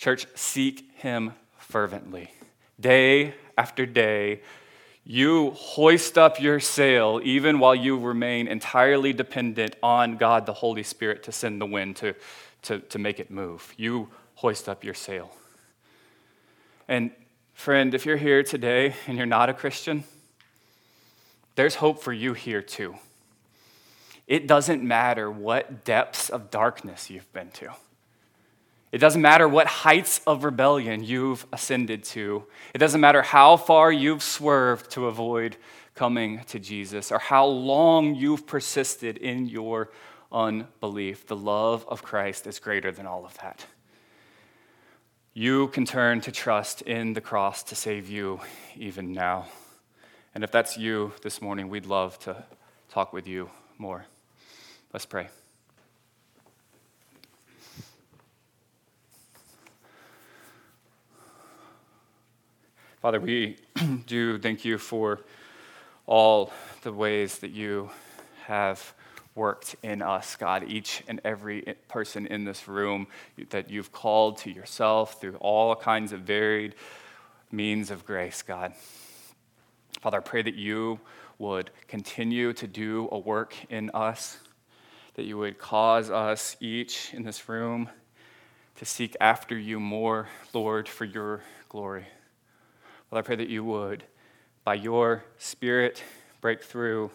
Church, 0.04 0.28
seek 0.36 0.92
him 0.96 1.32
fervently. 1.58 2.30
Day 2.78 3.36
after 3.58 3.86
day, 3.86 4.42
you 5.06 5.52
hoist 5.52 6.18
up 6.18 6.42
your 6.42 6.60
sail 6.60 7.22
even 7.24 7.58
while 7.58 7.74
you 7.74 7.98
remain 7.98 8.50
entirely 8.50 9.14
dependent 9.14 9.78
on 9.82 10.18
God, 10.18 10.46
the 10.46 10.52
Holy 10.52 10.84
Spirit, 10.84 11.24
to 11.24 11.32
send 11.32 11.62
the 11.62 11.66
wind 11.66 11.96
to, 11.96 12.16
to, 12.64 12.80
to 12.80 13.00
make 13.00 13.22
it 13.22 13.32
move. 13.32 13.74
You 13.78 14.10
hoist 14.36 14.68
up 14.68 14.84
your 14.84 14.94
sail. 14.94 15.34
And 16.90 17.12
friend, 17.54 17.94
if 17.94 18.06
you're 18.06 18.18
here 18.18 18.44
today 18.44 18.96
and 19.08 19.16
you're 19.16 19.26
not 19.26 19.48
a 19.48 19.54
Christian, 19.54 20.04
there's 21.56 21.76
hope 21.76 22.04
for 22.04 22.12
you 22.12 22.34
here 22.34 22.62
too. 22.62 22.96
It 24.28 24.48
doesn't 24.48 24.84
matter 24.84 25.32
what 25.32 25.86
depths 25.86 26.30
of 26.30 26.52
darkness 26.52 27.10
you've 27.10 27.32
been 27.32 27.52
to. 27.52 27.72
It 28.94 29.00
doesn't 29.00 29.24
matter 29.24 29.48
what 29.48 29.66
heights 29.66 30.22
of 30.28 30.44
rebellion 30.44 31.04
you've 31.04 31.48
ascended 31.52 32.04
to. 32.04 32.44
It 32.76 32.78
doesn't 32.78 33.02
matter 33.02 33.24
how 33.24 33.58
far 33.58 33.92
you've 33.92 34.22
swerved 34.22 34.92
to 34.92 35.08
avoid 35.08 35.58
coming 35.96 36.44
to 36.46 36.60
Jesus 36.60 37.12
or 37.12 37.18
how 37.18 37.48
long 37.48 38.14
you've 38.14 38.46
persisted 38.46 39.18
in 39.18 39.48
your 39.48 39.90
unbelief. 40.32 41.26
The 41.26 41.36
love 41.36 41.88
of 41.88 42.04
Christ 42.04 42.46
is 42.46 42.60
greater 42.60 42.92
than 42.92 43.08
all 43.08 43.26
of 43.26 43.36
that. 43.40 43.66
You 45.34 45.70
can 45.70 45.86
turn 45.86 46.22
to 46.22 46.32
trust 46.32 46.84
in 46.84 47.14
the 47.14 47.22
cross 47.22 47.64
to 47.64 47.76
save 47.76 48.08
you 48.08 48.42
even 48.76 49.12
now. 49.12 49.48
And 50.36 50.44
if 50.44 50.52
that's 50.52 50.78
you 50.78 51.14
this 51.24 51.42
morning, 51.42 51.68
we'd 51.68 51.88
love 51.88 52.20
to 52.20 52.44
talk 52.90 53.12
with 53.12 53.26
you 53.26 53.50
more. 53.80 54.06
Let's 54.94 55.08
pray. 55.08 55.30
Father, 63.04 63.20
we 63.20 63.58
do 64.08 64.40
thank 64.40 64.64
you 64.64 64.78
for 64.78 65.20
all 66.06 66.54
the 66.84 66.94
ways 66.94 67.40
that 67.40 67.52
you 67.52 67.90
have 68.46 68.94
worked 69.36 69.76
in 69.84 70.02
us, 70.02 70.38
God, 70.38 70.64
each 70.70 71.04
and 71.10 71.20
every 71.26 71.76
person 71.90 72.26
in 72.28 72.46
this 72.46 72.66
room 72.66 73.08
that 73.50 73.70
you've 73.70 73.92
called 73.92 74.38
to 74.38 74.50
yourself 74.50 75.20
through 75.20 75.36
all 75.42 75.76
kinds 75.76 76.14
of 76.14 76.22
varied 76.22 76.76
means 77.52 77.92
of 77.92 78.06
grace, 78.06 78.42
God. 78.42 78.72
Father, 80.00 80.20
I 80.20 80.22
pray 80.22 80.42
that 80.42 80.56
you 80.56 80.98
would 81.40 81.72
continue 81.90 82.54
to 82.54 82.68
do 82.68 83.10
a 83.12 83.20
work 83.20 83.54
in 83.70 83.90
us, 83.90 84.38
that 85.16 85.24
you 85.24 85.38
would 85.40 85.58
cause 85.58 86.10
us 86.10 86.56
each 86.62 87.14
in 87.14 87.24
this 87.24 87.50
room 87.50 87.90
to 88.78 88.86
seek 88.86 89.18
after 89.20 89.58
you 89.58 89.78
more, 89.78 90.30
Lord, 90.54 90.88
for 90.88 91.04
your 91.04 91.42
glory. 91.68 92.06
Father, 93.14 93.20
I 93.20 93.28
pray 93.28 93.36
that 93.36 93.50
you 93.50 93.64
would, 93.64 94.04
by 94.64 94.74
your 94.74 95.24
Spirit, 95.38 96.04
break 96.42 96.64
through 96.64 97.12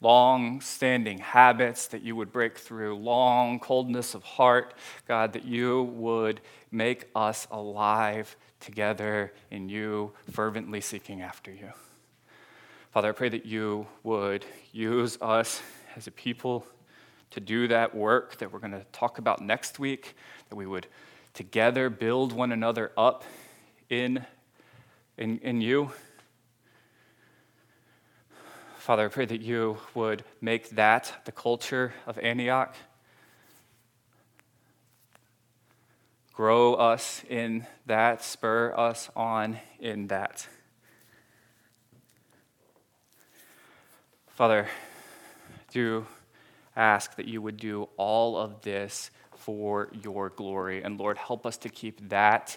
long 0.00 0.60
standing 0.60 1.18
habits, 1.18 1.86
that 1.86 2.02
you 2.02 2.16
would 2.16 2.32
break 2.32 2.58
through 2.58 2.96
long 2.96 3.60
coldness 3.60 4.16
of 4.16 4.24
heart, 4.24 4.74
God, 5.06 5.34
that 5.34 5.44
you 5.44 5.84
would 5.84 6.40
make 6.72 7.08
us 7.14 7.46
alive 7.52 8.34
together 8.58 9.32
in 9.52 9.68
you, 9.68 10.14
fervently 10.32 10.80
seeking 10.80 11.22
after 11.22 11.52
you. 11.52 11.70
Father, 12.90 13.10
I 13.10 13.12
pray 13.12 13.28
that 13.28 13.46
you 13.46 13.86
would 14.02 14.44
use 14.72 15.16
us 15.20 15.62
as 15.94 16.08
a 16.08 16.10
people 16.10 16.66
to 17.30 17.38
do 17.38 17.68
that 17.68 17.94
work 17.94 18.36
that 18.38 18.52
we're 18.52 18.58
going 18.58 18.72
to 18.72 18.84
talk 18.90 19.18
about 19.18 19.40
next 19.40 19.78
week, 19.78 20.16
that 20.48 20.56
we 20.56 20.66
would 20.66 20.88
together 21.34 21.88
build 21.88 22.32
one 22.32 22.50
another 22.50 22.90
up 22.96 23.22
in, 23.88 24.26
in, 25.16 25.38
in 25.38 25.60
you. 25.60 25.90
Father, 28.76 29.04
I 29.04 29.08
pray 29.08 29.26
that 29.26 29.40
you 29.40 29.78
would 29.94 30.24
make 30.40 30.70
that 30.70 31.22
the 31.24 31.32
culture 31.32 31.92
of 32.06 32.18
Antioch. 32.18 32.74
Grow 36.32 36.74
us 36.74 37.22
in 37.28 37.66
that, 37.86 38.24
spur 38.24 38.74
us 38.76 39.10
on 39.14 39.60
in 39.78 40.08
that. 40.08 40.48
Father, 44.28 44.66
do 45.72 46.06
ask 46.74 47.16
that 47.16 47.26
you 47.26 47.40
would 47.42 47.58
do 47.58 47.88
all 47.96 48.36
of 48.36 48.62
this 48.62 49.10
for 49.36 49.90
your 50.02 50.30
glory. 50.30 50.82
And 50.82 50.98
Lord, 50.98 51.18
help 51.18 51.46
us 51.46 51.56
to 51.58 51.68
keep 51.68 52.08
that 52.08 52.56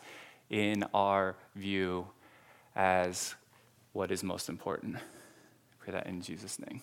in 0.50 0.86
our 0.94 1.36
view 1.56 2.08
as 2.76 3.36
what 3.94 4.12
is 4.12 4.24
most 4.24 4.50
important. 4.50 4.98
Pray 5.80 5.94
that 5.94 6.08
in 6.08 6.22
Jesus' 6.22 6.60
name. 6.60 6.82